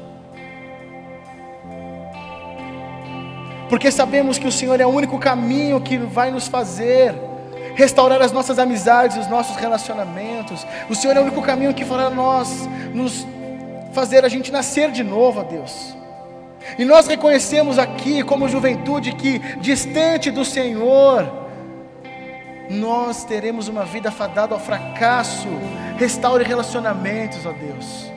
porque 3.70 3.92
sabemos 3.92 4.36
que 4.36 4.48
o 4.48 4.52
Senhor 4.52 4.80
é 4.80 4.84
o 4.84 4.88
único 4.88 5.16
caminho 5.16 5.80
que 5.80 5.96
vai 5.96 6.32
nos 6.32 6.48
fazer 6.48 7.14
restaurar 7.76 8.20
as 8.20 8.32
nossas 8.32 8.58
amizades, 8.58 9.16
os 9.16 9.28
nossos 9.28 9.54
relacionamentos. 9.56 10.66
O 10.90 10.94
Senhor 10.94 11.16
é 11.16 11.20
o 11.20 11.22
único 11.22 11.40
caminho 11.40 11.72
que 11.72 11.84
fará 11.84 12.10
nós 12.10 12.68
nos 12.92 13.24
fazer 13.92 14.24
a 14.24 14.28
gente 14.28 14.50
nascer 14.50 14.90
de 14.90 15.04
novo, 15.04 15.38
ó 15.40 15.44
Deus. 15.44 15.99
E 16.78 16.84
nós 16.84 17.06
reconhecemos 17.06 17.78
aqui, 17.78 18.22
como 18.22 18.48
juventude, 18.48 19.12
que 19.12 19.38
distante 19.58 20.30
do 20.30 20.44
Senhor, 20.44 21.48
nós 22.68 23.24
teremos 23.24 23.68
uma 23.68 23.84
vida 23.84 24.10
fadada 24.10 24.54
ao 24.54 24.60
fracasso. 24.60 25.48
Restaure 25.98 26.44
relacionamentos, 26.44 27.44
ó 27.44 27.52
Deus. 27.52 28.10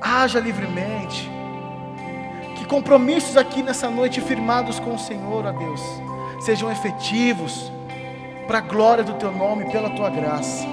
Haja 0.00 0.40
livremente 0.40 1.30
compromissos 2.72 3.36
aqui 3.36 3.62
nessa 3.62 3.90
noite 3.90 4.18
firmados 4.22 4.80
com 4.80 4.94
o 4.94 4.98
Senhor, 4.98 5.44
ó 5.44 5.52
Deus, 5.52 5.82
sejam 6.40 6.72
efetivos 6.72 7.70
para 8.46 8.58
a 8.58 8.60
glória 8.62 9.04
do 9.04 9.12
Teu 9.12 9.30
nome, 9.30 9.70
pela 9.70 9.90
Tua 9.90 10.08
graça. 10.08 10.66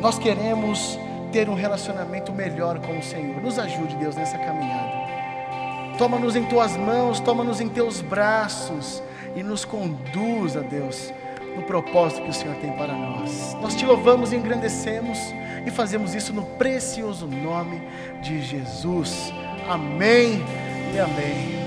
Nós 0.00 0.18
queremos 0.18 0.98
ter 1.30 1.48
um 1.48 1.54
relacionamento 1.54 2.32
melhor 2.32 2.80
com 2.80 2.98
o 2.98 3.02
Senhor. 3.04 3.40
Nos 3.40 3.56
ajude, 3.56 3.94
Deus, 3.94 4.16
nessa 4.16 4.36
caminhada. 4.36 5.01
Toma-nos 6.02 6.34
em 6.34 6.44
Tuas 6.46 6.76
mãos, 6.76 7.20
toma-nos 7.20 7.60
em 7.60 7.68
Teus 7.68 8.00
braços 8.00 9.00
e 9.36 9.42
nos 9.44 9.64
conduz, 9.64 10.54
Deus, 10.68 11.14
no 11.54 11.62
propósito 11.62 12.22
que 12.22 12.30
o 12.30 12.32
Senhor 12.32 12.56
tem 12.56 12.72
para 12.72 12.92
nós. 12.92 13.54
Nós 13.62 13.76
te 13.76 13.86
louvamos 13.86 14.32
e 14.32 14.36
engrandecemos 14.36 15.16
e 15.64 15.70
fazemos 15.70 16.12
isso 16.12 16.32
no 16.32 16.42
precioso 16.42 17.28
nome 17.28 17.80
de 18.20 18.42
Jesus. 18.42 19.32
Amém 19.68 20.44
e 20.92 20.98
amém. 20.98 21.61